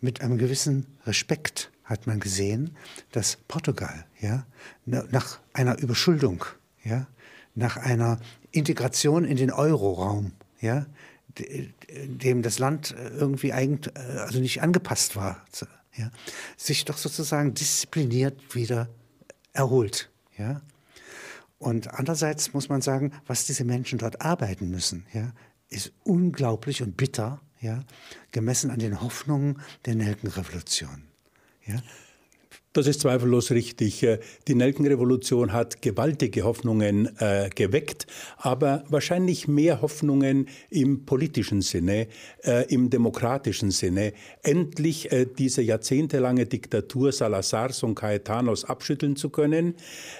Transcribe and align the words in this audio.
Mit 0.00 0.20
einem 0.20 0.38
gewissen 0.38 0.86
Respekt 1.06 1.70
hat 1.84 2.06
man 2.06 2.20
gesehen, 2.20 2.76
dass 3.12 3.38
Portugal 3.48 4.04
ja, 4.20 4.46
nach 4.84 5.40
einer 5.52 5.78
Überschuldung, 5.78 6.44
ja, 6.84 7.06
nach 7.54 7.76
einer 7.76 8.20
Integration 8.50 9.24
in 9.24 9.36
den 9.36 9.50
Euroraum, 9.50 10.32
ja, 10.60 10.86
dem 11.38 12.42
das 12.42 12.58
Land 12.58 12.94
irgendwie 12.96 13.52
eigentlich 13.52 13.96
also 13.96 14.40
nicht 14.40 14.62
angepasst 14.62 15.16
war, 15.16 15.44
ja, 15.96 16.10
sich 16.56 16.84
doch 16.84 16.98
sozusagen 16.98 17.54
diszipliniert 17.54 18.54
wieder 18.54 18.88
erholt. 19.52 20.10
Ja. 20.36 20.60
Und 21.58 21.94
andererseits 21.94 22.52
muss 22.52 22.68
man 22.68 22.82
sagen, 22.82 23.12
was 23.26 23.46
diese 23.46 23.64
Menschen 23.64 23.98
dort 23.98 24.20
arbeiten 24.20 24.70
müssen, 24.70 25.06
ja, 25.12 25.32
ist 25.68 25.92
unglaublich 26.04 26.82
und 26.82 26.96
bitter, 26.96 27.40
ja, 27.60 27.84
gemessen 28.32 28.70
an 28.70 28.78
den 28.78 29.00
Hoffnungen 29.00 29.60
der 29.84 29.94
Nelkenrevolution. 29.94 31.02
Ja. 31.66 31.82
Das 32.76 32.86
ist 32.86 33.00
zweifellos 33.00 33.52
richtig. 33.52 34.02
Äh, 34.02 34.18
die 34.48 34.54
Nelkenrevolution 34.54 35.54
hat 35.54 35.80
gewaltige 35.80 36.42
Hoffnungen 36.42 37.08
äh, 37.20 37.48
geweckt, 37.54 38.06
aber 38.36 38.84
wahrscheinlich 38.90 39.48
mehr 39.48 39.80
Hoffnungen 39.80 40.46
im 40.68 41.06
politischen 41.06 41.62
Sinne, 41.62 42.06
äh, 42.44 42.66
im 42.68 42.90
demokratischen 42.90 43.70
Sinne, 43.70 44.12
endlich 44.42 45.10
äh, 45.10 45.24
diese 45.26 45.62
jahrzehntelange 45.62 46.44
Diktatur 46.44 47.12
Salazars 47.12 47.82
und 47.82 47.94
Caetanos 47.94 48.66
abschütteln 48.66 49.16
zu 49.16 49.30
können. 49.30 49.76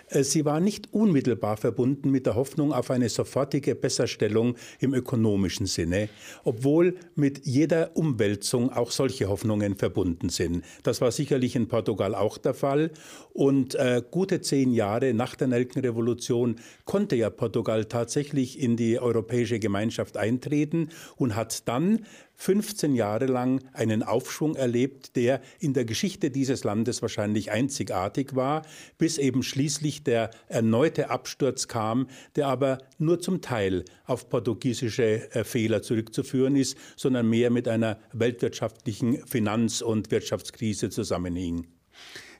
Äh, 0.08 0.22
sie 0.22 0.46
war 0.46 0.58
nicht 0.58 0.94
unmittelbar 0.94 1.58
verbunden 1.58 2.10
mit 2.10 2.24
der 2.24 2.36
Hoffnung 2.36 2.72
auf 2.72 2.90
eine 2.90 3.10
sofortige 3.10 3.74
Besserstellung 3.74 4.56
im 4.80 4.94
ökonomischen 4.94 5.66
Sinne, 5.66 6.08
obwohl 6.42 6.96
mit 7.16 7.44
jeder 7.44 7.94
Umwälzung 7.98 8.72
auch 8.72 8.92
solche 8.92 9.28
Hoffnungen 9.28 9.76
verbunden 9.76 10.30
sind. 10.30 10.64
Das 10.84 11.02
war 11.02 11.12
sicherlich 11.12 11.54
in 11.54 11.68
Portugal 11.68 12.14
auch 12.14 12.38
der 12.46 12.54
Fall. 12.54 12.90
Und 13.34 13.74
äh, 13.74 14.02
gute 14.10 14.40
zehn 14.40 14.72
Jahre 14.72 15.12
nach 15.12 15.34
der 15.34 15.48
Nelkenrevolution 15.48 16.56
konnte 16.86 17.16
ja 17.16 17.28
Portugal 17.28 17.84
tatsächlich 17.84 18.58
in 18.58 18.78
die 18.78 18.98
europäische 18.98 19.58
Gemeinschaft 19.58 20.16
eintreten 20.16 20.88
und 21.16 21.36
hat 21.36 21.68
dann 21.68 22.06
15 22.36 22.94
Jahre 22.94 23.26
lang 23.26 23.62
einen 23.72 24.02
Aufschwung 24.02 24.56
erlebt, 24.56 25.16
der 25.16 25.40
in 25.58 25.72
der 25.72 25.84
Geschichte 25.84 26.30
dieses 26.30 26.64
Landes 26.64 27.02
wahrscheinlich 27.02 27.50
einzigartig 27.50 28.36
war, 28.36 28.62
bis 28.98 29.18
eben 29.18 29.42
schließlich 29.42 30.04
der 30.04 30.30
erneute 30.48 31.10
Absturz 31.10 31.68
kam, 31.68 32.08
der 32.36 32.48
aber 32.48 32.78
nur 32.98 33.20
zum 33.20 33.40
Teil 33.40 33.84
auf 34.04 34.28
portugiesische 34.28 35.34
äh, 35.34 35.44
Fehler 35.44 35.82
zurückzuführen 35.82 36.56
ist, 36.56 36.76
sondern 36.96 37.28
mehr 37.28 37.50
mit 37.50 37.68
einer 37.68 37.98
weltwirtschaftlichen 38.12 39.26
Finanz- 39.26 39.82
und 39.82 40.10
Wirtschaftskrise 40.10 40.90
zusammenhing. 40.90 41.66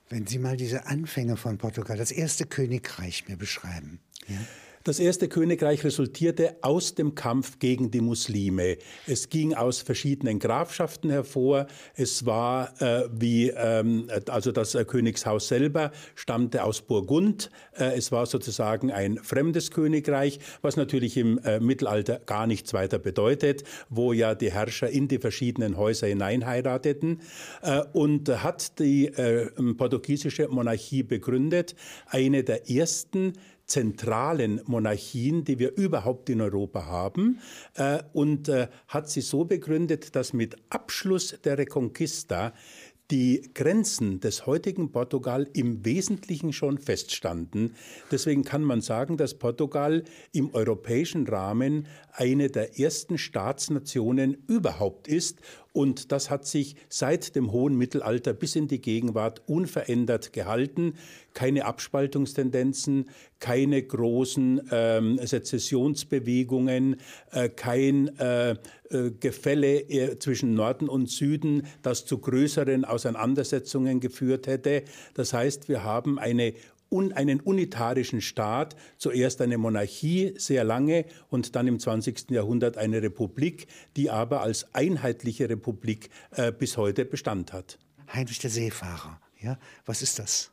Wenn 0.09 0.27
Sie 0.27 0.39
mal 0.39 0.57
diese 0.57 0.87
Anfänge 0.87 1.37
von 1.37 1.59
Portugal, 1.59 1.97
das 1.97 2.13
erste 2.13 2.47
Königreich 2.47 3.27
mir 3.29 3.37
beschreiben. 3.37 4.01
Ja? 4.29 4.39
Das 4.87 5.01
erste 5.01 5.27
Königreich 5.27 5.83
resultierte 5.83 6.59
aus 6.61 6.95
dem 6.95 7.17
Kampf 7.17 7.59
gegen 7.59 7.91
die 7.91 8.01
Muslime. 8.01 8.79
Es 9.09 9.31
ging 9.31 9.53
aus 9.53 9.81
verschiedenen 9.81 10.39
Grafschaften 10.39 11.11
hervor. 11.11 11.67
Es 11.97 12.25
war 12.25 12.81
äh, 12.81 13.09
wie, 13.11 13.49
ähm, 13.49 14.09
also 14.29 14.53
das 14.53 14.77
äh, 14.77 14.85
Königshaus 14.85 15.49
selber 15.49 15.91
stammte 16.15 16.63
aus 16.63 16.83
Burgund. 16.83 17.51
Äh, 17.77 17.97
es 17.97 18.13
war 18.13 18.27
sozusagen 18.27 18.93
ein 18.93 19.19
fremdes 19.19 19.73
Königreich, 19.73 20.39
was 20.63 20.77
natürlich 20.77 21.17
im 21.17 21.39
äh, 21.39 21.59
Mittelalter 21.59 22.21
gar 22.25 22.47
nichts 22.47 22.73
weiter 22.73 23.01
bedeutet, 23.01 23.65
wo 23.91 24.13
ja 24.13 24.37
die 24.37 24.53
Herrscher 24.53 24.89
in 24.89 25.09
die 25.09 25.19
verschiedenen 25.19 25.77
Häuser 25.77 26.07
hineinheirateten 26.07 27.23
äh, 27.63 27.83
und 27.93 28.29
hat 28.29 28.79
die 28.79 29.09
äh, 29.09 29.47
portugiesische 29.77 30.47
Monarchie 30.47 31.03
begründet. 31.03 31.75
Eine 32.07 32.45
der 32.45 32.71
ersten 32.71 33.33
zentralen 33.67 34.61
Monarchien, 34.67 35.45
die 35.45 35.59
wir 35.59 35.77
überhaupt 35.77 36.31
in 36.31 36.41
Europa 36.41 36.87
haben, 36.87 37.41
äh, 37.75 38.03
und 38.13 38.49
äh, 38.49 38.69
hat 38.89 39.11
sie 39.11 39.21
so 39.21 39.45
begründet, 39.45 40.15
dass 40.17 40.33
mit 40.33 40.57
Abschluss 40.71 41.37
der 41.45 41.59
Reconquista 41.59 42.53
die 43.11 43.51
Grenzen 43.55 44.19
des 44.21 44.47
heutigen 44.47 44.91
Portugal 44.91 45.49
im 45.53 45.85
Wesentlichen 45.85 46.53
schon 46.53 46.79
feststanden. 46.79 47.75
Deswegen 48.11 48.43
kann 48.43 48.65
man 48.65 48.81
sagen, 48.81 49.17
dass 49.17 49.35
Portugal 49.35 50.03
im 50.33 50.53
europäischen 50.55 51.27
Rahmen 51.29 51.87
eine 52.13 52.49
der 52.49 52.81
ersten 52.81 53.17
Staatsnationen 53.17 54.43
überhaupt 54.49 55.07
ist 55.07 55.39
und 55.77 56.11
das 56.11 56.31
hat 56.31 56.47
sich 56.47 56.75
seit 56.89 57.37
dem 57.37 57.53
hohen 57.53 57.77
Mittelalter 57.77 58.33
bis 58.33 58.57
in 58.57 58.67
die 58.67 58.81
Gegenwart 58.81 59.43
unverändert 59.47 60.33
gehalten. 60.33 60.95
Keine 61.35 61.67
Abspaltungstendenzen, 61.67 63.11
keine 63.41 63.83
großen 63.83 64.69
ähm, 64.71 65.19
Sezessionsbewegungen, 65.23 66.97
äh, 67.31 67.51
kein 67.51 68.09
äh, 68.17 68.53
äh, 68.89 69.11
Gefälle 69.21 69.81
äh, 69.81 70.19
zwischen 70.19 70.55
Norden 70.55 70.89
und 70.89 71.11
Süden, 71.11 71.67
das 71.83 72.07
zu 72.07 72.19
größeren 72.19 72.87
Auseinandersetzungen 72.87 74.01
geführt 74.01 74.47
hätte. 74.47 74.83
Das 75.13 75.35
heißt, 75.35 75.69
wir 75.69 75.85
haben 75.85 76.19
eine 76.19 76.55
un, 76.91 77.13
einen 77.13 77.41
unitarischen 77.41 78.21
Staat, 78.21 78.77
zuerst 78.97 79.41
eine 79.41 79.59
Monarchie 79.59 80.35
sehr 80.37 80.65
lange 80.65 81.05
und 81.29 81.57
dann 81.57 81.67
im 81.67 81.79
20. 81.79 82.31
Jahrhundert 82.31 82.77
eine 82.77 83.03
Republik, 83.03 83.67
die 83.97 84.11
aber 84.11 84.43
als 84.43 84.75
einheitliche 84.75 85.49
Republik 85.49 86.11
äh, 86.33 86.53
bis 86.53 86.77
heute 86.77 87.05
Bestand 87.05 87.53
hat. 87.53 87.79
Heinrich 88.13 88.39
der 88.39 88.51
Seefahrer, 88.51 89.21
ja, 89.41 89.59
was 89.85 90.03
ist 90.03 90.19
das? 90.19 90.51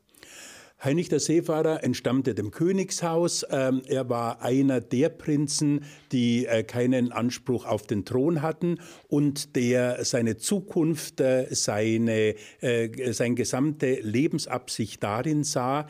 Heinrich 0.83 1.07
der 1.07 1.21
Seefahrer 1.21 1.81
entstammte 1.81 2.35
dem 2.35 2.51
Königshaus. 2.51 3.45
Ähm, 3.49 3.83
er 3.87 4.09
war 4.09 4.41
einer 4.41 4.81
der 4.81 5.07
Prinzen, 5.07 5.85
die 6.11 6.45
äh, 6.45 6.63
keinen 6.63 7.13
Anspruch 7.13 7.65
auf 7.65 7.87
den 7.87 8.03
Thron 8.03 8.41
hatten 8.41 8.79
und 9.07 9.55
der 9.55 10.03
seine 10.03 10.35
Zukunft, 10.35 11.21
äh, 11.21 11.47
seine, 11.51 12.35
äh, 12.59 13.13
seine 13.13 13.35
gesamte 13.35 14.01
Lebensabsicht 14.01 15.01
darin 15.01 15.43
sah, 15.43 15.87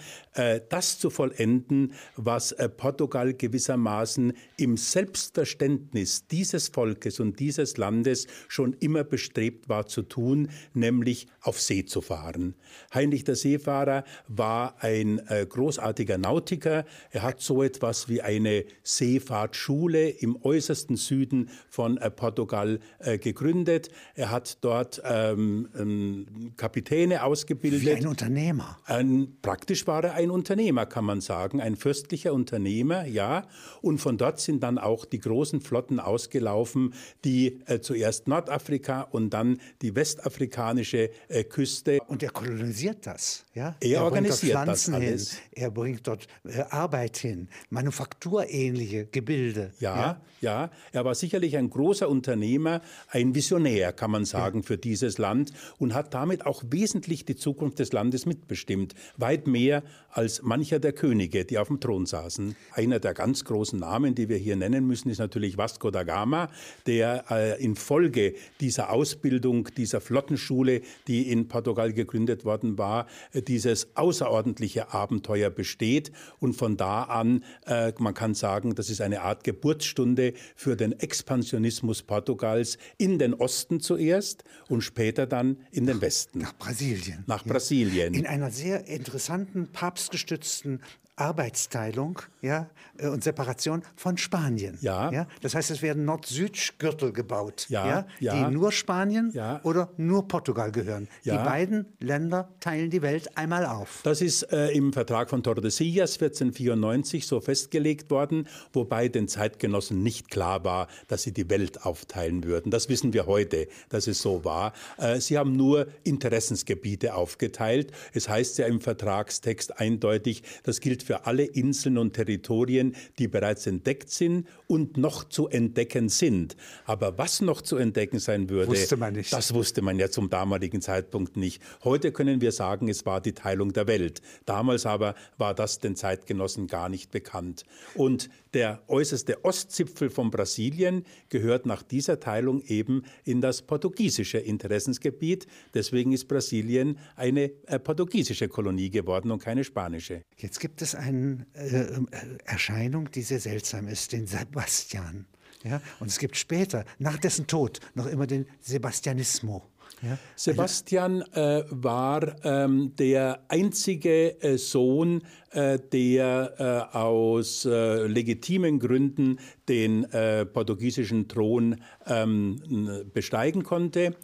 das 0.70 0.98
zu 0.98 1.12
vollenden, 1.12 1.94
was 2.16 2.56
Portugal 2.78 3.36
gewissermaßen 3.36 4.34
im 4.58 4.78
Selbstverständnis 4.78 6.26
dieses 6.28 6.70
Volkes 6.70 7.20
und 7.20 7.40
dieses 7.40 7.78
Landes 7.78 8.26
schon 8.48 8.74
immer 8.80 9.04
bestrebt 9.04 9.70
war 9.70 9.86
zu 9.86 10.02
tun, 10.02 10.50
nämlich 10.74 11.28
auf 11.42 11.62
See 11.62 11.86
zu 11.86 12.02
fahren. 12.02 12.56
Heinrich 12.94 13.24
der 13.24 13.36
Seefahrer 13.36 14.06
war 14.28 14.76
ein 14.84 15.26
äh, 15.30 15.46
großartiger 15.48 16.18
Nautiker. 16.18 16.86
Er 17.12 17.24
hat 17.24 17.40
so 17.40 17.64
etwas 17.64 18.10
wie 18.10 18.22
eine 18.22 18.66
Seefahrtschule 18.84 20.10
im 20.10 20.38
äußersten 20.44 20.98
Süden 20.98 21.50
von 21.70 21.98
äh, 21.98 22.12
Portugal 22.12 22.80
äh, 23.00 23.18
gegründet. 23.18 23.90
Er 24.14 24.30
hat 24.30 24.58
dort 24.62 25.02
ähm, 25.06 25.70
ähm, 25.80 26.54
Kapitäne 26.58 27.24
ausgebildet. 27.24 27.82
Wie 27.82 27.92
ein 27.94 28.08
Unternehmer. 28.08 28.78
Ein, 28.84 29.38
praktisch 29.42 29.88
war 29.88 30.04
er 30.04 30.16
ein 30.16 30.30
Unternehmer, 30.30 30.86
kann 30.86 31.06
man 31.06 31.22
sagen, 31.22 31.62
ein 31.62 31.78
fürstlicher 31.78 32.34
Unternehmer, 32.34 33.06
ja. 33.06 33.48
Und 33.82 34.00
von 34.00 34.18
dort 34.18 34.42
sind 34.42 34.64
dann 34.64 34.78
auch 34.78 35.06
die 35.06 35.20
großen 35.20 35.62
Flotten 35.62 36.02
ausgelaufen, 36.02 36.94
die 37.24 37.62
äh, 37.68 37.80
zuerst 37.80 38.28
Nordafrika 38.28 39.02
und 39.02 39.30
dann 39.30 39.62
die 39.82 39.96
westafrikanische 39.96 41.10
äh, 41.30 41.46
Küste. 41.46 42.00
Und 42.08 42.22
er 42.22 42.32
kolonisiert 42.32 43.08
das, 43.08 43.46
ja. 43.54 43.76
Er, 43.80 43.90
er 43.90 44.04
organisiert 44.04 44.56
das 44.68 44.73
Pflanzen 44.76 45.02
hin, 45.02 45.20
er 45.52 45.72
bringt 45.72 46.08
dort 46.08 46.28
äh, 46.44 46.62
Arbeit 46.70 47.18
hin, 47.18 47.48
manufakturähnliche 47.70 49.06
Gebilde. 49.06 49.72
Ja, 49.80 49.96
ja, 49.96 50.22
ja, 50.42 50.72
er 50.92 51.06
war 51.06 51.16
sicherlich 51.16 51.58
ein 51.58 51.70
großer 51.70 52.10
Unternehmer, 52.10 52.82
ein 53.08 53.36
Visionär, 53.36 53.94
kann 53.94 54.12
man 54.12 54.26
sagen, 54.26 54.60
ja. 54.60 54.66
für 54.66 54.78
dieses 54.78 55.18
Land 55.18 55.52
und 55.78 55.94
hat 55.94 56.14
damit 56.14 56.46
auch 56.46 56.64
wesentlich 56.70 57.26
die 57.26 57.36
Zukunft 57.36 57.80
des 57.80 57.92
Landes 57.94 58.26
mitbestimmt. 58.26 58.94
Weit 59.18 59.48
mehr 59.48 59.84
als 60.14 60.42
mancher 60.42 60.80
der 60.80 60.94
Könige, 60.94 61.44
die 61.46 61.58
auf 61.58 61.68
dem 61.68 61.80
Thron 61.80 62.06
saßen. 62.06 62.56
Einer 62.72 63.00
der 63.00 63.14
ganz 63.14 63.44
großen 63.44 63.80
Namen, 63.80 64.16
die 64.16 64.30
wir 64.30 64.38
hier 64.38 64.56
nennen 64.56 64.86
müssen, 64.86 65.10
ist 65.10 65.18
natürlich 65.18 65.58
Vasco 65.58 65.92
da 65.92 66.04
Gama, 66.04 66.50
der 66.86 67.26
äh, 67.30 67.64
infolge 67.64 68.36
dieser 68.62 68.92
Ausbildung, 68.92 69.70
dieser 69.76 70.02
Flottenschule, 70.02 70.82
die 71.08 71.32
in 71.32 71.48
Portugal 71.48 71.94
gegründet 71.94 72.46
worden 72.46 72.78
war, 72.78 73.08
äh, 73.34 73.42
dieses 73.42 73.96
außerordentliche 73.96 74.94
Abenteuer 74.94 75.50
besteht. 75.50 76.12
Und 76.40 76.54
von 76.54 76.78
da 76.78 77.04
an, 77.04 77.44
äh, 77.66 77.92
man 77.98 78.14
kann 78.14 78.36
sagen, 78.36 78.76
das 78.76 78.90
ist 78.90 79.02
eine 79.02 79.22
Art 79.22 79.44
Geburtsstunde 79.44 80.34
für 80.56 80.76
den 80.76 80.92
Expansionismus 80.92 82.04
Portugals 82.04 82.78
in 82.98 83.18
den 83.18 83.34
Osten 83.34 83.80
zuerst 83.80 84.44
und 84.70 84.82
später 84.82 85.26
dann 85.26 85.58
in 85.72 85.86
den 85.86 86.02
Westen. 86.02 86.40
Nach 86.40 86.54
Brasilien. 86.54 87.24
Nach 87.26 87.44
Brasilien. 87.44 88.14
In 88.14 88.28
einer 88.28 88.52
sehr 88.52 88.88
interessanten, 88.88 89.68
papstgestützten 90.04 90.82
Arbeitsteilung 91.16 92.20
ja, 92.42 92.70
äh, 92.98 93.08
und 93.08 93.24
Separation 93.24 93.84
von 93.96 94.18
Spanien. 94.18 94.78
Ja. 94.82 95.12
ja. 95.12 95.28
Das 95.42 95.54
heißt, 95.56 95.70
es 95.72 95.82
werden 95.82 96.06
Nord-Süd-Gürtel 96.06 97.14
gebaut, 97.14 97.68
Ja, 97.70 97.88
ja, 97.88 98.08
ja. 98.20 98.50
die 98.50 98.54
nur 98.54 98.72
Spanien 98.72 99.32
Ja. 99.34 99.62
oder 99.64 99.92
nur 99.98 100.28
Portugal 100.28 100.72
gehören. 100.72 101.08
Ja. 101.24 101.38
Die 101.38 101.44
beiden 101.50 101.86
Länder 102.00 102.50
teilen 102.60 102.90
die 102.90 103.02
Welt 103.02 103.38
einmal 103.38 103.66
auf. 103.66 104.02
Das 104.04 104.22
ist 104.22 104.44
äh, 104.52 104.70
im 104.72 104.92
Vertrag 104.92 105.30
von 105.30 105.44
Tordesillas 105.44 106.14
1494 106.14 107.28
so 107.28 107.40
festgelegt 107.42 108.10
worden, 108.10 108.48
wobei 108.74 109.08
den 109.08 109.28
Zeitgenossen 109.28 110.02
nicht 110.02 110.32
klar 110.32 110.64
war, 110.64 110.88
dass 111.08 111.24
sie 111.24 111.32
die 111.32 111.50
Welt 111.50 111.86
aufteilen 111.86 112.44
würden. 112.44 112.72
Das 112.72 112.90
wissen 112.90 113.14
wir 113.14 113.28
heute, 113.28 113.68
dass 113.90 114.08
es 114.08 114.20
so 114.22 114.44
war. 114.44 114.74
Äh, 114.98 115.20
sie 115.20 115.38
haben 115.38 115.56
nur 115.56 115.88
Interessensgebiete 116.04 117.14
aufgeteilt. 117.14 117.92
Es 118.14 118.28
heißt 118.28 118.58
ja 118.58 118.66
im 118.66 118.82
Vertragstext 118.82 119.80
eindeutig, 119.80 120.44
das 120.64 120.80
gilt 120.80 121.03
für 121.04 121.26
alle 121.26 121.44
Inseln 121.44 121.98
und 121.98 122.14
Territorien, 122.14 122.96
die 123.20 123.28
bereits 123.28 123.68
entdeckt 123.68 124.10
sind 124.10 124.48
und 124.68 124.98
noch 124.98 125.24
zu 125.24 125.48
entdecken 125.48 126.10
sind. 126.10 126.56
Aber 126.86 127.18
was 127.18 127.42
noch 127.42 127.62
zu 127.62 127.78
entdecken 127.78 128.20
sein 128.20 128.50
würde, 128.50 128.72
Wusste 128.72 128.98
das 129.32 129.54
wusste 129.54 129.82
man 129.82 130.00
ja 130.00 130.10
zum 130.10 130.30
damaligen 130.30 130.82
Zeitpunkt 130.82 131.38
nicht. 131.38 131.62
Heute 131.84 132.12
können 132.12 132.42
wir 132.42 132.52
sagen, 132.52 132.90
es 132.90 133.06
war 133.06 133.22
die 133.22 133.34
Teilung 133.34 133.74
der 133.74 133.88
Welt. 133.88 134.22
Damals 134.46 134.86
aber 134.86 135.16
war 135.38 135.54
das 135.54 135.80
den 135.80 135.96
Zeitgenossen 135.96 136.68
gar 136.68 136.90
nicht 136.90 137.12
bekannt. 137.12 137.66
Und 137.96 138.30
der 138.54 138.84
äußerste 138.88 139.44
Ostzipfel 139.44 140.10
von 140.10 140.30
Brasilien 140.30 141.06
gehört 141.30 141.66
nach 141.66 141.82
dieser 141.82 142.20
Teilung 142.20 142.62
eben 142.62 143.04
in 143.26 143.42
das 143.42 143.64
portugiesische 143.64 144.38
Interessensgebiet. 144.38 145.48
Deswegen 145.74 146.12
ist 146.12 146.28
Brasilien 146.28 147.00
eine 147.16 147.52
äh, 147.66 147.80
portugiesische 147.80 148.48
Kolonie 148.48 148.92
geworden 148.92 149.32
und 149.32 149.42
keine 149.42 149.64
spanische. 149.64 150.22
Jetzt 150.38 150.60
gibt 150.60 150.82
es 150.82 150.93
eine 150.96 151.46
äh, 151.54 151.82
äh, 151.82 152.02
Erscheinung, 152.46 153.12
die 153.12 153.22
sehr 153.22 153.40
seltsam 153.40 153.88
ist, 153.88 154.12
den 154.12 154.28
Sebastian. 154.28 155.26
Ja? 155.64 155.82
Und 156.00 156.08
es 156.08 156.20
gibt 156.20 156.36
später, 156.38 156.86
nach 157.00 157.18
dessen 157.18 157.48
Tod, 157.48 157.80
noch 157.96 158.08
immer 158.08 158.28
den 158.28 158.46
Sebastianismo. 158.62 159.64
Ja? 160.02 160.18
Sebastian 160.36 161.22
äh, 161.34 161.64
war 161.70 162.36
ähm, 162.44 162.94
der 162.98 163.40
einzige 163.48 164.42
äh, 164.42 164.58
Sohn, 164.58 165.22
äh, 165.52 165.80
der 165.80 166.90
äh, 166.94 166.98
aus 166.98 167.66
äh, 167.66 168.06
legitimen 168.08 168.80
Gründen 168.80 169.40
den 169.70 170.06
portugiesischen 170.54 171.30
Thron 171.30 171.78
ähm, 172.06 173.06
besteigen 173.14 173.64
konnte. 173.64 174.16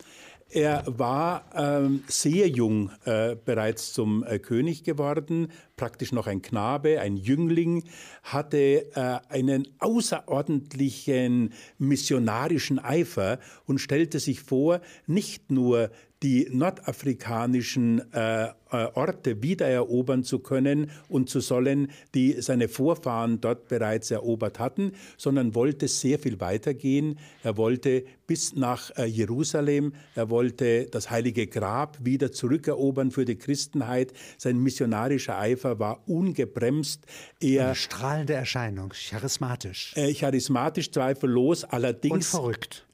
Er 0.49 0.83
war 0.85 1.49
ähm, 1.55 2.03
sehr 2.07 2.49
jung 2.49 2.91
bereits 3.05 3.93
zum 3.93 4.25
König 4.41 4.83
geworden, 4.83 5.49
praktisch 5.79 6.11
noch 6.11 6.27
ein 6.27 6.41
Knabe, 6.41 6.99
ein 6.99 7.15
Jüngling, 7.15 7.85
hatte 8.23 8.91
äh, 8.95 9.19
einen 9.29 9.65
außerordentlichen 9.79 11.53
missionarischen 11.77 12.79
Eifer 12.79 13.39
und 13.65 13.79
stellte 13.79 14.19
sich 14.19 14.41
vor, 14.41 14.81
nicht 15.07 15.51
nur 15.51 15.89
die 16.21 16.49
nordafrikanischen 16.51 18.11
äh, 18.13 18.47
äh, 18.47 18.51
Orte 18.71 19.41
wiedererobern 19.41 20.23
zu 20.23 20.39
können 20.39 20.91
und 21.07 21.29
zu 21.29 21.39
sollen, 21.39 21.91
die 22.13 22.41
seine 22.41 22.67
Vorfahren 22.67 23.39
dort 23.39 23.69
bereits 23.69 24.11
erobert 24.11 24.59
hatten, 24.59 24.91
sondern 25.17 25.55
wollte 25.55 25.87
sehr 25.87 26.19
viel 26.19 26.39
weitergehen. 26.41 27.17
Er 27.41 27.55
wollte 27.55 28.03
bis 28.27 28.55
nach 28.55 28.91
äh, 28.97 29.05
Jerusalem, 29.05 29.93
er 30.13 30.29
wollte 30.29 30.87
das 30.91 31.09
heilige 31.09 31.47
Grab 31.47 31.97
wieder 32.03 32.31
zurückerobern 32.31 33.11
für 33.11 33.23
die 33.23 33.37
Christenheit. 33.37 34.11
Sein 34.37 34.61
missionarischer 34.61 35.39
Eifer 35.39 35.68
war 35.77 36.07
ungebremst. 36.07 37.05
Er 37.39 37.67
Eine 37.67 37.75
strahlende 37.75 38.33
Erscheinung, 38.33 38.93
charismatisch 39.09 39.93
äh, 39.95 40.13
charismatisch 40.13 40.91
zweifellos, 40.91 41.63
und 41.63 41.73
allerdings 41.73 42.29
verrückt. 42.29 42.87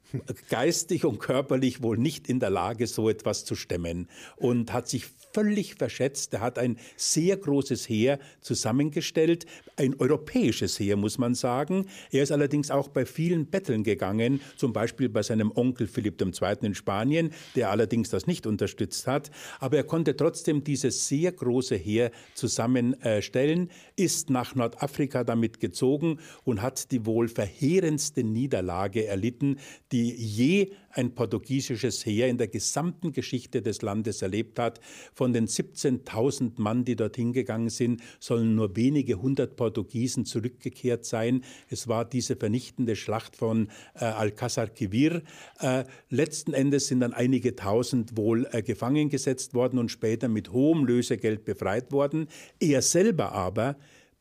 Geistig 0.48 1.04
und 1.04 1.18
körperlich 1.18 1.82
wohl 1.82 1.98
nicht 1.98 2.28
in 2.28 2.40
der 2.40 2.50
Lage, 2.50 2.86
so 2.86 3.08
etwas 3.08 3.44
zu 3.44 3.54
stemmen 3.54 4.08
und 4.36 4.72
hat 4.72 4.88
sich 4.88 5.06
völlig 5.32 5.74
verschätzt. 5.74 6.34
Er 6.34 6.40
hat 6.40 6.58
ein 6.58 6.78
sehr 6.96 7.36
großes 7.36 7.88
Heer 7.88 8.18
zusammengestellt, 8.40 9.46
ein 9.76 9.94
europäisches 9.98 10.78
Heer, 10.78 10.96
muss 10.96 11.18
man 11.18 11.34
sagen. 11.34 11.86
Er 12.10 12.22
ist 12.22 12.32
allerdings 12.32 12.70
auch 12.70 12.88
bei 12.88 13.04
vielen 13.04 13.46
Betteln 13.46 13.84
gegangen, 13.84 14.40
zum 14.56 14.72
Beispiel 14.72 15.08
bei 15.08 15.22
seinem 15.22 15.52
Onkel 15.54 15.86
Philipp 15.86 16.20
II. 16.20 16.32
in 16.62 16.74
Spanien, 16.74 17.32
der 17.54 17.70
allerdings 17.70 18.10
das 18.10 18.26
nicht 18.26 18.46
unterstützt 18.46 19.06
hat. 19.06 19.30
Aber 19.60 19.76
er 19.76 19.84
konnte 19.84 20.16
trotzdem 20.16 20.64
dieses 20.64 21.08
sehr 21.08 21.32
große 21.32 21.76
Heer 21.76 22.10
zusammenstellen, 22.34 23.70
ist 23.96 24.30
nach 24.30 24.54
Nordafrika 24.54 25.24
damit 25.24 25.60
gezogen 25.60 26.18
und 26.44 26.62
hat 26.62 26.90
die 26.90 27.04
wohl 27.04 27.28
verheerendste 27.28 28.24
Niederlage 28.24 29.06
erlitten, 29.06 29.58
die 29.92 30.05
je 30.10 30.72
ein 30.90 31.14
portugiesisches 31.14 32.04
Heer 32.06 32.28
in 32.28 32.38
der 32.38 32.48
gesamten 32.48 33.12
Geschichte 33.12 33.62
des 33.62 33.82
Landes 33.82 34.22
erlebt 34.22 34.58
hat. 34.58 34.80
Von 35.12 35.32
den 35.32 35.46
17.000 35.46 36.52
Mann, 36.56 36.84
die 36.84 36.96
dorthin 36.96 37.32
gegangen 37.32 37.68
sind, 37.68 38.02
sollen 38.18 38.54
nur 38.54 38.76
wenige 38.76 39.20
hundert 39.20 39.56
Portugiesen 39.56 40.24
zurückgekehrt 40.24 41.04
sein. 41.04 41.44
Es 41.68 41.88
war 41.88 42.04
diese 42.04 42.36
vernichtende 42.36 42.96
Schlacht 42.96 43.36
von 43.36 43.68
äh, 43.94 44.04
Alcázar 44.04 44.68
Quivir. 44.68 45.22
Äh, 45.60 45.84
letzten 46.08 46.54
Endes 46.54 46.86
sind 46.86 47.00
dann 47.00 47.12
einige 47.12 47.56
tausend 47.56 48.16
wohl 48.16 48.46
äh, 48.52 48.62
gefangen 48.62 49.10
gesetzt 49.10 49.54
worden 49.54 49.78
und 49.78 49.90
später 49.90 50.28
mit 50.28 50.52
hohem 50.52 50.84
Lösegeld 50.84 51.44
befreit 51.44 51.92
worden. 51.92 52.28
Er 52.58 52.82
selber 52.82 53.32
aber 53.32 53.76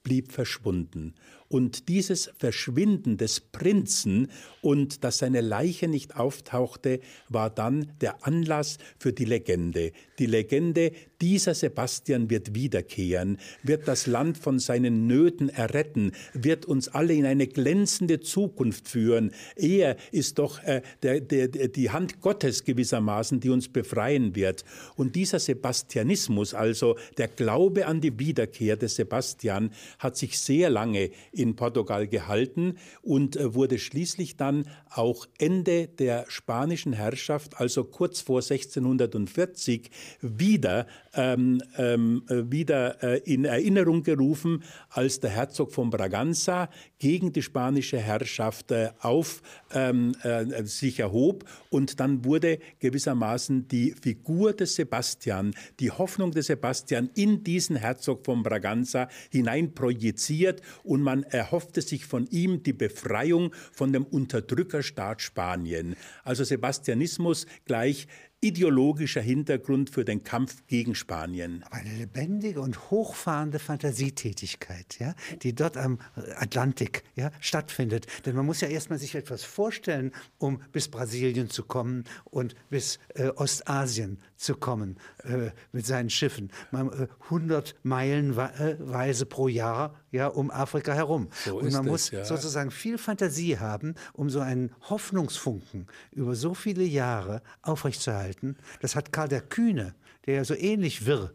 blieb 0.06 0.32
verschwunden. 0.32 1.16
Und 1.48 1.90
dieses 1.90 2.32
Verschwinden 2.38 3.18
des 3.18 3.40
Prinzen 3.40 4.30
und 4.62 5.04
dass 5.04 5.20
seine 5.20 5.42
Leiche 5.42 5.88
nicht 5.88 6.16
auftauchte, 6.16 7.00
war 7.30 7.52
dann 7.52 7.92
der 8.02 8.26
Anlass 8.26 8.80
für 8.98 9.14
die 9.14 9.26
Legende. 9.26 9.92
Die 10.18 10.26
Legende, 10.26 10.92
dieser 11.22 11.54
Sebastian 11.54 12.30
wird 12.30 12.56
wiederkehren, 12.56 13.38
wird 13.62 13.88
das 13.88 14.08
Land 14.08 14.38
von 14.40 14.58
seinen 14.58 15.06
Nöten 15.06 15.50
erretten, 15.50 16.14
wird 16.34 16.66
uns 16.66 16.88
alle 16.88 17.14
in 17.14 17.26
eine 17.26 17.48
glänzende 17.48 18.22
Zukunft 18.22 18.88
führen. 18.88 19.32
Er 19.56 19.98
ist 20.12 20.40
doch 20.40 20.64
äh, 20.64 20.82
der, 21.04 21.22
der, 21.22 21.48
die 21.48 21.92
Hand 21.92 22.22
Gottes 22.22 22.64
gewissermaßen, 22.64 23.40
die 23.40 23.50
uns 23.50 23.70
befreien 23.70 24.36
wird. 24.36 24.66
Und 24.96 25.16
dieser 25.16 25.40
Sebastianismus, 25.40 26.54
also 26.54 26.98
der 27.18 27.28
Glaube 27.28 27.86
an 27.86 28.02
die 28.02 28.18
Wiederkehr 28.18 28.78
des 28.78 28.96
Sebastian, 28.96 29.72
hat 30.00 30.18
sich 30.18 30.40
sehr 30.40 30.70
lange 30.70 31.12
in 31.36 31.56
Portugal 31.56 32.08
gehalten 32.08 32.78
und 33.02 33.36
äh, 33.36 33.54
wurde 33.54 33.78
schließlich 33.80 34.38
dann 34.38 34.68
auch 34.90 35.28
Ende 35.38 35.88
der 35.88 36.26
spanischen 36.28 36.94
Herrschaft, 36.94 37.60
also 37.60 37.84
kurz 37.84 38.22
vor 38.22 38.42
1640, 38.42 39.92
wieder, 40.22 40.88
ähm, 41.16 41.62
ähm, 41.78 42.24
äh, 42.30 42.44
wieder 42.52 43.02
äh, 43.04 43.20
in 43.26 43.46
Erinnerung 43.46 44.04
gerufen, 44.04 44.64
als 44.90 45.20
der 45.20 45.32
Herzog 45.32 45.74
von 45.74 45.90
Braganza 45.90 46.70
gegen 47.00 47.32
die 47.32 47.42
spanische 47.42 47.98
Herrschaft 47.98 48.72
äh, 48.72 48.90
auf 49.00 49.42
ähm, 49.74 50.16
äh, 50.24 50.64
sich 50.64 51.00
erhob 51.00 51.46
und 51.70 52.00
dann 52.00 52.26
wurde 52.26 52.60
gewissermaßen 52.80 53.68
die 53.68 53.92
Figur 53.92 54.54
des 54.54 54.76
Sebastian, 54.76 55.54
die 55.80 55.92
Hoffnung 55.92 56.32
des 56.32 56.48
Sebastian 56.48 57.10
in 57.16 57.44
diesen 57.44 57.76
Herzog 57.76 58.26
von 58.26 58.44
Braganza 58.44 59.10
hinein 59.32 59.74
projiziert 59.74 60.62
und 60.84 61.02
man 61.02 61.24
erhoffte 61.24 61.82
sich 61.82 62.06
von 62.06 62.28
ihm 62.28 62.64
die 62.64 62.74
Befreiung 62.74 63.54
von 63.72 63.94
dem 63.94 64.06
Unterdrückerstaat 64.06 65.22
Spanien. 65.22 65.96
Also 66.24 66.44
Sebastianismus 66.44 67.46
gleich 67.66 68.08
ideologischer 68.46 69.22
Hintergrund 69.22 69.90
für 69.90 70.06
den 70.06 70.24
Kampf 70.24 70.68
gegen 70.68 70.94
Spanien. 70.94 71.64
Aber 71.66 71.78
eine 71.78 71.96
lebendige 71.96 72.62
und 72.62 72.92
hochfahrende 72.92 73.58
Fantasietätigkeit, 73.58 75.00
ja, 75.00 75.16
die 75.42 75.56
dort 75.56 75.78
am 75.78 75.98
Atlantik 76.36 77.04
ja, 77.16 77.32
stattfindet. 77.40 78.06
Denn 78.26 78.36
man 78.36 78.46
muss 78.46 78.62
ja 78.62 78.68
erstmal 78.68 79.00
sich 79.00 79.16
etwas 79.16 79.44
vorstellen, 79.44 80.12
um 80.38 80.62
bis 80.72 80.90
Brasilien 80.90 81.50
zu 81.50 81.64
kommen 81.64 82.04
und 82.26 82.54
bis 82.70 83.00
äh, 83.16 83.30
Ostasien 83.30 84.20
zu 84.36 84.56
kommen 84.56 84.98
äh, 85.24 85.50
mit 85.72 85.88
seinen 85.88 86.12
Schiffen. 86.12 86.52
Man, 86.70 86.90
äh, 86.90 87.08
100 87.26 87.76
Meilen 87.82 88.36
weise 88.36 89.26
pro 89.26 89.48
Jahr 89.48 89.96
ja, 90.12 90.28
um 90.28 90.52
Afrika 90.52 90.94
herum. 90.94 91.30
So 91.44 91.58
und 91.58 91.72
man 91.74 91.86
es, 91.86 91.92
muss 91.92 92.12
ja. 92.12 92.26
sozusagen 92.26 92.72
viel 92.72 92.98
Fantasie 92.98 93.58
haben, 93.58 93.96
um 94.14 94.30
so 94.30 94.40
einen 94.40 94.72
Hoffnungsfunken 94.90 95.88
über 96.12 96.36
so 96.36 96.54
viele 96.54 96.84
Jahre 96.84 97.42
aufrechtzuerhalten. 97.62 98.35
Das 98.82 98.96
hat 98.96 99.12
Karl 99.12 99.28
der 99.28 99.42
Kühne, 99.42 99.96
der 100.26 100.36
ja 100.36 100.44
so 100.44 100.56
ähnlich 100.56 101.06
wirr 101.06 101.34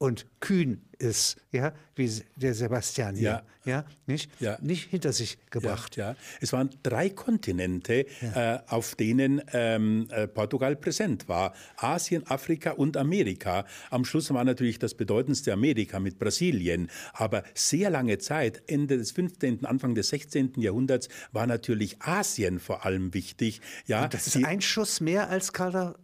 und 0.00 0.24
kühn 0.40 0.80
ist, 0.98 1.36
ja, 1.52 1.74
wie 1.94 2.10
der 2.36 2.54
Sebastian 2.54 3.14
hier, 3.16 3.42
ja, 3.64 3.70
ja 3.70 3.84
nicht, 4.06 4.30
ja. 4.40 4.56
nicht 4.62 4.88
hinter 4.88 5.12
sich 5.12 5.36
gebracht. 5.50 5.96
Ja, 5.96 6.12
ja. 6.12 6.16
Es 6.40 6.54
waren 6.54 6.70
drei 6.82 7.10
Kontinente, 7.10 8.06
ja. 8.22 8.54
äh, 8.54 8.60
auf 8.68 8.94
denen 8.94 9.42
ähm, 9.52 10.08
äh, 10.10 10.26
Portugal 10.26 10.74
präsent 10.74 11.28
war: 11.28 11.52
Asien, 11.76 12.26
Afrika 12.26 12.72
und 12.72 12.96
Amerika. 12.96 13.66
Am 13.90 14.06
Schluss 14.06 14.32
war 14.32 14.42
natürlich 14.44 14.78
das 14.78 14.94
bedeutendste 14.94 15.52
Amerika 15.52 16.00
mit 16.00 16.18
Brasilien, 16.18 16.90
aber 17.12 17.44
sehr 17.52 17.90
lange 17.90 18.16
Zeit, 18.16 18.62
Ende 18.68 18.96
des 18.96 19.10
15., 19.12 19.66
Anfang 19.66 19.94
des 19.94 20.08
16. 20.08 20.54
Jahrhunderts, 20.56 21.10
war 21.32 21.46
natürlich 21.46 22.00
Asien 22.00 22.58
vor 22.58 22.86
allem 22.86 23.12
wichtig. 23.12 23.60
Ja, 23.86 24.04
und 24.04 24.14
das 24.14 24.26
ist 24.26 24.42
ein 24.42 24.62
Schuss 24.62 25.02
mehr 25.02 25.28
als 25.28 25.52
Karl 25.52 25.94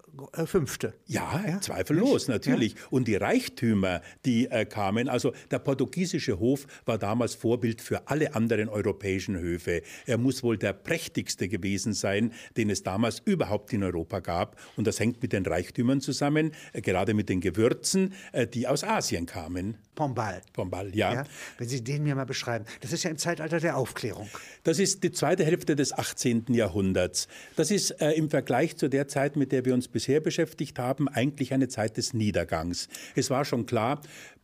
V. 0.46 0.64
Ja, 1.06 1.44
ja? 1.46 1.60
zweifellos, 1.60 2.28
natürlich. 2.28 2.74
Und 2.90 3.08
die 3.08 3.16
Reichtümer, 3.16 4.00
die 4.24 4.46
äh, 4.46 4.64
kamen, 4.64 5.08
also 5.08 5.32
der 5.50 5.58
portugiesische 5.58 6.38
Hof 6.38 6.66
war 6.84 6.98
damals 6.98 7.34
Vorbild 7.34 7.80
für 7.80 8.08
alle 8.08 8.34
anderen 8.34 8.68
europäischen 8.68 9.38
Höfe. 9.38 9.82
Er 10.06 10.18
muss 10.18 10.42
wohl 10.42 10.58
der 10.58 10.72
prächtigste 10.72 11.48
gewesen 11.48 11.92
sein, 11.92 12.32
den 12.56 12.70
es 12.70 12.82
damals 12.82 13.20
überhaupt 13.24 13.72
in 13.72 13.82
Europa 13.82 14.20
gab. 14.20 14.56
Und 14.76 14.86
das 14.86 15.00
hängt 15.00 15.22
mit 15.22 15.32
den 15.32 15.44
Reichtümern 15.44 16.00
zusammen, 16.00 16.52
äh, 16.72 16.80
gerade 16.80 17.14
mit 17.14 17.28
den 17.28 17.40
Gewürzen, 17.40 18.14
äh, 18.32 18.46
die 18.46 18.66
aus 18.66 18.84
Asien 18.84 19.26
kamen. 19.26 19.76
Pombal. 19.94 20.42
Pombal, 20.52 20.94
ja. 20.94 21.14
ja. 21.14 21.24
Wenn 21.58 21.68
Sie 21.68 21.82
den 21.82 22.02
mir 22.02 22.14
mal 22.14 22.26
beschreiben. 22.26 22.66
Das 22.82 22.92
ist 22.92 23.02
ja 23.02 23.10
im 23.10 23.16
Zeitalter 23.16 23.60
der 23.60 23.76
Aufklärung. 23.76 24.28
Das 24.62 24.78
ist 24.78 25.02
die 25.02 25.10
zweite 25.10 25.44
Hälfte 25.44 25.74
des 25.74 25.92
18. 25.92 26.46
Jahrhunderts. 26.50 27.28
Das 27.56 27.70
ist 27.70 27.90
äh, 28.02 28.12
im 28.12 28.28
Vergleich 28.28 28.76
zu 28.76 28.88
der 28.88 29.08
Zeit, 29.08 29.36
mit 29.36 29.52
der 29.52 29.64
wir 29.64 29.74
uns 29.74 29.88
bisher 30.06 30.20
beschäftigt 30.20 30.78
haben, 30.78 31.08
eigentlich 31.08 31.52
eine 31.52 31.66
Zeit 31.66 31.96
des 31.96 32.14
Niedergangs. 32.14 32.88
Es 33.16 33.28
war 33.28 33.44
schon 33.44 33.66
klar, 33.66 34.00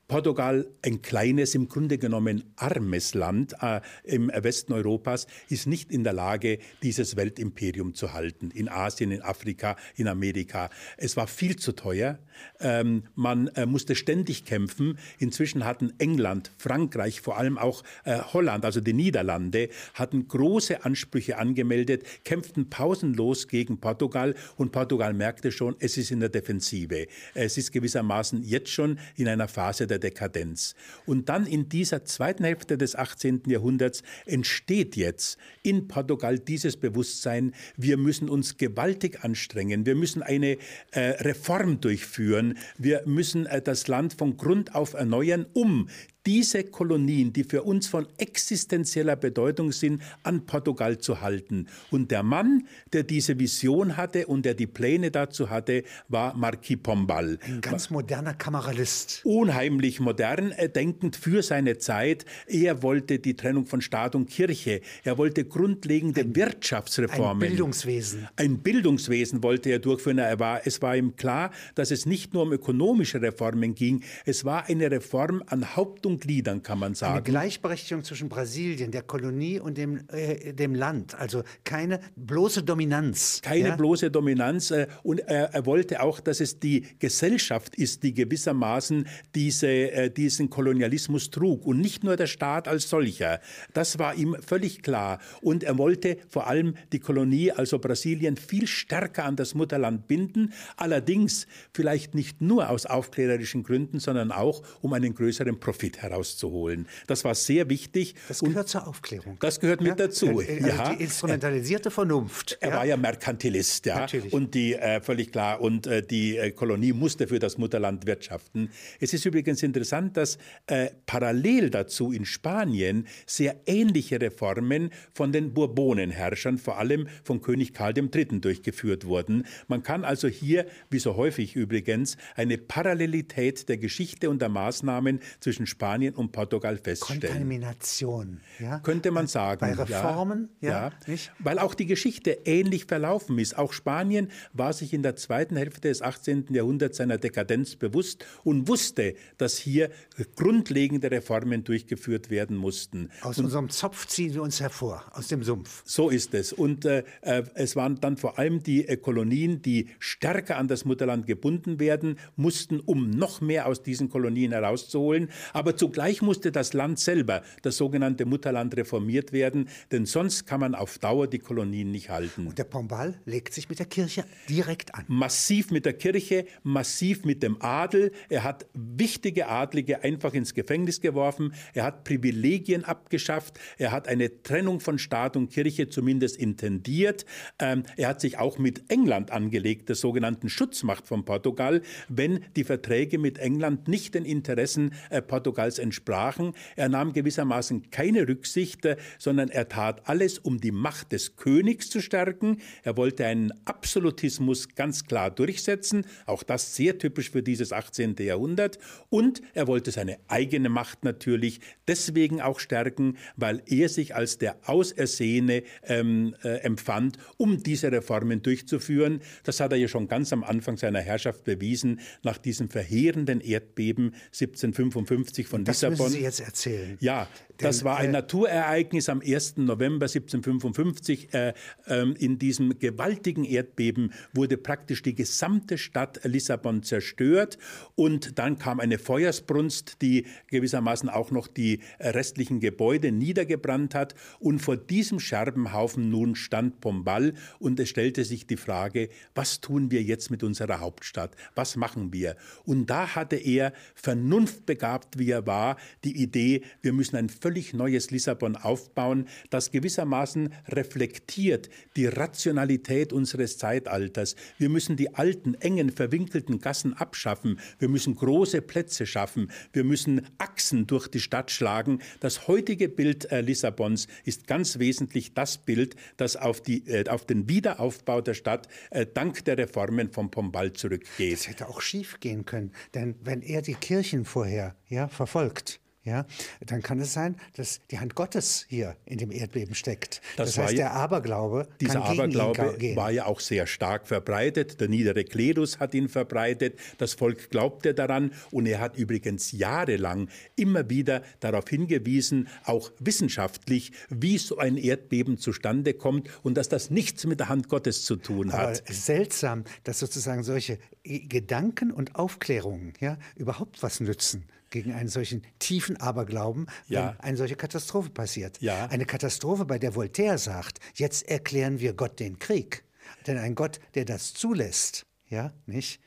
Portugal, 0.09 0.67
ein 0.85 1.01
kleines, 1.01 1.55
im 1.55 1.69
Grunde 1.69 1.99
genommen 1.99 2.43
armes 2.57 3.15
Land 3.15 3.55
äh, 3.63 3.81
im 4.03 4.29
Westen 4.35 4.73
Europas, 4.73 5.29
ist 5.49 5.69
nicht 5.69 5.93
in 5.93 6.03
der 6.03 6.13
Lage, 6.15 6.59
dieses 6.83 7.15
Weltimperium 7.15 7.95
zu 7.95 8.13
halten. 8.13 8.51
In 8.51 8.69
Asien, 8.69 9.13
in 9.13 9.23
Afrika, 9.23 9.77
in 9.95 10.09
Amerika. 10.09 10.69
Es 10.97 11.17
war 11.17 11.29
viel 11.29 11.57
zu 11.57 11.73
teuer. 11.73 12.19
Ähm, 12.61 13.05
man 13.15 13.49
äh, 13.49 13.67
musste 13.67 13.95
ständig 13.95 14.45
kämpfen. 14.45 14.99
Inzwischen 15.19 15.65
hatten 15.65 15.93
England, 15.99 16.51
Frankreich, 16.59 17.21
vor 17.21 17.39
allem 17.39 17.59
auch 17.59 17.83
äh, 18.05 18.19
Holland, 18.33 18.65
also 18.65 18.81
die 18.81 18.93
Niederlande, 18.93 19.69
hatten 19.95 20.29
große 20.29 20.85
Ansprüche 20.85 21.39
angemeldet, 21.39 22.05
kämpften 22.25 22.71
pausenlos 22.71 23.49
gegen 23.49 23.79
Portugal 23.79 24.35
und 24.57 24.73
Portugal 24.73 25.13
merkte 25.13 25.53
schon, 25.53 25.77
es 25.79 25.97
ist 25.97 26.11
in 26.11 26.21
der 26.21 26.29
Defensive. 26.29 27.07
Es 27.35 27.59
ist 27.59 27.73
gewissermaßen 27.73 28.43
jetzt 28.43 28.71
schon 28.71 28.99
in 29.17 29.29
einer 29.29 29.49
Phase 29.49 29.87
der 29.87 29.99
Dekadenz. 29.99 30.75
Und 31.07 31.29
dann 31.29 31.47
in 31.47 31.69
dieser 31.69 32.05
zweiten 32.05 32.45
Hälfte 32.45 32.79
des 32.79 32.97
18. 32.97 33.43
Jahrhunderts 33.47 34.03
entsteht 34.27 34.97
jetzt 34.97 35.39
in 35.63 35.89
Portugal 35.89 36.39
dieses 36.39 36.77
Bewusstsein, 36.77 37.55
wir 37.77 37.97
müssen 37.97 38.29
uns 38.29 38.57
gewaltig 38.57 39.25
anstrengen, 39.25 39.87
wir 39.87 39.95
müssen 39.95 40.23
eine 40.23 40.59
äh, 40.91 41.01
Reform 41.01 41.81
durchführen, 41.81 42.32
wir 42.79 43.03
müssen 43.07 43.47
äh, 43.47 43.61
das 43.63 43.89
Land 43.89 44.15
von 44.15 44.37
Grund 44.37 44.75
auf 44.75 44.95
erneuern, 44.95 45.47
um 45.53 45.89
diese 46.27 46.65
Kolonien, 46.65 47.33
die 47.33 47.45
für 47.45 47.63
uns 47.63 47.89
von 47.89 48.07
existenzieller 48.19 49.17
Bedeutung 49.17 49.73
sind, 49.73 50.03
an 50.23 50.47
Portugal 50.47 50.99
zu 50.99 51.21
halten. 51.21 51.67
Und 51.91 52.11
der 52.11 52.23
Mann, 52.23 52.67
der 52.93 53.03
diese 53.03 53.39
Vision 53.39 53.97
hatte 53.97 54.27
und 54.27 54.45
der 54.45 54.55
die 54.55 54.67
Pläne 54.67 55.11
dazu 55.11 55.51
hatte, 55.51 55.85
war 56.09 56.35
Marquis 56.35 56.79
Pombal. 56.83 57.39
Ein 57.45 57.61
ganz 57.61 57.91
moderner 57.91 58.35
Kameralist. 58.35 59.23
Unheimlich 59.25 60.01
modern, 60.01 60.53
äh, 60.53 60.69
denkend 60.69 61.17
für 61.17 61.43
seine 61.43 61.79
Zeit. 61.79 62.25
Er 62.47 62.83
wollte 62.83 63.19
die 63.19 63.35
Trennung 63.35 63.67
von 63.67 63.81
Staat 63.81 64.15
und 64.15 64.31
Kirche. 64.31 64.81
Er 65.05 65.19
wollte 65.19 65.45
grundlegende 65.45 66.21
ein, 66.21 66.37
Wirtschaftsreformen. 66.37 67.43
Ein 67.43 67.51
Bildungswesen. 67.51 68.29
Ein 68.37 68.59
Bildungswesen 68.59 69.43
wollte 69.43 69.71
er 69.71 69.79
durchführen. 69.79 70.19
Er 70.19 70.39
war, 70.39 70.67
es 70.67 70.81
war 70.83 70.97
ihm 70.97 71.17
klar, 71.17 71.51
dass 71.75 71.91
es 71.91 72.07
nicht 72.07 72.33
nur 72.35 72.45
um 72.45 72.53
ökonomische 72.53 73.21
Reformen 73.21 73.75
ging. 73.75 74.03
Es 74.25 74.45
war 74.45 74.67
eine 74.67 74.91
Reform 74.91 75.43
an 75.47 75.77
Haupt- 75.77 76.07
und 76.07 76.12
und 76.13 76.21
Gliedern, 76.21 76.63
kann 76.63 76.79
man 76.79 76.95
sagen. 76.95 77.15
Eine 77.15 77.23
Gleichberechtigung 77.23 78.05
zwischen 78.05 78.29
Brasilien, 78.29 78.91
der 78.91 79.03
Kolonie 79.03 79.59
und 79.59 79.79
dem, 79.79 80.01
äh, 80.09 80.53
dem 80.53 80.75
Land. 80.75 81.15
Also 81.15 81.43
keine 81.65 82.01
bloße 82.17 82.63
Dominanz. 82.63 83.41
Keine 83.43 83.69
ja? 83.69 83.77
bloße 83.77 84.11
Dominanz. 84.11 84.71
Äh, 84.71 84.87
und 85.03 85.21
er, 85.21 85.55
er, 85.55 85.67
wollte 85.67 86.03
auch, 86.03 86.21
dass 86.21 86.41
es 86.41 86.59
die 86.59 86.87
Gesellschaft 86.99 87.75
ist, 87.77 88.03
die 88.03 88.15
gewissermaßen 88.15 89.07
diese, 89.35 89.69
äh, 89.69 90.11
diesen 90.11 90.51
Kolonialismus 90.51 91.31
trug 91.31 91.67
und 91.67 91.81
nicht 91.81 92.05
nur 92.05 92.17
der 92.17 92.27
Staat 92.27 92.69
als 92.69 92.89
solcher. 92.89 93.41
Das 93.73 93.99
war 93.99 94.15
ihm 94.15 94.37
völlig 94.47 94.83
klar. 94.83 95.19
Und 95.41 95.65
er 95.65 95.79
wollte 95.79 96.19
vor 96.29 96.47
allem 96.47 96.75
die 96.93 97.01
Kolonie, 97.01 97.53
also 97.53 97.79
Brasilien, 97.79 98.37
viel 98.37 98.67
stärker 98.67 99.25
an 99.25 99.37
das 99.37 99.55
Mutterland 99.55 100.07
binden. 100.07 100.53
Allerdings 100.77 101.47
vielleicht 101.73 102.15
nicht 102.15 102.41
nur 102.41 102.69
aus 102.69 102.87
aufklärerischen 102.87 103.63
Gründen, 103.63 103.99
sondern 103.99 104.31
auch 104.31 104.63
um 104.83 104.93
einen 104.93 105.15
größeren 105.15 105.59
Profit 105.59 106.02
herauszuholen. 106.03 106.87
Das 107.07 107.25
war 107.25 107.35
sehr 107.35 107.69
wichtig. 107.69 108.15
Das 108.29 108.41
gehört 108.41 108.57
und 108.57 108.69
zur 108.69 108.87
Aufklärung. 108.87 109.37
Das 109.41 109.61
gehört 109.61 109.81
mit 109.81 109.91
ja? 109.91 109.95
dazu. 109.95 110.39
Also 110.39 110.43
ja. 110.43 110.95
Die 110.95 111.03
instrumentalisierte 111.03 111.91
Vernunft. 111.91 112.59
Er 112.61 112.71
ja? 112.71 112.77
war 112.77 112.85
ja 112.85 112.97
Merkantilist, 112.97 113.87
ja. 113.87 114.01
Natürlich. 114.01 114.33
Und 114.33 114.55
die, 114.55 114.75
äh, 114.75 115.01
völlig 115.01 115.33
klar, 115.33 115.61
und 115.61 115.87
äh, 115.87 116.03
die 116.03 116.37
äh, 116.37 116.51
Kolonie 116.51 116.93
musste 116.93 117.29
für 117.29 117.39
das 117.39 117.59
Mutterland 117.59 118.07
wirtschaften. 118.07 118.71
Es 119.01 119.13
ist 119.13 119.25
übrigens 119.25 119.63
interessant, 119.63 120.17
dass 120.17 120.39
äh, 120.67 120.91
parallel 121.07 121.71
dazu 121.71 122.13
in 122.13 122.25
Spanien 122.25 123.07
sehr 123.27 123.61
ähnliche 123.67 124.21
Reformen 124.21 124.91
von 125.15 125.33
den 125.33 125.55
Bourbonenherrschern, 125.55 126.59
vor 126.59 126.79
allem 126.79 127.09
von 127.25 127.41
König 127.41 127.73
Karl 127.75 127.97
III. 127.97 128.41
durchgeführt 128.41 129.07
wurden. 129.07 129.47
Man 129.69 129.83
kann 129.83 130.05
also 130.05 130.29
hier, 130.29 130.67
wie 130.91 130.99
so 130.99 131.17
häufig 131.17 131.57
übrigens, 131.57 132.17
eine 132.35 132.59
Parallelität 132.59 133.69
der 133.69 133.79
Geschichte 133.79 134.31
und 134.31 134.41
der 134.41 134.49
Maßnahmen 134.49 135.21
zwischen 135.41 135.67
Spanien 135.67 135.92
Spanien 135.93 136.15
und 136.15 136.33
Portugal 136.33 136.79
feststellen. 136.79 137.21
Kontamination, 137.21 138.41
ja? 138.59 138.79
Könnte 138.79 139.11
man 139.11 139.27
sagen. 139.27 139.61
Bei 139.61 139.75
Reformen, 139.75 140.49
ja. 140.63 140.93
ja, 141.07 141.15
Weil 141.39 141.59
auch 141.59 141.75
die 141.75 141.85
Geschichte 141.85 142.39
ähnlich 142.47 142.87
verlaufen 142.87 143.39
ist. 143.39 143.59
Auch 143.59 143.75
Spanien 143.75 144.31
war 144.55 144.73
sich 144.73 144.95
in 144.95 145.03
der 145.03 145.17
zweiten 145.17 145.57
Hälfte 145.57 145.89
des 145.89 146.01
18. 146.01 146.47
Jahrhunderts 146.51 146.97
seiner 146.97 147.19
Dekadenz 147.19 147.77
bewusst 147.77 148.25
und 148.43 148.69
wusste, 148.69 149.15
dass 149.37 149.59
hier 149.59 149.91
grundlegende 150.35 151.11
Reformen 151.11 151.63
durchgeführt 151.63 152.31
werden 152.31 152.57
mussten. 152.57 153.11
Aus 153.21 153.37
und 153.37 153.47
unserem 153.47 153.69
Zopf 153.69 154.07
ziehen 154.07 154.33
wir 154.33 154.43
uns 154.43 154.61
hervor, 154.61 155.05
aus 155.13 155.29
dem 155.29 155.43
Sumpf. 155.43 155.83
So 155.85 156.09
ist 156.09 156.33
es. 156.33 156.55
Und 156.55 156.87
äh, 156.87 157.05
äh 157.21 157.43
es 157.55 157.77
waren 157.77 158.01
dann 158.01 158.17
vor 158.17 158.39
allem 158.39 158.63
die 158.63 158.89
äh, 158.89 158.97
Kolonien, 158.97 159.61
die 159.61 159.89
stärker 159.99 160.57
an 160.57 160.69
das 160.69 160.87
Mutterland 160.87 161.27
gebunden 161.27 161.79
werden 161.79 162.19
mussten, 162.37 162.81
um 162.81 163.11
noch 163.11 163.43
mehr 163.43 163.67
aus 163.67 163.83
diesen 163.83 164.09
Kolonien 164.09 164.53
herauszuholen. 164.53 165.29
Aber 165.53 165.77
zugleich 165.83 166.23
musste 166.23 166.53
das 166.53 166.75
Land 166.75 167.01
selber, 167.01 167.43
das 167.63 167.77
sogenannte 167.77 168.25
Mutterland, 168.25 168.77
reformiert 168.77 169.33
werden, 169.33 169.69
denn 169.91 170.07
sonst 170.07 170.47
kann 170.47 170.61
man 170.61 170.77
auf 170.77 171.01
Dauer 171.01 171.27
die 171.27 171.41
Kolonien 171.41 171.91
nicht 171.91 172.09
halten. 172.09 172.47
Und 172.47 172.57
der 172.57 172.63
Pombal 172.63 173.21
legt 173.25 173.53
sich 173.53 173.69
mit 173.69 173.81
der 173.81 173.87
Kirche 173.87 174.25
direkt 174.49 174.95
an. 174.95 175.05
Massiv 175.09 175.73
mit 175.73 175.85
der 175.85 175.95
Kirche, 175.95 176.47
massiv 176.63 177.25
mit 177.25 177.43
dem 177.43 177.61
Adel. 177.61 178.13
Er 178.29 178.45
hat 178.45 178.67
wichtige 178.75 179.49
Adlige 179.49 180.05
einfach 180.05 180.35
ins 180.35 180.55
Gefängnis 180.55 181.01
geworfen. 181.01 181.53
Er 181.75 181.83
hat 181.83 182.05
Privilegien 182.05 182.85
abgeschafft. 182.85 183.59
Er 183.77 183.91
hat 183.91 184.07
eine 184.07 184.45
Trennung 184.45 184.79
von 184.79 185.01
Staat 185.01 185.37
und 185.37 185.51
Kirche 185.51 185.89
zumindest 185.89 186.37
intendiert. 186.37 187.25
Ähm, 187.59 187.83
er 187.97 188.07
hat 188.11 188.21
sich 188.21 188.39
auch 188.39 188.57
mit 188.57 188.85
England 188.89 189.33
angelegt, 189.33 189.89
der 189.89 189.97
sogenannten 189.97 190.49
Schutzmacht 190.49 191.09
von 191.09 191.25
Portugal, 191.25 191.83
wenn 192.09 192.45
die 192.55 192.63
Verträge 192.63 193.19
mit 193.19 193.39
England 193.39 193.89
nicht 193.89 194.15
den 194.15 194.25
Interessen 194.25 194.95
äh, 195.11 195.21
Portugals 195.21 195.72
damals 195.73 195.79
entsprachen. 195.79 196.55
Er 196.77 196.89
nahm 196.89 197.13
gewissermaßen 197.13 197.91
keine 197.91 198.29
Rücksicht, 198.29 198.85
äh, 198.85 198.97
sondern 199.19 199.49
er 199.49 199.69
tat 199.69 200.09
alles, 200.09 200.39
um 200.39 200.61
die 200.61 200.71
Macht 200.71 201.13
des 201.13 201.37
Königs 201.37 201.91
zu 201.91 202.01
stärken. 202.01 202.59
Er 202.83 202.97
wollte 202.97 203.27
einen 203.27 203.53
Absolutismus 203.65 204.75
ganz 204.75 205.05
klar 205.05 205.31
durchsetzen, 205.31 206.05
auch 206.27 206.43
das 206.43 206.77
sehr 206.77 206.99
typisch 206.99 207.31
für 207.31 207.43
dieses 207.43 207.73
18. 207.73 208.17
Jahrhundert. 208.19 208.79
Und 209.09 209.43
er 209.55 209.67
wollte 209.67 209.91
seine 209.91 210.19
eigene 210.29 210.69
Macht 210.69 211.05
natürlich 211.05 211.61
deswegen 211.89 212.41
auch 212.41 212.61
stärken, 212.61 213.17
weil 213.37 213.63
er 213.67 213.89
sich 213.89 214.15
als 214.15 214.39
der 214.39 214.57
Ausersehene 214.65 215.63
ähm, 215.85 216.35
äh, 216.43 216.61
empfand, 216.63 217.19
um 217.37 217.63
diese 217.63 217.91
Reformen 217.93 218.43
durchzuführen. 218.43 219.21
Das 219.45 219.61
hat 219.61 219.73
er 219.73 219.79
ja 219.79 219.89
schon 219.89 220.09
ganz 220.09 220.33
am 220.33 220.45
Anfang 220.45 220.77
seiner 220.77 221.01
Herrschaft 221.01 221.45
bewiesen, 221.45 222.01
nach 222.23 222.39
diesem 222.39 222.69
verheerenden 222.69 223.41
Erdbeben 223.41 224.15
1755 224.33 225.47
von 225.53 225.65
das 225.65 225.83
Lissabon. 225.83 226.07
müssen 226.07 226.13
Sie 226.19 226.23
jetzt 226.23 226.41
erzählen. 226.41 226.97
Ja. 227.01 227.29
Das 227.63 227.85
war 227.85 227.99
ein 227.99 228.11
äh, 228.11 228.13
Naturereignis 228.13 229.09
am 229.09 229.21
1. 229.21 229.59
November 229.59 230.07
1755. 230.07 231.33
Äh, 231.33 231.55
äh, 231.87 232.03
in 232.19 232.39
diesem 232.39 232.79
gewaltigen 232.79 233.45
Erdbeben 233.45 234.13
wurde 234.33 234.57
praktisch 234.57 235.03
die 235.03 235.15
gesamte 235.15 235.79
Stadt 235.79 236.21
Lissabon 236.25 236.83
zerstört 236.83 237.59
und 237.95 238.39
dann 238.39 238.59
kam 238.59 238.81
eine 238.81 238.99
Feuersbrunst, 238.99 240.03
die 240.03 240.27
gewissermaßen 240.49 241.09
auch 241.09 241.31
noch 241.31 241.47
die 241.47 241.81
restlichen 242.01 242.61
Gebäude 242.61 243.13
niedergebrannt 243.13 243.95
hat 243.95 244.15
und 244.41 244.59
vor 244.59 244.77
diesem 244.77 245.21
Scherbenhaufen 245.21 246.11
nun 246.11 246.35
stand 246.35 246.81
Pombal 246.81 247.35
und 247.59 247.79
es 247.79 247.89
stellte 247.89 248.25
sich 248.25 248.47
die 248.47 248.57
Frage, 248.57 249.09
was 249.35 249.61
tun 249.61 249.91
wir 249.91 250.03
jetzt 250.03 250.31
mit 250.31 250.43
unserer 250.43 250.81
Hauptstadt? 250.81 251.37
Was 251.55 251.77
machen 251.77 252.13
wir? 252.13 252.37
Und 252.65 252.91
da 252.91 253.15
hatte 253.15 253.37
er, 253.37 253.73
vernunftbegabt 253.95 255.19
wie 255.19 255.31
er 255.31 255.47
war, 255.47 255.77
die 256.05 256.21
Idee, 256.21 256.63
wir 256.81 256.93
müssen 256.93 257.17
ein 257.17 257.29
völlig 257.29 257.52
neues 257.73 258.11
Lissabon 258.11 258.57
aufbauen, 258.57 259.29
das 259.51 259.71
gewissermaßen 259.71 260.53
reflektiert 260.69 261.69
die 261.97 262.07
Rationalität 262.07 263.13
unseres 263.13 263.59
Zeitalters. 263.59 264.37
Wir 264.59 264.69
müssen 264.69 264.97
die 264.97 265.15
alten, 265.15 265.55
engen, 265.55 265.91
verwinkelten 265.91 266.61
Gassen 266.61 266.95
abschaffen. 266.95 267.61
Wir 267.79 267.89
müssen 267.89 268.15
große 268.15 268.63
Plätze 268.63 269.07
schaffen. 269.07 269.51
Wir 269.73 269.85
müssen 269.85 270.27
Achsen 270.39 270.87
durch 270.87 271.09
die 271.09 271.21
Stadt 271.21 271.51
schlagen. 271.51 272.01
Das 272.21 272.49
heutige 272.49 272.89
Bild 272.89 273.31
äh, 273.31 273.41
Lissabons 273.41 274.09
ist 274.25 274.47
ganz 274.47 274.79
wesentlich 274.79 275.35
das 275.35 275.59
Bild, 275.59 275.97
das 276.17 276.37
auf, 276.37 276.61
die, 276.61 276.87
äh, 276.87 277.09
auf 277.09 277.27
den 277.27 277.49
Wiederaufbau 277.49 278.21
der 278.21 278.35
Stadt 278.35 278.69
äh, 278.91 279.07
dank 279.07 279.45
der 279.45 279.59
Reformen 279.59 280.11
von 280.11 280.31
Pombal 280.31 280.73
zurückgeht. 280.73 281.33
Das 281.33 281.49
hätte 281.49 281.69
auch 281.69 281.81
schief 281.81 282.21
gehen 282.21 282.45
können, 282.45 282.73
denn 282.95 283.15
wenn 283.23 283.43
er 283.43 283.63
die 283.63 283.75
Kirchen 283.75 284.25
vorher 284.25 284.77
ja, 284.89 285.09
verfolgt, 285.09 285.81
ja, 286.05 286.27
dann 286.67 286.83
kann 286.83 286.99
es 286.99 287.13
sein, 287.13 287.37
dass 287.55 287.81
die 287.93 288.01
Hand 288.01 288.17
Gottes 288.17 288.67
hier 288.69 288.97
in 289.07 289.19
dem 289.19 289.31
Erdbeben 289.31 289.75
steckt. 289.77 290.21
Das, 290.37 290.55
das 290.55 290.59
heißt, 290.59 290.79
der 290.79 290.95
Aberglaube 290.95 291.69
dieser 291.81 292.01
kann 292.01 292.03
Aberglaube 292.03 292.75
gegen 292.79 292.93
ihn 292.93 292.97
war 292.97 293.11
ja 293.13 293.27
auch 293.27 293.39
sehr 293.39 293.69
stark 293.69 294.09
verbreitet. 294.09 294.81
Der 294.81 294.89
niedere 294.89 295.23
Klerus 295.23 295.79
hat 295.79 295.95
ihn 295.95 296.09
verbreitet. 296.09 296.79
Das 296.99 297.15
Volk 297.15 297.51
glaubte 297.51 297.95
daran 297.95 298.33
und 298.51 298.67
er 298.67 298.81
hat 298.81 298.97
übrigens 298.97 299.53
jahrelang 299.53 300.29
immer 300.57 300.91
wieder 300.91 301.23
darauf 301.39 301.69
hingewiesen, 301.69 302.49
auch 302.65 302.91
wissenschaftlich, 302.99 303.93
wie 304.09 304.39
so 304.39 304.59
ein 304.59 304.77
Erdbeben 304.77 305.39
zustande 305.39 305.95
kommt 305.95 306.29
und 306.43 306.57
dass 306.57 306.69
das 306.69 306.91
nichts 306.91 307.27
mit 307.27 307.39
der 307.39 307.49
Hand 307.49 307.69
Gottes 307.69 308.05
zu 308.05 308.17
tun 308.17 308.53
hat. 308.53 308.83
Aber 308.83 308.93
seltsam, 308.93 309.65
dass 309.85 310.01
sozusagen 310.01 310.43
solche 310.43 310.79
Gedanken 311.05 311.93
und 311.93 312.17
Aufklärungen 312.17 312.93
ja 312.99 313.19
überhaupt 313.37 313.85
was 313.85 314.01
nützen 314.01 314.45
gegen 314.73 314.93
einen 314.93 315.09
solchen 315.09 315.43
tiefen 315.61 315.97
Aberglauben, 315.99 316.67
wenn 316.89 316.99
ja. 316.99 317.17
eine 317.19 317.37
solche 317.37 317.55
Katastrophe 317.55 318.11
passiert. 318.11 318.61
Ja. 318.61 318.87
Eine 318.87 319.07
Katastrophe, 319.07 319.65
bei 319.65 319.79
der 319.79 319.95
Voltaire 319.95 320.39
sagt, 320.39 320.81
jetzt 320.95 321.29
erklären 321.29 321.79
wir 321.79 321.93
Gott 321.93 322.19
den 322.19 322.41
Krieg. 322.41 322.85
Denn 323.27 323.39
ein 323.39 323.55
Gott, 323.55 323.79
der 323.95 324.05
das 324.05 324.35
zulässt, 324.35 325.07
ja, 325.29 325.53
nicht? 325.67 326.01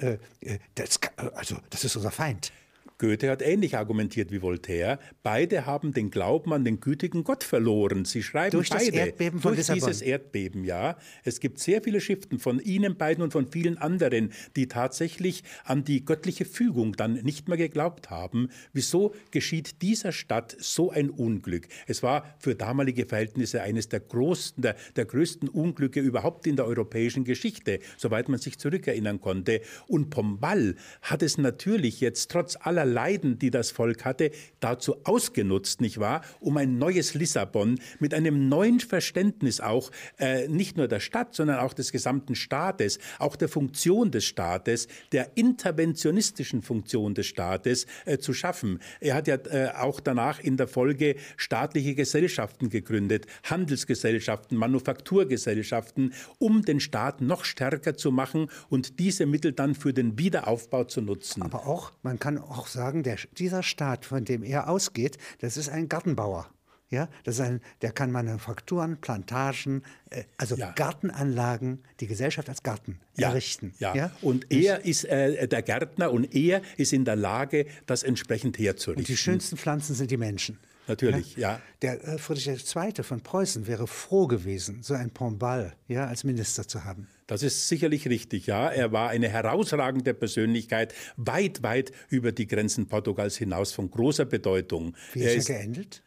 Äh, 0.00 0.18
äh 0.40 0.58
das, 0.76 0.98
also, 1.34 1.56
das 1.68 1.84
ist 1.84 1.96
unser 1.96 2.10
Feind. 2.10 2.52
Goethe 2.98 3.30
hat 3.30 3.42
ähnlich 3.42 3.76
argumentiert 3.76 4.30
wie 4.30 4.40
Voltaire. 4.40 4.98
Beide 5.22 5.66
haben 5.66 5.92
den 5.92 6.10
Glauben 6.10 6.52
an 6.52 6.64
den 6.64 6.78
gütigen 6.78 7.24
Gott 7.24 7.42
verloren. 7.42 8.04
Sie 8.04 8.22
schreiben 8.22 8.52
durch 8.52 8.70
beide. 8.70 8.92
Das 8.92 8.94
Erdbeben 8.94 9.40
von 9.40 9.50
durch 9.50 9.58
Lissabon. 9.58 9.80
dieses 9.80 10.02
Erdbeben, 10.02 10.64
ja. 10.64 10.96
Es 11.24 11.40
gibt 11.40 11.58
sehr 11.58 11.82
viele 11.82 12.00
Schriften 12.00 12.38
von 12.38 12.60
Ihnen 12.60 12.96
beiden 12.96 13.24
und 13.24 13.32
von 13.32 13.50
vielen 13.50 13.78
anderen, 13.78 14.32
die 14.54 14.68
tatsächlich 14.68 15.42
an 15.64 15.84
die 15.84 16.04
göttliche 16.04 16.44
Fügung 16.44 16.92
dann 16.92 17.14
nicht 17.14 17.48
mehr 17.48 17.58
geglaubt 17.58 18.10
haben. 18.10 18.48
Wieso 18.72 19.14
geschieht 19.32 19.82
dieser 19.82 20.12
Stadt 20.12 20.56
so 20.60 20.90
ein 20.90 21.10
Unglück? 21.10 21.66
Es 21.86 22.02
war 22.02 22.36
für 22.38 22.54
damalige 22.54 23.06
Verhältnisse 23.06 23.62
eines 23.62 23.88
der, 23.88 24.00
großen, 24.00 24.62
der, 24.62 24.76
der 24.94 25.04
größten 25.04 25.48
Unglücke 25.48 26.00
überhaupt 26.00 26.46
in 26.46 26.54
der 26.54 26.66
europäischen 26.66 27.24
Geschichte, 27.24 27.80
soweit 27.96 28.28
man 28.28 28.38
sich 28.38 28.58
zurückerinnern 28.58 29.20
konnte. 29.20 29.62
Und 29.88 30.10
Pombal 30.10 30.76
hat 31.02 31.22
es 31.22 31.38
natürlich 31.38 32.00
jetzt 32.00 32.30
trotz 32.30 32.56
aller 32.60 32.83
aller 32.84 32.94
Leiden, 32.94 33.38
die 33.38 33.50
das 33.50 33.70
Volk 33.70 34.04
hatte, 34.04 34.30
dazu 34.60 34.96
ausgenutzt, 35.04 35.80
nicht 35.80 35.98
wahr, 35.98 36.22
um 36.40 36.56
ein 36.56 36.78
neues 36.78 37.14
Lissabon 37.14 37.78
mit 37.98 38.14
einem 38.14 38.48
neuen 38.48 38.80
Verständnis 38.80 39.60
auch 39.60 39.90
äh, 40.18 40.48
nicht 40.48 40.76
nur 40.76 40.88
der 40.88 41.00
Stadt, 41.00 41.34
sondern 41.34 41.58
auch 41.58 41.74
des 41.74 41.92
gesamten 41.92 42.34
Staates, 42.34 42.98
auch 43.18 43.36
der 43.36 43.48
Funktion 43.48 44.10
des 44.10 44.24
Staates, 44.24 44.88
der 45.12 45.36
interventionistischen 45.36 46.62
Funktion 46.62 47.14
des 47.14 47.26
Staates 47.26 47.86
äh, 48.04 48.18
zu 48.18 48.32
schaffen. 48.32 48.80
Er 49.00 49.14
hat 49.14 49.26
ja 49.26 49.36
äh, 49.36 49.70
auch 49.76 50.00
danach 50.00 50.40
in 50.40 50.56
der 50.56 50.68
Folge 50.68 51.16
staatliche 51.36 51.94
Gesellschaften 51.94 52.70
gegründet, 52.70 53.26
Handelsgesellschaften, 53.44 54.56
Manufakturgesellschaften, 54.56 56.12
um 56.38 56.62
den 56.62 56.80
Staat 56.80 57.20
noch 57.20 57.44
stärker 57.44 57.96
zu 57.96 58.12
machen 58.12 58.48
und 58.68 58.98
diese 58.98 59.26
Mittel 59.26 59.52
dann 59.52 59.74
für 59.74 59.92
den 59.92 60.18
Wiederaufbau 60.18 60.84
zu 60.84 61.00
nutzen. 61.00 61.42
Aber 61.42 61.66
auch, 61.66 61.92
man 62.02 62.18
kann 62.18 62.38
auch 62.38 62.66
sagen, 62.74 63.02
der, 63.02 63.16
dieser 63.38 63.62
Staat, 63.62 64.04
von 64.04 64.24
dem 64.24 64.42
er 64.42 64.68
ausgeht, 64.68 65.16
das 65.40 65.56
ist 65.56 65.70
ein 65.70 65.88
Gartenbauer. 65.88 66.48
Ja, 66.90 67.08
das 67.24 67.36
ist 67.36 67.40
ein, 67.40 67.60
der 67.82 67.90
kann 67.90 68.12
Manufakturen, 68.12 68.98
Plantagen, 68.98 69.82
äh, 70.10 70.24
also 70.36 70.54
ja. 70.54 70.70
Gartenanlagen, 70.72 71.82
die 71.98 72.06
Gesellschaft 72.06 72.48
als 72.48 72.62
Garten 72.62 73.00
ja. 73.16 73.30
errichten. 73.30 73.74
Ja. 73.78 73.96
ja. 73.96 74.10
Und 74.20 74.52
er 74.52 74.84
ist 74.84 75.04
äh, 75.06 75.48
der 75.48 75.62
Gärtner 75.62 76.12
und 76.12 76.32
er 76.34 76.62
ist 76.76 76.92
in 76.92 77.04
der 77.04 77.16
Lage, 77.16 77.66
das 77.86 78.02
entsprechend 78.04 78.58
herzurichten. 78.58 79.00
Und 79.00 79.08
die 79.08 79.16
schönsten 79.16 79.56
Pflanzen 79.56 79.94
sind 79.94 80.10
die 80.10 80.16
Menschen. 80.16 80.58
Natürlich, 80.86 81.36
ja. 81.36 81.52
ja. 81.52 81.60
Der 81.82 82.04
äh, 82.04 82.18
Friedrich 82.18 82.48
II. 82.74 83.02
von 83.02 83.20
Preußen 83.20 83.66
wäre 83.66 83.86
froh 83.86 84.26
gewesen, 84.26 84.82
so 84.82 84.94
ein 84.94 85.10
Pombal 85.10 85.74
ja, 85.88 86.06
als 86.06 86.24
Minister 86.24 86.66
zu 86.68 86.84
haben. 86.84 87.08
Das 87.26 87.42
ist 87.42 87.68
sicherlich 87.68 88.08
richtig, 88.08 88.46
ja. 88.46 88.68
Er 88.68 88.92
war 88.92 89.08
eine 89.08 89.28
herausragende 89.28 90.12
Persönlichkeit, 90.12 90.94
weit, 91.16 91.62
weit 91.62 91.92
über 92.08 92.32
die 92.32 92.46
Grenzen 92.46 92.86
Portugals 92.86 93.36
hinaus 93.36 93.72
von 93.72 93.90
großer 93.90 94.26
Bedeutung. 94.26 94.94
Wie 95.14 95.20
ist 95.20 95.48
er, 95.48 95.56
er 95.56 95.62
geendet? 95.62 96.02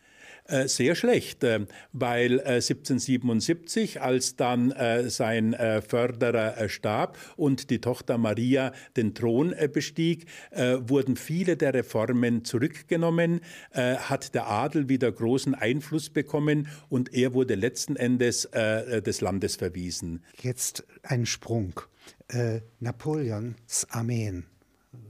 Äh, 0.47 0.69
sehr 0.69 0.95
schlecht, 0.95 1.43
äh, 1.43 1.65
weil 1.91 2.39
1777, 2.39 3.97
äh, 3.97 3.99
als 3.99 4.37
dann 4.37 4.73
sein 5.07 5.55
Förderer 5.87 6.69
starb 6.69 7.17
und 7.35 7.69
die 7.69 7.79
Tochter 7.79 8.17
Maria 8.17 8.71
den 8.95 9.13
Thron 9.13 9.53
bestieg, 9.73 10.25
wurden 10.51 11.15
viele 11.17 11.57
der 11.57 11.73
Reformen 11.73 12.45
zurückgenommen, 12.45 13.41
hat 13.73 14.33
der 14.35 14.47
Adel 14.47 14.89
wieder 14.89 15.11
großen 15.11 15.55
Einfluss 15.55 16.09
bekommen 16.09 16.67
und 16.89 17.13
er 17.13 17.33
wurde 17.33 17.55
letzten 17.55 17.95
Endes 17.95 18.49
des 18.51 19.21
Landes 19.21 19.55
verwiesen. 19.55 20.23
Jetzt 20.41 20.85
ein 21.03 21.25
Sprung. 21.25 21.79
Napoleons 22.79 23.87
Armeen, 23.89 24.45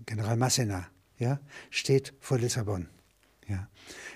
General 0.05 0.37
Massena, 0.37 0.87
ja, 1.17 1.39
steht 1.69 2.13
vor 2.19 2.39
Lissabon. 2.39 2.87
Ja. 3.47 3.69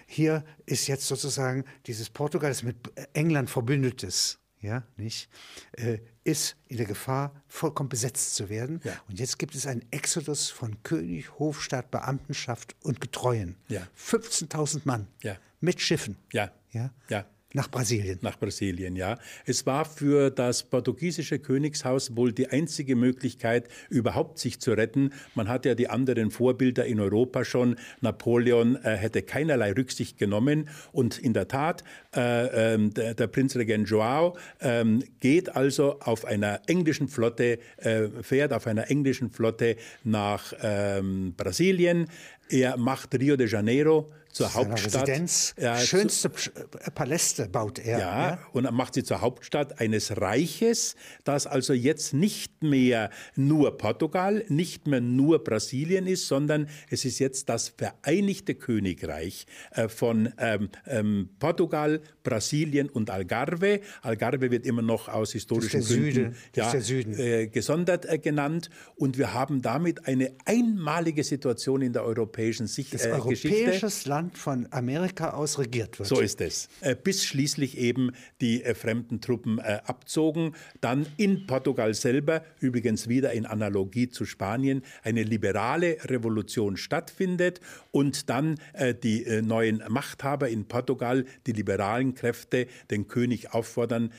Hier 0.05 0.43
ist 0.65 0.87
jetzt 0.87 1.07
sozusagen 1.07 1.63
dieses 1.85 2.09
Portugal, 2.09 2.51
das 2.51 2.63
mit 2.63 2.75
England 3.13 3.49
verbündet 3.49 4.03
ist, 4.03 4.39
ja, 4.59 4.83
nicht, 4.97 5.29
äh, 5.73 5.99
ist 6.23 6.55
in 6.67 6.77
der 6.77 6.85
Gefahr, 6.85 7.33
vollkommen 7.47 7.89
besetzt 7.89 8.35
zu 8.35 8.49
werden. 8.49 8.79
Ja. 8.83 8.93
Und 9.07 9.19
jetzt 9.19 9.39
gibt 9.39 9.55
es 9.55 9.65
einen 9.65 9.83
Exodus 9.91 10.49
von 10.49 10.83
König, 10.83 11.39
Hofstaat, 11.39 11.89
Beamtenschaft 11.91 12.75
und 12.83 13.01
Getreuen. 13.01 13.55
Ja. 13.69 13.87
15.000 13.97 14.81
Mann 14.83 15.07
ja. 15.23 15.37
mit 15.61 15.81
Schiffen. 15.81 16.17
Ja. 16.31 16.51
Ja. 16.71 16.91
ja. 17.09 17.25
Nach 17.53 17.69
Brasilien. 17.69 18.19
Nach 18.21 18.39
Brasilien, 18.39 18.95
ja. 18.95 19.17
Es 19.45 19.65
war 19.65 19.83
für 19.83 20.29
das 20.29 20.63
portugiesische 20.63 21.39
Königshaus 21.39 22.15
wohl 22.15 22.31
die 22.31 22.47
einzige 22.47 22.95
Möglichkeit, 22.95 23.67
überhaupt 23.89 24.39
sich 24.39 24.61
zu 24.61 24.71
retten. 24.71 25.11
Man 25.35 25.49
hat 25.49 25.65
ja 25.65 25.75
die 25.75 25.89
anderen 25.89 26.31
Vorbilder 26.31 26.85
in 26.85 27.01
Europa 27.01 27.43
schon. 27.43 27.75
Napoleon 27.99 28.77
äh, 28.77 28.95
hätte 28.95 29.21
keinerlei 29.21 29.73
Rücksicht 29.73 30.17
genommen. 30.17 30.69
Und 30.93 31.19
in 31.19 31.33
der 31.33 31.49
Tat, 31.49 31.83
äh, 32.15 32.75
äh, 32.75 32.89
der, 32.89 33.15
der 33.15 33.27
Prinzregent 33.27 33.89
Joao 33.89 34.37
ähm, 34.61 35.03
geht 35.19 35.53
also 35.53 35.99
auf 35.99 36.23
einer 36.23 36.61
englischen 36.67 37.09
Flotte, 37.09 37.59
äh, 37.77 38.07
fährt 38.21 38.53
auf 38.53 38.65
einer 38.65 38.89
englischen 38.89 39.29
Flotte 39.29 39.75
nach 40.05 40.53
ähm, 40.61 41.33
Brasilien. 41.35 42.07
Er 42.51 42.77
macht 42.77 43.13
Rio 43.15 43.37
de 43.37 43.47
Janeiro 43.47 44.11
zur 44.31 44.53
Hauptstadt. 44.53 45.07
Residenz. 45.07 45.53
Ja, 45.59 45.77
Schönste 45.77 46.29
äh, 46.29 46.91
Paläste 46.91 47.47
baut 47.47 47.79
er. 47.79 47.99
Ja, 47.99 48.29
ja, 48.29 48.39
und 48.53 48.65
er 48.65 48.71
macht 48.71 48.93
sie 48.93 49.03
zur 49.03 49.21
Hauptstadt 49.21 49.79
eines 49.79 50.17
Reiches, 50.19 50.95
das 51.23 51.47
also 51.47 51.73
jetzt 51.73 52.13
nicht 52.13 52.63
mehr 52.63 53.09
nur 53.35 53.77
Portugal, 53.77 54.45
nicht 54.47 54.87
mehr 54.87 55.01
nur 55.01 55.43
Brasilien 55.43 56.07
ist, 56.07 56.27
sondern 56.27 56.69
es 56.89 57.05
ist 57.05 57.19
jetzt 57.19 57.49
das 57.49 57.69
Vereinigte 57.69 58.55
Königreich 58.55 59.45
äh, 59.71 59.87
von 59.87 60.33
ähm, 60.37 60.69
ähm, 60.87 61.29
Portugal, 61.39 62.01
Brasilien 62.23 62.89
und 62.89 63.09
Algarve. 63.09 63.81
Algarve 64.01 64.51
wird 64.51 64.65
immer 64.65 64.81
noch 64.81 65.09
aus 65.09 65.33
historischen 65.33 65.83
Gründen 65.83 66.35
ja, 66.55 66.73
äh, 66.73 67.47
gesondert 67.47 68.05
äh, 68.05 68.17
genannt. 68.17 68.69
Und 68.95 69.17
wir 69.17 69.33
haben 69.33 69.61
damit 69.61 70.07
eine 70.07 70.31
einmalige 70.45 71.23
Situation 71.23 71.81
in 71.81 71.93
der 71.93 72.03
europäischen 72.05 72.40
Sicht, 72.67 72.93
das 72.93 73.06
äh, 73.06 73.19
Geschichte. 73.27 74.06
Land 74.06 74.21
Land 74.21 74.38
von 74.38 74.67
Amerika 74.71 75.32
aus 75.32 75.58
regiert 75.58 75.99
wird. 75.99 76.08
So 76.08 76.19
ist 76.19 76.41
es. 76.41 76.69
Äh, 76.82 76.95
bis 76.95 77.25
schließlich 77.25 77.77
eben 77.77 78.12
die 78.39 78.63
äh, 78.63 78.75
fremden 78.75 79.19
Truppen 79.19 79.60
äh, 79.60 79.80
abzogen. 79.86 80.54
Dann 80.80 81.06
in 81.17 81.47
Portugal 81.47 81.93
selber, 81.93 82.43
übrigens 82.60 83.08
wieder 83.08 83.34
in 83.34 83.45
Analogie 83.45 84.10
zu 84.10 84.25
Spanien, 84.25 84.84
eine 85.04 85.23
liberale 85.23 85.97
Revolution 86.06 86.77
stattfindet 86.77 87.60
und 87.91 88.30
dann 88.30 88.56
die 89.04 89.41
neuen 89.41 89.84
Machthaber 89.89 90.49
in 90.49 90.65
Portugal, 90.65 91.25
die 91.45 91.51
liberalen 91.51 92.13
Kräfte, 92.13 92.67
den 92.89 93.08
König 93.08 93.54
auffordern, 93.54 94.12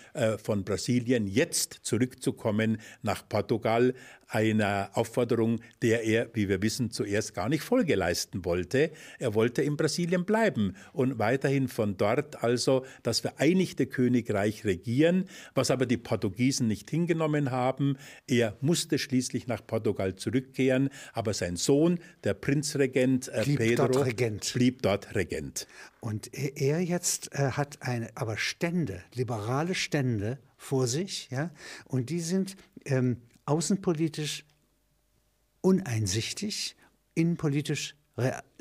von 0.42 0.64
Brasilien 0.64 1.26
jetzt 1.26 1.80
zurückzukommen 1.82 2.78
nach 3.02 3.28
Portugal, 3.28 3.94
einer 4.32 4.90
Aufforderung, 4.94 5.60
der 5.82 6.04
er, 6.04 6.30
wie 6.32 6.48
wir 6.48 6.62
wissen, 6.62 6.90
zuerst 6.90 7.34
gar 7.34 7.50
nicht 7.50 7.62
Folge 7.62 7.94
leisten 7.94 8.44
wollte. 8.46 8.90
Er 9.18 9.34
wollte 9.34 9.62
in 9.62 9.76
Brasilien 9.76 10.24
bleiben 10.24 10.74
und 10.94 11.18
weiterhin 11.18 11.68
von 11.68 11.98
dort 11.98 12.42
also 12.42 12.84
das 13.02 13.20
Vereinigte 13.20 13.86
Königreich 13.86 14.64
regieren, 14.64 15.26
was 15.54 15.70
aber 15.70 15.84
die 15.84 15.98
Portugiesen 15.98 16.66
nicht 16.66 16.88
hingenommen 16.88 17.50
haben. 17.50 17.98
Er 18.26 18.56
musste 18.62 18.98
schließlich 18.98 19.46
nach 19.46 19.66
Portugal 19.66 20.16
zurückkehren, 20.16 20.88
aber 21.12 21.34
sein 21.34 21.56
Sohn, 21.56 21.98
der 22.24 22.32
Prinzregent 22.32 23.28
äh, 23.28 23.42
blieb 23.44 23.58
Pedro, 23.58 23.88
dort 23.88 24.06
Regent. 24.06 24.52
blieb 24.54 24.80
dort 24.80 25.14
Regent. 25.14 25.66
Und 26.00 26.30
er 26.32 26.80
jetzt 26.80 27.34
äh, 27.34 27.50
hat 27.52 27.82
eine, 27.82 28.08
aber 28.14 28.38
Stände, 28.38 29.02
liberale 29.14 29.74
Stände 29.74 30.38
vor 30.56 30.86
sich, 30.86 31.28
ja, 31.30 31.50
und 31.84 32.08
die 32.08 32.20
sind 32.20 32.56
ähm, 32.86 33.18
außenpolitisch 33.52 34.44
uneinsichtig, 35.60 36.74
innenpolitisch 37.14 37.94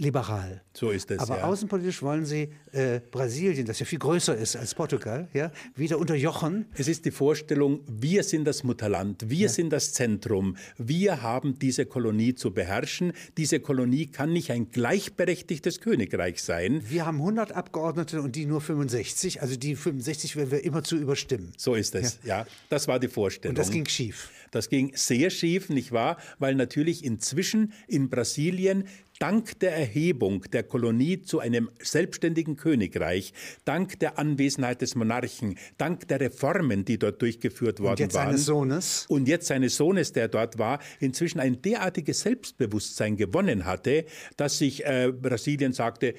liberal. 0.01 0.61
So 0.73 0.89
ist 0.89 1.11
es. 1.11 1.19
Aber 1.19 1.37
ja. 1.37 1.43
außenpolitisch 1.43 2.01
wollen 2.01 2.25
sie 2.25 2.49
äh, 2.71 2.99
Brasilien, 3.11 3.65
das 3.65 3.79
ja 3.79 3.85
viel 3.85 3.99
größer 3.99 4.35
ist 4.35 4.55
als 4.55 4.73
Portugal, 4.73 5.27
ja, 5.33 5.51
wieder 5.75 5.99
unterjochen. 5.99 6.65
Es 6.73 6.87
ist 6.87 7.05
die 7.05 7.11
Vorstellung, 7.11 7.81
wir 7.87 8.23
sind 8.23 8.45
das 8.45 8.63
Mutterland, 8.63 9.29
wir 9.29 9.37
ja. 9.43 9.49
sind 9.49 9.69
das 9.69 9.93
Zentrum, 9.93 10.57
wir 10.77 11.21
haben 11.21 11.59
diese 11.59 11.85
Kolonie 11.85 12.33
zu 12.33 12.51
beherrschen. 12.51 13.13
Diese 13.37 13.59
Kolonie 13.59 14.07
kann 14.07 14.33
nicht 14.33 14.51
ein 14.51 14.71
gleichberechtigtes 14.71 15.79
Königreich 15.81 16.41
sein. 16.41 16.81
Wir 16.89 17.05
haben 17.05 17.17
100 17.17 17.51
Abgeordnete 17.51 18.21
und 18.21 18.35
die 18.35 18.47
nur 18.47 18.59
65. 18.59 19.41
Also 19.41 19.55
die 19.55 19.75
65 19.75 20.35
werden 20.35 20.51
wir 20.51 20.63
immer 20.63 20.83
zu 20.83 20.97
überstimmen. 20.97 21.51
So 21.57 21.75
ist 21.75 21.93
es, 21.93 22.19
ja. 22.23 22.39
ja. 22.39 22.47
Das 22.69 22.87
war 22.87 22.99
die 22.99 23.07
Vorstellung. 23.07 23.51
Und 23.51 23.59
das 23.59 23.69
ging 23.69 23.87
schief. 23.87 24.31
Das 24.49 24.67
ging 24.67 24.91
sehr 24.95 25.29
schief, 25.29 25.69
nicht 25.69 25.91
wahr? 25.91 26.17
Weil 26.39 26.55
natürlich 26.55 27.05
inzwischen 27.05 27.71
in 27.87 28.09
Brasilien 28.09 28.85
dank 29.21 29.59
der 29.59 29.77
Erhebung 29.91 30.45
der 30.53 30.63
Kolonie 30.63 31.21
zu 31.21 31.39
einem 31.39 31.69
selbstständigen 31.81 32.55
Königreich, 32.55 33.33
dank 33.65 33.99
der 33.99 34.17
Anwesenheit 34.17 34.81
des 34.81 34.95
Monarchen, 34.95 35.57
dank 35.77 36.07
der 36.07 36.21
Reformen, 36.21 36.85
die 36.85 36.97
dort 36.97 37.21
durchgeführt 37.21 37.81
worden 37.81 37.91
und 37.91 37.99
jetzt 37.99 38.13
waren. 38.13 38.27
Seines 38.27 38.45
Sohnes. 38.45 39.05
Und 39.09 39.27
jetzt 39.27 39.47
seines 39.47 39.75
Sohnes, 39.75 40.13
der 40.13 40.29
dort 40.29 40.57
war, 40.57 40.79
inzwischen 41.01 41.41
ein 41.41 41.61
derartiges 41.61 42.21
Selbstbewusstsein 42.21 43.17
gewonnen 43.17 43.65
hatte, 43.65 44.05
dass 44.37 44.59
sich 44.59 44.85
äh, 44.85 45.11
Brasilien 45.11 45.73
sagte, 45.73 46.15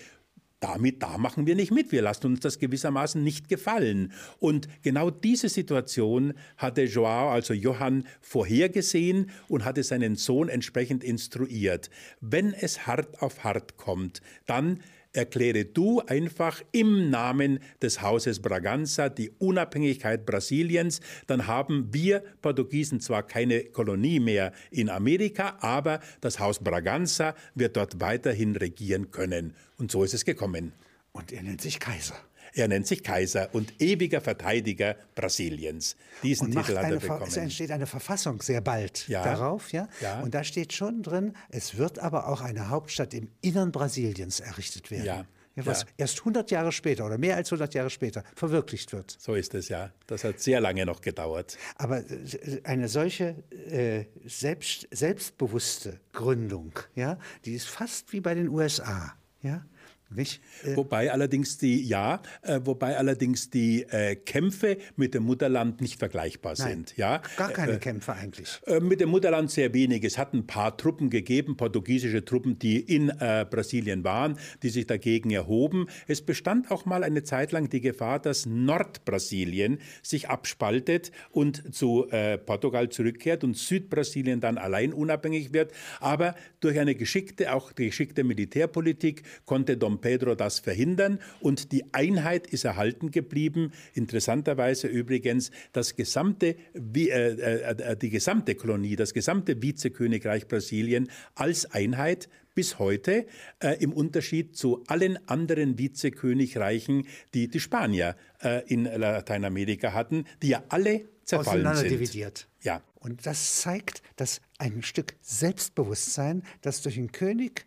damit, 0.62 1.03
da 1.03 1.18
machen 1.18 1.46
wir 1.46 1.55
nicht 1.55 1.72
mit. 1.72 1.92
Wir 1.92 2.03
lassen 2.03 2.27
uns 2.27 2.40
das 2.40 2.59
gewissermaßen 2.59 3.22
nicht 3.22 3.48
gefallen. 3.48 4.12
Und 4.38 4.68
genau 4.83 5.11
diese 5.11 5.48
Situation 5.48 6.35
hatte 6.57 6.85
Joao, 6.85 7.31
also 7.31 7.53
Johann, 7.53 8.07
vorhergesehen 8.20 9.31
und 9.48 9.64
hatte 9.64 9.83
seinen 9.83 10.16
Sohn 10.16 10.48
entsprechend 10.48 11.05
instruiert. 11.05 11.90
Wenn 12.20 12.55
es 12.55 12.87
hart 12.87 13.22
auf 13.22 13.44
hart 13.44 13.77
kommt, 13.77 14.22
dann 14.46 14.81
erkläre 15.12 15.64
du 15.64 16.01
einfach 16.01 16.62
im 16.72 17.11
Namen 17.11 17.61
des 17.81 18.03
Hauses 18.03 18.40
Braganza 18.40 19.09
die 19.09 19.31
Unabhängigkeit 19.38 20.25
Brasiliens, 20.25 21.01
dann 21.27 21.46
haben 21.46 21.92
wir 21.92 22.22
Portugiesen 22.40 23.01
zwar 23.01 23.22
keine 23.22 23.64
Kolonie 23.64 24.20
mehr 24.20 24.53
in 24.70 24.88
Amerika, 24.88 25.57
aber 25.61 26.01
das 26.20 26.38
Haus 26.38 26.59
Braganza 26.61 27.35
wird 27.55 27.77
dort 27.77 28.01
weiterhin 28.01 28.57
regieren 28.57 29.11
können. 29.11 29.55
Und 29.82 29.90
so 29.90 30.04
ist 30.04 30.14
es 30.14 30.24
gekommen. 30.24 30.72
Und 31.10 31.32
er 31.32 31.42
nennt 31.42 31.60
sich 31.60 31.80
Kaiser. 31.80 32.14
Er 32.54 32.68
nennt 32.68 32.86
sich 32.86 33.02
Kaiser 33.02 33.52
und 33.52 33.82
ewiger 33.82 34.20
Verteidiger 34.20 34.94
Brasiliens. 35.16 35.96
Diesen 36.22 36.46
und 36.46 36.52
Titel 36.52 36.76
hat 36.78 36.88
er 36.88 37.00
bekommen. 37.00 37.24
Es 37.26 37.36
entsteht 37.36 37.72
eine 37.72 37.88
Verfassung 37.88 38.40
sehr 38.42 38.60
bald 38.60 39.08
ja. 39.08 39.24
darauf, 39.24 39.72
ja? 39.72 39.88
ja? 40.00 40.20
Und 40.20 40.34
da 40.34 40.44
steht 40.44 40.72
schon 40.72 41.02
drin, 41.02 41.32
es 41.48 41.78
wird 41.78 41.98
aber 41.98 42.28
auch 42.28 42.42
eine 42.42 42.68
Hauptstadt 42.68 43.12
im 43.12 43.28
Innern 43.40 43.72
Brasiliens 43.72 44.38
errichtet 44.38 44.92
werden. 44.92 45.04
Ja. 45.04 45.26
Ja, 45.56 45.66
was 45.66 45.82
ja. 45.82 45.88
erst 45.98 46.20
100 46.20 46.50
Jahre 46.52 46.70
später 46.70 47.04
oder 47.04 47.18
mehr 47.18 47.36
als 47.36 47.48
100 47.50 47.74
Jahre 47.74 47.90
später 47.90 48.22
verwirklicht 48.36 48.92
wird. 48.92 49.16
So 49.18 49.34
ist 49.34 49.52
es 49.54 49.68
ja. 49.68 49.92
Das 50.06 50.22
hat 50.22 50.40
sehr 50.40 50.60
lange 50.60 50.86
noch 50.86 51.00
gedauert. 51.00 51.58
Aber 51.74 51.98
äh, 51.98 52.60
eine 52.62 52.88
solche 52.88 53.34
äh, 53.50 54.04
selbst, 54.24 54.86
selbstbewusste 54.92 56.00
Gründung, 56.12 56.72
ja, 56.94 57.18
die 57.44 57.54
ist 57.54 57.66
fast 57.66 58.12
wie 58.12 58.20
bei 58.20 58.34
den 58.34 58.48
USA. 58.48 59.14
Ja? 59.42 59.66
Nicht? 60.14 60.40
Äh, 60.64 60.77
wobei 60.77 61.12
allerdings 61.12 61.59
die, 61.59 61.83
ja, 61.83 62.20
äh, 62.42 62.61
wobei 62.64 62.96
allerdings 62.96 63.51
die 63.51 63.83
äh, 63.85 64.16
Kämpfe 64.16 64.79
mit 64.96 65.14
dem 65.14 65.25
Mutterland 65.25 65.81
nicht 65.81 65.98
vergleichbar 65.98 66.55
Nein, 66.59 66.68
sind. 66.68 66.96
Ja? 66.96 67.22
Gar 67.37 67.51
keine 67.51 67.72
äh, 67.72 67.79
Kämpfe 67.79 68.12
eigentlich. 68.12 68.61
Äh, 68.66 68.81
mit 68.81 69.01
dem 69.01 69.11
Mutterland 69.11 69.51
sehr 69.51 69.72
wenig. 69.75 70.05
Es 70.05 70.18
hat 70.18 70.35
ein 70.35 70.46
paar 70.46 70.77
Truppen 70.77 71.11
gegeben, 71.11 71.57
portugiesische 71.57 72.25
Truppen, 72.25 72.59
die 72.59 72.81
in 72.81 73.09
äh, 73.09 73.46
Brasilien 73.48 74.05
waren, 74.05 74.38
die 74.62 74.70
sich 74.70 74.87
dagegen 74.87 75.31
erhoben. 75.31 75.87
Es 76.07 76.22
bestand 76.22 76.70
auch 76.70 76.85
mal 76.85 77.05
eine 77.05 77.22
Zeit 77.22 77.53
lang 77.53 77.68
die 77.68 77.81
Gefahr, 77.81 78.18
dass 78.18 78.46
Nordbrasilien 78.46 79.79
sich 80.03 80.29
abspaltet 80.29 81.12
und 81.31 81.75
zu 81.75 82.07
Portugal 82.46 82.88
zurückkehrt 82.88 83.44
und 83.44 83.57
Südbrasilien 83.57 84.40
dann 84.40 84.59
allein 84.59 84.92
unabhängig 84.92 85.53
wird. 85.53 85.72
Aber 86.01 86.35
durch 86.61 86.79
eine 86.79 86.94
geschickte, 86.94 87.53
auch 87.53 87.75
geschickte 87.75 88.25
Militärpolitik 88.25 89.22
konnte 89.44 89.77
Dom 89.77 90.01
Pedro 90.02 90.34
das 90.34 90.58
verhindern 90.58 91.18
und 91.40 91.72
die 91.72 91.94
Einheit 91.94 92.46
ist 92.46 92.64
erhalten 92.64 93.10
geblieben. 93.10 93.72
Interessanterweise 93.94 94.88
übrigens 94.88 95.50
das 95.72 95.96
gesamte, 95.96 96.56
äh, 96.74 97.08
äh, 97.08 97.60
äh, 97.62 97.96
die 97.96 98.10
gesamte 98.10 98.54
Kolonie, 98.54 98.96
das 98.96 99.14
gesamte 99.14 99.62
Vizekönigreich 99.62 100.46
Brasilien 100.46 101.08
als 101.34 101.64
Einheit 101.72 102.28
bis 102.54 102.78
heute, 102.78 103.26
äh, 103.60 103.82
im 103.82 103.94
Unterschied 103.94 104.56
zu 104.56 104.84
allen 104.86 105.18
anderen 105.28 105.78
Vizekönigreichen, 105.78 107.06
die 107.32 107.48
die 107.48 107.60
Spanier 107.60 108.16
äh, 108.42 108.62
in 108.66 108.84
Lateinamerika 108.84 109.94
hatten, 109.94 110.26
die 110.42 110.48
ja 110.48 110.62
alle 110.68 111.06
zerfallen 111.24 111.74
sind. 111.76 111.90
dividiert. 111.90 112.48
Ja. 112.60 112.82
Und 112.96 113.26
das 113.26 113.60
zeigt, 113.60 114.02
dass 114.16 114.40
ein 114.58 114.82
Stück 114.82 115.14
Selbstbewusstsein, 115.20 116.42
das 116.60 116.82
durch 116.82 116.96
den 116.96 117.10
König 117.12 117.66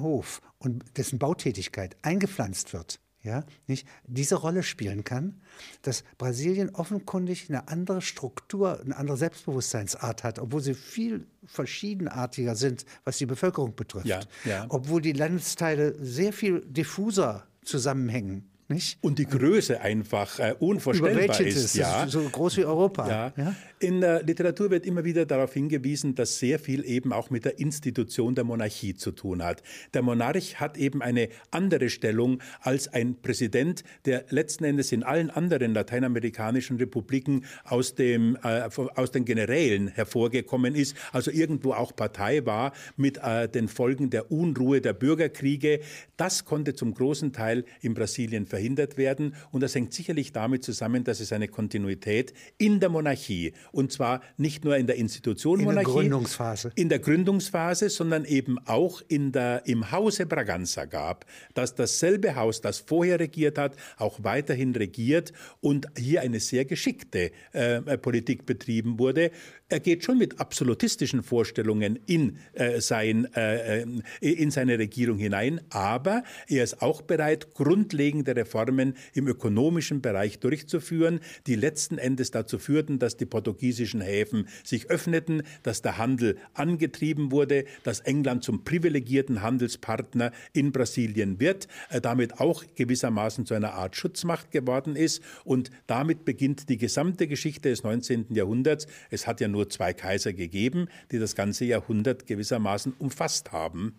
Hof 0.00 0.42
und 0.64 0.84
dessen 0.96 1.18
Bautätigkeit 1.18 1.96
eingepflanzt 2.02 2.72
wird, 2.72 3.00
ja, 3.24 3.42
nicht, 3.66 3.88
diese 4.06 4.34
Rolle 4.34 4.62
spielen 4.62 5.02
kann, 5.02 5.40
dass 5.80 6.04
Brasilien 6.18 6.74
offenkundig 6.74 7.48
eine 7.48 7.68
andere 7.68 8.02
Struktur, 8.02 8.80
eine 8.80 8.96
andere 8.96 9.16
Selbstbewusstseinsart 9.16 10.24
hat, 10.24 10.38
obwohl 10.38 10.60
sie 10.60 10.74
viel 10.74 11.26
verschiedenartiger 11.46 12.54
sind, 12.54 12.84
was 13.04 13.16
die 13.16 13.26
Bevölkerung 13.26 13.74
betrifft. 13.74 14.06
Ja, 14.06 14.20
ja. 14.44 14.66
Obwohl 14.68 15.00
die 15.00 15.12
Landesteile 15.12 15.96
sehr 16.04 16.34
viel 16.34 16.60
diffuser 16.66 17.46
zusammenhängen. 17.64 18.50
Nicht? 18.68 18.96
Und 19.02 19.18
die 19.18 19.26
Größe 19.26 19.80
einfach 19.82 20.38
äh, 20.38 20.54
unvorstellbar 20.58 21.38
ist. 21.40 21.74
Ja. 21.74 22.06
so 22.08 22.20
groß 22.20 22.56
wie 22.56 22.64
Europa. 22.64 23.08
Ja. 23.08 23.32
ja. 23.36 23.54
In 23.78 24.00
der 24.00 24.22
Literatur 24.22 24.70
wird 24.70 24.86
immer 24.86 25.04
wieder 25.04 25.26
darauf 25.26 25.52
hingewiesen, 25.52 26.14
dass 26.14 26.38
sehr 26.38 26.58
viel 26.58 26.82
eben 26.86 27.12
auch 27.12 27.28
mit 27.28 27.44
der 27.44 27.58
Institution 27.58 28.34
der 28.34 28.44
Monarchie 28.44 28.94
zu 28.94 29.12
tun 29.12 29.42
hat. 29.42 29.62
Der 29.92 30.00
Monarch 30.00 30.60
hat 30.60 30.78
eben 30.78 31.02
eine 31.02 31.28
andere 31.50 31.90
Stellung 31.90 32.40
als 32.60 32.88
ein 32.88 33.20
Präsident, 33.20 33.84
der 34.06 34.24
letzten 34.30 34.64
Endes 34.64 34.92
in 34.92 35.02
allen 35.02 35.28
anderen 35.28 35.74
lateinamerikanischen 35.74 36.78
Republiken 36.78 37.44
aus, 37.64 37.94
dem, 37.94 38.38
äh, 38.42 38.68
aus 38.94 39.10
den 39.10 39.26
Generälen 39.26 39.88
hervorgekommen 39.88 40.74
ist, 40.74 40.96
also 41.12 41.30
irgendwo 41.30 41.74
auch 41.74 41.94
Partei 41.94 42.46
war 42.46 42.72
mit 42.96 43.18
äh, 43.22 43.46
den 43.46 43.68
Folgen 43.68 44.08
der 44.08 44.32
Unruhe 44.32 44.80
der 44.80 44.94
Bürgerkriege. 44.94 45.80
Das 46.16 46.46
konnte 46.46 46.74
zum 46.74 46.94
großen 46.94 47.34
Teil 47.34 47.66
in 47.82 47.92
Brasilien 47.92 48.46
verhindert 48.54 48.96
werden. 48.96 49.34
Und 49.50 49.64
das 49.64 49.74
hängt 49.74 49.92
sicherlich 49.92 50.32
damit 50.32 50.62
zusammen, 50.62 51.02
dass 51.02 51.18
es 51.18 51.32
eine 51.32 51.48
Kontinuität 51.48 52.32
in 52.56 52.78
der 52.78 52.88
Monarchie, 52.88 53.52
und 53.72 53.90
zwar 53.90 54.20
nicht 54.36 54.64
nur 54.64 54.76
in 54.76 54.86
der 54.86 54.94
Institution 54.94 55.58
in 55.58 55.64
Monarchie, 55.64 55.86
der 55.86 55.94
Gründungsphase. 55.94 56.72
in 56.76 56.88
der 56.88 57.00
Gründungsphase, 57.00 57.90
sondern 57.90 58.24
eben 58.24 58.60
auch 58.66 59.02
in 59.08 59.32
der, 59.32 59.66
im 59.66 59.90
Hause 59.90 60.26
Braganza 60.26 60.84
gab, 60.84 61.26
dass 61.54 61.74
dasselbe 61.74 62.36
Haus, 62.36 62.60
das 62.60 62.78
vorher 62.78 63.18
regiert 63.18 63.58
hat, 63.58 63.74
auch 63.96 64.22
weiterhin 64.22 64.72
regiert 64.76 65.32
und 65.60 65.88
hier 65.98 66.20
eine 66.20 66.38
sehr 66.38 66.64
geschickte 66.64 67.32
äh, 67.52 67.80
Politik 67.98 68.46
betrieben 68.46 69.00
wurde. 69.00 69.32
er 69.68 69.80
geht 69.80 70.04
schon 70.04 70.18
mit 70.18 70.38
absolutistischen 70.38 71.24
Vorstellungen 71.24 71.98
in, 72.06 72.38
äh, 72.52 72.80
sein, 72.80 73.26
äh, 73.34 73.82
äh, 73.82 73.86
in 74.20 74.52
seine 74.52 74.78
Regierung 74.78 75.18
hinein, 75.18 75.60
aber 75.70 76.22
er 76.46 76.62
ist 76.62 76.82
auch 76.82 77.02
bereit, 77.02 77.54
grundlegende 77.54 78.36
Reformen 78.44 78.94
im 79.14 79.26
ökonomischen 79.26 80.02
Bereich 80.02 80.38
durchzuführen, 80.38 81.20
die 81.46 81.56
letzten 81.56 81.96
Endes 81.96 82.30
dazu 82.30 82.58
führten, 82.58 82.98
dass 82.98 83.16
die 83.16 83.24
portugiesischen 83.24 84.02
Häfen 84.02 84.48
sich 84.62 84.90
öffneten, 84.90 85.42
dass 85.62 85.80
der 85.80 85.96
Handel 85.96 86.36
angetrieben 86.52 87.32
wurde, 87.32 87.64
dass 87.84 88.00
England 88.00 88.44
zum 88.44 88.62
privilegierten 88.62 89.40
Handelspartner 89.40 90.32
in 90.52 90.72
Brasilien 90.72 91.40
wird, 91.40 91.68
äh, 91.88 92.00
damit 92.00 92.38
auch 92.38 92.64
gewissermaßen 92.76 93.46
zu 93.46 93.54
einer 93.54 93.72
Art 93.72 93.96
Schutzmacht 93.96 94.50
geworden 94.50 94.94
ist 94.94 95.22
und 95.44 95.70
damit 95.86 96.24
beginnt 96.24 96.68
die 96.68 96.76
gesamte 96.76 97.26
Geschichte 97.26 97.70
des 97.70 97.82
19. 97.82 98.26
Jahrhunderts. 98.30 98.86
Es 99.10 99.26
hat 99.26 99.40
ja 99.40 99.48
nur 99.48 99.70
zwei 99.70 99.94
Kaiser 99.94 100.34
gegeben, 100.34 100.88
die 101.10 101.18
das 101.18 101.34
ganze 101.34 101.64
Jahrhundert 101.64 102.26
gewissermaßen 102.26 102.92
umfasst 102.98 103.52
haben. 103.52 103.94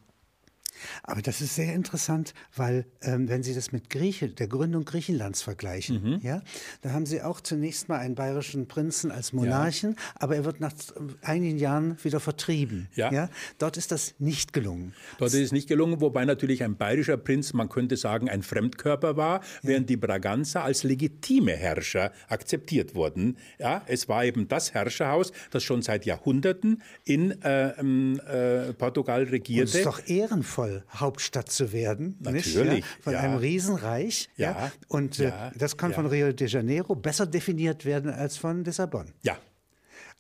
Aber 1.04 1.22
das 1.22 1.42
ist 1.42 1.56
sehr 1.56 1.74
interessant, 1.74 2.34
weil 2.56 2.86
ähm, 3.02 3.30
wenn 3.30 3.44
Sie 3.44 3.54
das 3.54 3.72
mit 3.72 3.90
Grieche, 3.90 4.30
der 4.30 4.48
Gründung 4.48 4.86
Griechenlands 4.86 5.42
vergleichen, 5.42 6.02
mhm. 6.02 6.20
ja, 6.22 6.42
da 6.82 6.92
haben 6.92 7.06
Sie 7.06 7.22
auch 7.22 7.42
zunächst 7.42 7.90
mal 7.90 7.98
einen 7.98 8.16
bayerischen 8.16 8.68
Prinzen 8.68 9.12
als 9.12 9.34
Monarchen, 9.34 9.92
ja. 9.92 9.98
aber 10.16 10.36
er 10.36 10.46
wird 10.46 10.60
nach 10.60 10.74
einigen 11.22 11.58
Jahren 11.58 11.98
wieder 12.04 12.20
vertrieben. 12.20 12.88
Ja. 12.96 13.12
ja. 13.12 13.30
Dort 13.58 13.78
ist 13.78 13.92
das 13.92 14.16
nicht 14.20 14.54
gelungen. 14.54 14.94
Dort 15.18 15.34
ist 15.34 15.40
es 15.40 15.52
nicht 15.52 15.68
gelungen, 15.68 16.02
wobei 16.02 16.26
natürlich 16.26 16.64
ein 16.64 16.76
bayerischer 16.76 17.18
Prinz, 17.18 17.54
man 17.54 17.70
könnte 17.70 17.98
sagen, 17.98 18.30
ein 18.30 18.44
Fremdkörper 18.44 19.18
war, 19.18 19.42
während 19.62 19.90
die 19.90 19.98
Braganza 19.98 20.64
als 20.64 20.84
legitime 20.84 21.54
Herrscher 21.54 22.12
akzeptiert 22.28 22.96
wurden. 22.96 23.38
Ja, 23.60 23.84
es 23.88 24.08
war 24.10 24.26
eben 24.26 24.48
das 24.48 24.74
Herrscherhaus, 24.74 25.32
das 25.52 25.64
schon 25.64 25.82
seit 25.82 26.06
Jahrhunderten 26.06 26.82
in 27.04 27.42
äh, 27.42 27.70
ähm, 27.80 28.20
äh, 28.28 28.74
Portugal 28.74 29.24
regierte. 29.24 29.72
Und 29.72 29.78
ist 29.78 29.86
doch 29.86 30.08
ehrenvoll 30.08 30.75
Hauptstadt 30.94 31.52
zu 31.52 31.72
werden. 31.72 32.16
Natürlich. 32.20 32.80
Ja, 32.80 32.86
von 33.02 33.14
ja. 33.14 33.20
einem 33.20 33.38
Riesenreich. 33.38 34.30
Ja. 34.38 34.52
ja. 34.52 34.72
Und 34.88 35.20
äh, 35.20 35.32
das 35.56 35.78
kann 35.78 35.94
von 35.94 36.06
Rio 36.06 36.32
de 36.32 36.48
Janeiro 36.48 36.96
besser 36.96 37.26
definiert 37.26 37.86
werden 37.86 38.12
als 38.12 38.38
von 38.38 38.64
Lissabon. 38.64 39.14
Ja. 39.22 39.38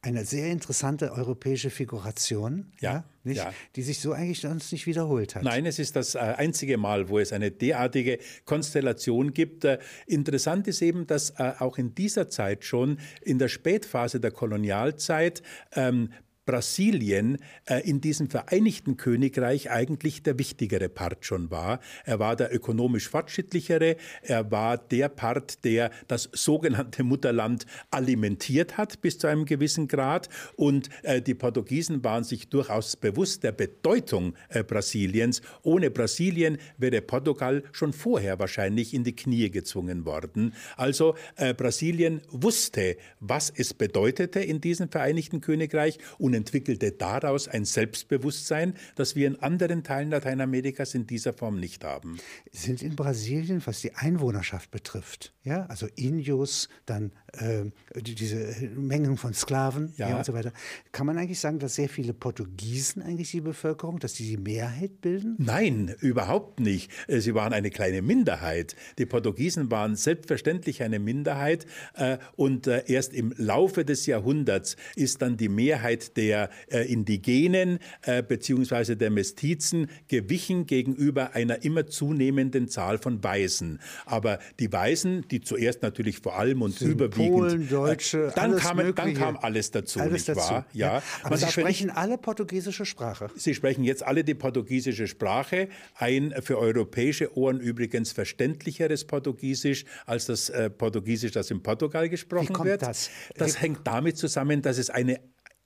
Eine 0.01 0.23
sehr 0.23 0.51
interessante 0.51 1.11
europäische 1.13 1.71
Figuration, 1.71 2.71
ja, 2.79 3.05
nicht, 3.23 3.43
die 3.75 3.81
sich 3.81 3.99
so 3.99 4.11
eigentlich 4.11 4.41
sonst 4.41 4.71
nicht 4.71 4.85
wiederholt 4.85 5.33
hat. 5.33 5.41
Nein, 5.41 5.65
es 5.65 5.79
ist 5.79 5.95
das 5.95 6.13
äh, 6.13 6.19
einzige 6.19 6.77
Mal, 6.77 7.09
wo 7.09 7.17
es 7.17 7.33
eine 7.33 7.49
derartige 7.49 8.19
Konstellation 8.45 9.33
gibt. 9.33 9.65
Äh, 9.65 9.79
interessant 10.05 10.67
ist 10.67 10.83
eben, 10.83 11.07
dass 11.07 11.35
auch 11.37 11.79
in 11.79 11.95
dieser 11.95 12.29
Zeit 12.29 12.65
schon 12.65 12.99
in 13.23 13.39
der 13.39 13.47
Spätphase 13.47 14.19
der 14.19 14.29
Kolonialzeit 14.29 15.41
ähm, 15.73 16.09
Brasilien 16.45 17.39
äh, 17.65 17.79
in 17.89 18.01
diesem 18.01 18.29
Vereinigten 18.29 18.97
Königreich 18.97 19.71
eigentlich 19.71 20.23
der 20.23 20.37
wichtigere 20.37 20.89
Part 20.89 21.25
schon 21.25 21.49
war. 21.49 21.79
Er 22.05 22.19
war 22.19 22.35
der 22.35 22.53
ökonomisch 22.53 23.09
fortschrittlichere, 23.09 23.97
er 24.21 24.51
war 24.51 24.77
der 24.77 25.09
Part, 25.09 25.63
der 25.65 25.89
das 26.07 26.29
sogenannte 26.33 27.03
Mutterland 27.03 27.65
alimentiert 27.89 28.77
hat 28.77 29.01
bis 29.01 29.17
zu 29.17 29.27
einem 29.27 29.45
gewissen 29.45 29.87
Grad. 29.87 30.29
Und 30.55 30.89
äh, 31.03 31.21
die 31.21 31.33
Portugiesen 31.33 32.03
waren 32.03 32.23
sich 32.23 32.49
durchaus 32.49 32.95
bewusst 32.95 33.43
der 33.43 33.51
Bedeutung 33.51 34.35
äh, 34.49 34.63
Brasiliens. 34.63 35.41
Ohne 35.63 35.89
Brasilien 35.89 36.57
wäre 36.77 37.01
Portugal 37.01 37.63
schon 37.71 37.93
vorher 37.93 38.37
wahrscheinlich 38.39 38.93
in 38.93 39.03
die 39.03 39.15
Knie 39.15 39.49
gezwungen 39.49 40.05
worden. 40.05 40.53
Also 40.77 41.15
äh, 41.37 41.53
Brasilien 41.53 42.21
wusste, 42.29 42.97
was 43.19 43.51
es 43.55 43.73
bedeutete 43.73 44.39
in 44.39 44.61
diesem 44.61 44.89
Vereinigten 44.89 45.41
Königreich 45.41 45.97
und 46.19 46.34
entwickelte 46.35 46.91
daraus 46.91 47.47
ein 47.47 47.65
Selbstbewusstsein, 47.65 48.75
das 48.95 49.15
wir 49.15 49.27
in 49.27 49.37
anderen 49.37 49.83
Teilen 49.83 50.09
Lateinamerikas 50.11 50.95
in 50.95 51.07
dieser 51.07 51.33
Form 51.33 51.59
nicht 51.59 51.83
haben. 51.83 52.17
Sind 52.51 52.81
in 52.81 52.95
Brasilien, 52.95 53.61
was 53.65 53.81
die 53.81 53.93
Einwohnerschaft 53.93 54.71
betrifft, 54.71 55.33
ja, 55.43 55.65
also 55.67 55.87
Indios, 55.95 56.69
dann 56.85 57.11
äh, 57.33 57.65
diese 57.95 58.69
Mengen 58.75 59.17
von 59.17 59.33
Sklaven 59.33 59.93
ja. 59.97 60.09
ja. 60.09 60.17
und 60.17 60.25
so 60.25 60.33
weiter, 60.33 60.51
kann 60.91 61.05
man 61.05 61.17
eigentlich 61.17 61.39
sagen, 61.39 61.59
dass 61.59 61.75
sehr 61.75 61.89
viele 61.89 62.13
Portugiesen 62.13 63.01
eigentlich 63.01 63.31
die 63.31 63.41
Bevölkerung, 63.41 63.99
dass 63.99 64.13
die 64.13 64.27
die 64.27 64.37
Mehrheit 64.37 65.01
bilden? 65.01 65.35
Nein, 65.37 65.95
überhaupt 65.99 66.59
nicht. 66.59 66.91
Äh, 67.07 67.19
sie 67.19 67.35
waren 67.35 67.53
eine 67.53 67.69
kleine 67.69 68.01
Minderheit. 68.01 68.75
Die 68.97 69.05
Portugiesen 69.05 69.71
waren 69.71 69.95
selbstverständlich 69.95 70.83
eine 70.83 70.99
Minderheit 70.99 71.65
äh, 71.95 72.17
und 72.35 72.67
äh, 72.67 72.83
erst 72.87 73.13
im 73.13 73.33
Laufe 73.37 73.85
des 73.85 74.05
Jahrhunderts 74.05 74.75
ist 74.95 75.21
dann 75.21 75.37
die 75.37 75.49
Mehrheit 75.49 76.17
der 76.17 76.24
der 76.25 76.49
äh, 76.71 76.91
Indigenen 76.91 77.79
äh, 78.01 78.23
bzw. 78.23 78.95
der 78.95 79.11
Mestizen 79.11 79.87
gewichen 80.07 80.65
gegenüber 80.65 81.35
einer 81.35 81.63
immer 81.63 81.85
zunehmenden 81.85 82.67
Zahl 82.67 82.97
von 82.97 83.23
Weißen. 83.23 83.79
Aber 84.05 84.39
die 84.59 84.71
Weißen, 84.71 85.27
die 85.29 85.41
zuerst 85.41 85.83
natürlich 85.83 86.19
vor 86.19 86.37
allem 86.39 86.63
und 86.63 86.73
Sind 86.75 86.91
überwiegend 86.91 87.31
Polen, 87.31 87.61
äh, 87.61 87.65
Deutsche, 87.65 88.33
dann, 88.35 88.55
kam, 88.55 88.95
dann 88.95 89.13
kam 89.13 89.37
alles 89.37 89.69
dazu, 89.69 89.99
alles 89.99 90.13
nicht 90.13 90.29
dazu. 90.29 90.39
wahr? 90.39 90.65
Ja. 90.73 90.95
ja. 90.95 91.03
Aber 91.21 91.37
Sie 91.37 91.45
sprechen 91.47 91.87
nicht, 91.87 91.97
alle 91.97 92.17
portugiesische 92.17 92.85
Sprache. 92.85 93.27
Sie 93.35 93.53
sprechen 93.53 93.83
jetzt 93.83 94.03
alle 94.03 94.23
die 94.23 94.33
portugiesische 94.33 95.07
Sprache, 95.07 95.69
ein 95.95 96.33
für 96.41 96.57
europäische 96.57 97.37
Ohren 97.37 97.59
übrigens 97.59 98.11
verständlicheres 98.11 99.05
Portugiesisch 99.05 99.85
als 100.07 100.25
das 100.25 100.49
äh, 100.49 100.71
Portugiesisch, 100.71 101.33
das 101.33 101.51
in 101.51 101.61
Portugal 101.61 102.09
gesprochen 102.09 102.49
Wie 102.49 102.53
kommt 102.53 102.69
wird. 102.69 102.81
Das, 102.81 103.11
das 103.35 103.61
hängt 103.61 103.85
damit 103.85 104.17
zusammen, 104.17 104.63
dass 104.63 104.79
es 104.79 104.89
eine 104.89 105.19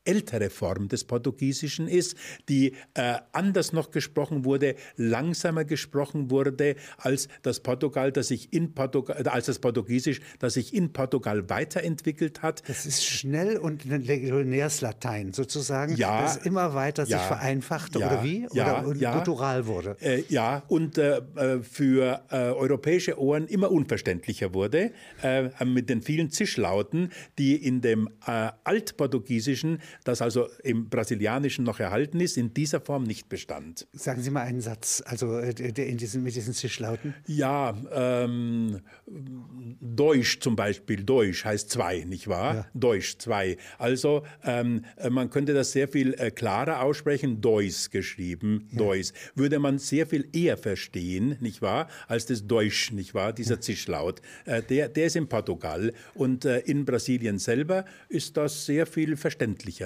ältere 0.06 0.50
Form 0.50 0.88
des 0.88 1.04
Portugiesischen 1.04 1.88
ist, 1.88 2.16
die 2.48 2.74
äh, 2.94 3.16
anders 3.32 3.74
noch 3.74 3.92
gesprochen 3.92 4.46
wurde, 4.46 4.76
langsamer 4.96 5.66
gesprochen 5.66 6.32
wurde 6.32 6.76
als 6.98 7.28
das 7.42 7.60
Portugal, 7.60 8.12
das 8.12 8.30
sich 8.30 8.54
in 8.54 8.74
Portugal, 8.74 9.28
als 9.28 9.48
das 9.48 9.60
Portugiesisch, 9.60 10.22
das 10.40 10.54
sich 10.54 10.74
in 10.74 10.94
Portugal 10.94 11.50
weiterentwickelt 11.50 12.42
hat. 12.42 12.68
Das 12.68 12.86
ist 12.86 13.06
schnell 13.06 13.58
und 13.58 13.86
ein 13.86 14.02
Legionärslatein 14.02 15.34
sozusagen, 15.34 15.96
ja, 15.96 16.22
das 16.24 16.38
immer 16.38 16.74
weiter 16.74 17.04
ja, 17.06 17.18
sich 17.18 17.28
vereinfachte 17.28 18.00
ja, 18.00 18.08
oder 18.08 18.24
wie? 18.24 18.48
Ja, 18.54 18.84
oder 18.86 19.00
ja, 19.00 19.18
guttural 19.18 19.68
wurde. 19.68 19.98
Äh, 20.02 20.24
ja, 20.30 20.64
und 20.68 20.98
äh, 20.98 21.22
äh 21.36 21.60
für 21.62 22.24
äh, 22.32 22.36
europäische 22.36 23.20
Ohren 23.20 23.48
immer 23.48 23.72
unverständlicher 23.72 24.54
wurde, 24.54 24.92
äh, 25.22 25.50
mit 25.66 25.90
den 25.90 26.02
vielen 26.02 26.32
Zischlauten, 26.32 27.12
die 27.38 27.56
in 27.56 27.82
dem 27.82 28.10
Altportugiesischen 28.20 29.80
das 30.04 30.22
also 30.22 30.48
im 30.64 30.90
Brasilianischen 30.90 31.66
noch 31.66 31.80
erhalten 31.80 32.20
ist, 32.20 32.38
in 32.38 32.54
dieser 32.54 32.82
Form 32.82 33.04
nicht 33.04 33.30
bestand. 33.30 33.88
Sagen 33.94 34.22
Sie 34.22 34.32
mal 34.32 34.44
einen 34.44 34.62
Satz, 34.62 35.04
also 35.06 35.38
äh, 35.40 35.52
in 35.52 35.98
diesen, 35.98 36.24
mit 36.24 36.36
diesen 36.36 36.54
Zischlauten. 36.54 37.14
Ja, 37.28 37.76
ähm, 37.92 38.82
Deutsch 39.82 40.40
zum 40.40 40.56
Beispiel, 40.56 41.04
Deutsch 41.04 41.46
heißt 41.46 41.70
zwei, 41.70 42.04
nicht 42.04 42.28
wahr? 42.28 42.56
Ja. 42.56 42.66
Deutsch, 42.74 43.18
zwei. 43.18 43.58
Also 43.78 44.24
ähm, 44.44 44.86
äh, 44.98 45.10
man 45.10 45.30
könnte 45.30 45.54
das 45.54 45.72
sehr 45.72 45.88
viel 45.88 46.14
äh, 46.16 46.32
klarer 46.32 46.82
aussprechen, 46.82 47.42
Deus 47.42 47.90
geschrieben, 47.90 48.68
ja. 48.72 48.78
Deus. 48.78 49.14
Würde 49.36 49.60
man 49.60 49.80
sehr 49.80 50.08
viel 50.08 50.28
eher 50.34 50.58
verstehen, 50.58 51.38
nicht 51.40 51.62
wahr, 51.62 51.88
als 52.08 52.26
das 52.26 52.46
Deutsch, 52.48 52.92
nicht 52.92 53.14
wahr, 53.14 53.34
dieser 53.34 53.56
ja. 53.56 53.62
Zischlaut. 53.62 54.22
Äh, 54.46 54.62
der, 54.64 54.90
der 54.90 55.06
ist 55.06 55.16
in 55.16 55.28
Portugal 55.28 55.94
und 56.14 56.46
äh, 56.46 56.60
in 56.60 56.86
Brasilien 56.86 57.40
selber 57.40 57.86
ist 58.10 58.38
das 58.38 58.66
sehr 58.66 58.86
viel 58.86 59.18
verständlicher. 59.18 59.79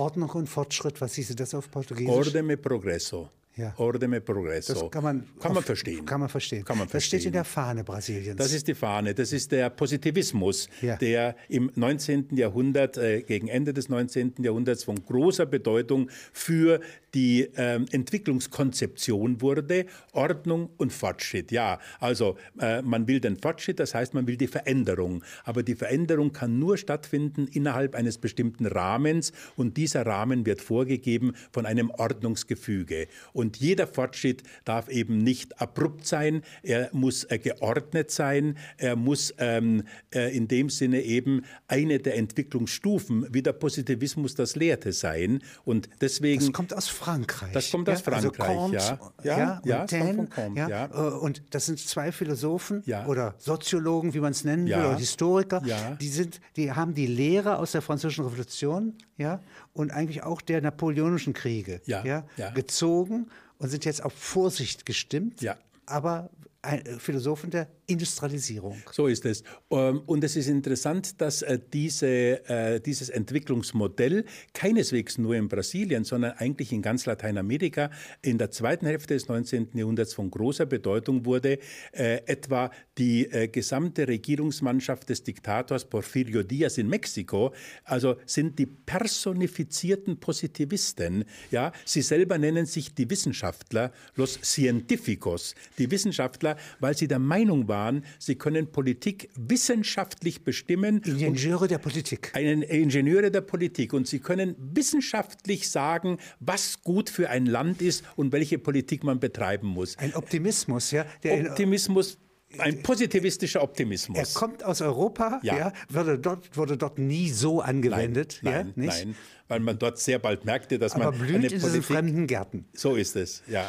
Ordnung 0.00 0.30
und 0.30 0.48
Fortschritt, 0.48 1.00
was 1.00 1.14
hieße 1.14 1.34
das 1.34 1.54
auf 1.54 1.70
Portugiesisch? 1.70 2.14
Ordem 2.14 2.50
e 2.50 2.56
progresso. 2.56 3.28
Ja. 3.56 3.74
Ordem 3.78 4.14
e 4.14 4.20
progresso. 4.20 4.74
Das 4.74 4.90
kann 4.90 5.02
man, 5.02 5.26
kann 5.40 5.52
man 5.52 5.62
verstehen. 5.62 6.06
Kann 6.06 6.20
man 6.20 6.28
verstehen. 6.28 6.64
Kann 6.64 6.78
man 6.78 6.86
das 6.86 6.92
verstehen. 6.92 7.20
steht 7.20 7.26
in 7.26 7.32
der 7.32 7.44
Fahne 7.44 7.82
Brasiliens. 7.82 8.36
Das 8.36 8.52
ist 8.52 8.68
die 8.68 8.74
Fahne. 8.74 9.12
Das 9.12 9.32
ist 9.32 9.50
der 9.50 9.70
Positivismus, 9.70 10.68
ja. 10.80 10.96
der 10.96 11.34
im 11.48 11.70
19. 11.74 12.36
Jahrhundert, 12.36 12.96
äh, 12.96 13.22
gegen 13.22 13.48
Ende 13.48 13.74
des 13.74 13.88
19. 13.88 14.34
Jahrhunderts 14.38 14.84
von 14.84 15.04
großer 15.04 15.46
Bedeutung 15.46 16.10
für 16.32 16.80
die 17.14 17.48
ähm, 17.56 17.86
Entwicklungskonzeption 17.90 19.40
wurde, 19.40 19.86
Ordnung 20.12 20.70
und 20.76 20.92
Fortschritt. 20.92 21.50
Ja, 21.50 21.80
also 21.98 22.36
äh, 22.60 22.82
man 22.82 23.08
will 23.08 23.20
den 23.20 23.36
Fortschritt, 23.36 23.80
das 23.80 23.94
heißt, 23.94 24.14
man 24.14 24.28
will 24.28 24.36
die 24.36 24.46
Veränderung. 24.46 25.24
Aber 25.44 25.62
die 25.62 25.74
Veränderung 25.74 26.32
kann 26.32 26.58
nur 26.58 26.76
stattfinden 26.76 27.48
innerhalb 27.48 27.94
eines 27.94 28.18
bestimmten 28.18 28.66
Rahmens 28.66 29.32
und 29.56 29.76
dieser 29.76 30.06
Rahmen 30.06 30.46
wird 30.46 30.60
vorgegeben 30.60 31.34
von 31.50 31.66
einem 31.66 31.90
Ordnungsgefüge. 31.90 33.08
Und 33.32 33.39
jeder 33.56 33.86
Fortschritt 33.86 34.42
darf 34.64 34.88
eben 34.88 35.18
nicht 35.18 35.60
abrupt 35.60 36.06
sein, 36.06 36.42
er 36.62 36.90
muss 36.92 37.24
äh, 37.24 37.38
geordnet 37.38 38.10
sein, 38.10 38.56
er 38.76 38.96
muss 38.96 39.34
ähm, 39.38 39.84
äh, 40.14 40.34
in 40.36 40.48
dem 40.48 40.70
Sinne 40.70 41.02
eben 41.02 41.44
eine 41.68 41.98
der 41.98 42.16
Entwicklungsstufen, 42.16 43.26
wie 43.32 43.42
der 43.42 43.52
Positivismus 43.52 44.34
das 44.34 44.56
lehrte, 44.56 44.92
sein. 44.92 45.42
Und 45.64 45.88
deswegen. 46.00 46.40
Das 46.40 46.52
kommt 46.52 46.74
aus 46.74 46.88
Frankreich. 46.88 47.52
Das 47.52 47.70
kommt 47.70 47.88
aus 47.88 48.06
also 48.06 48.30
Frankreich, 48.32 48.48
also 48.48 48.96
Comte, 48.96 49.24
ja. 49.24 49.38
Ja, 49.38 49.62
ja, 49.64 49.80
und, 49.82 49.92
Dan, 49.92 50.16
Comte, 50.30 50.60
ja, 50.60 50.68
ja. 50.68 50.84
Äh, 50.86 51.18
und 51.18 51.42
das 51.50 51.66
sind 51.66 51.78
zwei 51.78 52.12
Philosophen 52.12 52.82
oder 53.06 53.34
Soziologen, 53.38 54.14
wie 54.14 54.20
man 54.20 54.32
es 54.32 54.44
nennen 54.44 54.66
will, 54.66 54.74
oder 54.74 54.96
Historiker. 54.96 55.62
Die, 56.00 56.08
sind, 56.08 56.40
die 56.56 56.72
haben 56.72 56.94
die 56.94 57.06
Lehre 57.06 57.58
aus 57.58 57.72
der 57.72 57.82
Französischen 57.82 58.24
Revolution 58.24 58.94
ja, 59.20 59.40
und 59.72 59.90
eigentlich 59.90 60.22
auch 60.22 60.40
der 60.40 60.60
napoleonischen 60.60 61.32
Kriege 61.32 61.80
ja, 61.86 62.24
gezogen 62.54 63.28
und 63.58 63.68
sind 63.68 63.84
jetzt 63.84 64.04
auf 64.04 64.12
Vorsicht 64.12 64.86
gestimmt. 64.86 65.42
Ja. 65.42 65.56
Aber 65.86 66.30
äh, 66.62 66.98
Philosophen 66.98 67.48
der 67.50 67.68
Industrialisierung. 67.86 68.76
So 68.92 69.06
ist 69.06 69.24
es. 69.24 69.42
Ähm, 69.70 70.02
und 70.04 70.22
es 70.22 70.36
ist 70.36 70.46
interessant, 70.46 71.18
dass 71.20 71.40
äh, 71.40 71.58
diese, 71.72 72.46
äh, 72.48 72.80
dieses 72.80 73.08
Entwicklungsmodell 73.08 74.26
keineswegs 74.52 75.16
nur 75.16 75.36
in 75.36 75.48
Brasilien, 75.48 76.04
sondern 76.04 76.32
eigentlich 76.32 76.70
in 76.72 76.82
ganz 76.82 77.06
Lateinamerika 77.06 77.90
in 78.20 78.36
der 78.36 78.50
zweiten 78.50 78.84
Hälfte 78.84 79.14
des 79.14 79.26
19. 79.26 79.70
Jahrhunderts 79.72 80.12
von 80.12 80.30
großer 80.30 80.66
Bedeutung 80.66 81.24
wurde. 81.24 81.58
Etwa 81.92 82.70
die 82.98 83.28
gesamte 83.52 84.06
Regierungsmannschaft 84.06 85.08
des 85.08 85.22
Diktators 85.22 85.84
Porfirio 85.84 86.42
Diaz 86.42 86.78
in 86.78 86.88
Mexiko, 86.88 87.52
also 87.84 88.16
sind 88.26 88.58
die 88.58 88.66
personifizierten 88.66 90.20
Positivisten. 90.20 91.24
Ja, 91.50 91.72
sie 91.84 92.02
selber 92.02 92.38
nennen 92.38 92.66
sich 92.66 92.94
die 92.94 93.08
Wissenschaftler, 93.08 93.92
los 94.14 94.38
científicos, 94.42 95.54
die 95.78 95.90
Wissenschaftler 95.90 96.49
Wissenschaftler, 96.50 96.80
weil 96.80 96.96
sie 96.96 97.08
der 97.08 97.18
Meinung 97.18 97.68
waren, 97.68 98.04
sie 98.18 98.36
können 98.36 98.70
Politik 98.70 99.30
wissenschaftlich 99.36 100.44
bestimmen. 100.44 101.02
Ingenieure 101.04 101.68
der 101.68 101.78
Politik. 101.78 102.32
Einen 102.34 102.62
Ingenieure 102.62 103.30
der 103.30 103.40
Politik. 103.40 103.92
Und 103.92 104.06
sie 104.06 104.20
können 104.20 104.56
wissenschaftlich 104.58 105.68
sagen, 105.70 106.18
was 106.40 106.82
gut 106.82 107.10
für 107.10 107.30
ein 107.30 107.46
Land 107.46 107.82
ist 107.82 108.04
und 108.16 108.32
welche 108.32 108.58
Politik 108.58 109.04
man 109.04 109.20
betreiben 109.20 109.68
muss. 109.68 109.98
Ein 109.98 110.14
Optimismus, 110.14 110.90
ja. 110.90 111.04
Optimismus. 111.24 112.18
Ein 112.58 112.82
positivistischer 112.82 113.62
Optimismus. 113.62 114.18
Er 114.18 114.26
kommt 114.34 114.64
aus 114.64 114.80
Europa, 114.80 115.38
ja. 115.44 115.56
ja 115.56 115.72
wurde, 115.88 116.18
dort, 116.18 116.56
wurde 116.56 116.76
dort 116.76 116.98
nie 116.98 117.30
so 117.30 117.60
angewendet. 117.60 118.40
Nein, 118.42 118.72
nein, 118.74 118.88
ja, 118.88 118.92
nein 119.04 119.14
weil 119.46 119.60
man 119.60 119.78
dort 119.78 119.98
sehr 119.98 120.20
bald 120.20 120.44
merkte, 120.44 120.78
dass 120.78 120.94
Aber 120.94 121.10
man. 121.10 121.18
blüht 121.18 121.34
eine 121.34 121.48
Politik, 121.48 121.74
in 121.74 121.82
fremden 121.82 122.26
Gärten. 122.28 122.66
So 122.72 122.94
ist 122.94 123.16
es, 123.16 123.42
ja. 123.48 123.68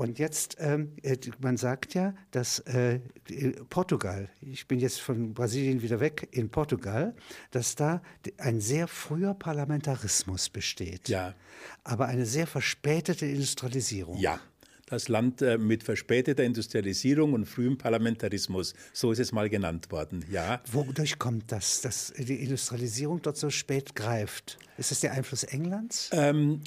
Und 0.00 0.18
jetzt, 0.18 0.56
ähm, 0.60 0.92
äh, 1.02 1.18
man 1.40 1.58
sagt 1.58 1.92
ja, 1.92 2.14
dass 2.30 2.60
äh, 2.60 3.00
Portugal, 3.68 4.30
ich 4.40 4.66
bin 4.66 4.78
jetzt 4.78 4.98
von 4.98 5.34
Brasilien 5.34 5.82
wieder 5.82 6.00
weg, 6.00 6.26
in 6.30 6.48
Portugal, 6.48 7.14
dass 7.50 7.74
da 7.74 8.00
ein 8.38 8.62
sehr 8.62 8.88
früher 8.88 9.34
Parlamentarismus 9.34 10.48
besteht. 10.48 11.10
Ja. 11.10 11.34
Aber 11.84 12.06
eine 12.06 12.24
sehr 12.24 12.46
verspätete 12.46 13.26
Industrialisierung. 13.26 14.16
Ja. 14.16 14.40
Das 14.86 15.08
Land 15.08 15.42
äh, 15.42 15.58
mit 15.58 15.82
verspäteter 15.82 16.44
Industrialisierung 16.44 17.34
und 17.34 17.44
frühem 17.44 17.76
Parlamentarismus, 17.76 18.72
so 18.94 19.12
ist 19.12 19.18
es 19.18 19.32
mal 19.32 19.50
genannt 19.50 19.92
worden. 19.92 20.24
Ja. 20.30 20.62
Wodurch 20.72 21.18
kommt 21.18 21.52
das, 21.52 21.82
dass 21.82 22.10
die 22.16 22.42
Industrialisierung 22.42 23.20
dort 23.20 23.36
so 23.36 23.50
spät 23.50 23.94
greift? 23.94 24.58
Ist 24.78 24.92
es 24.92 25.00
der 25.00 25.12
Einfluss 25.12 25.42
Englands? 25.42 26.08
Ähm, 26.14 26.62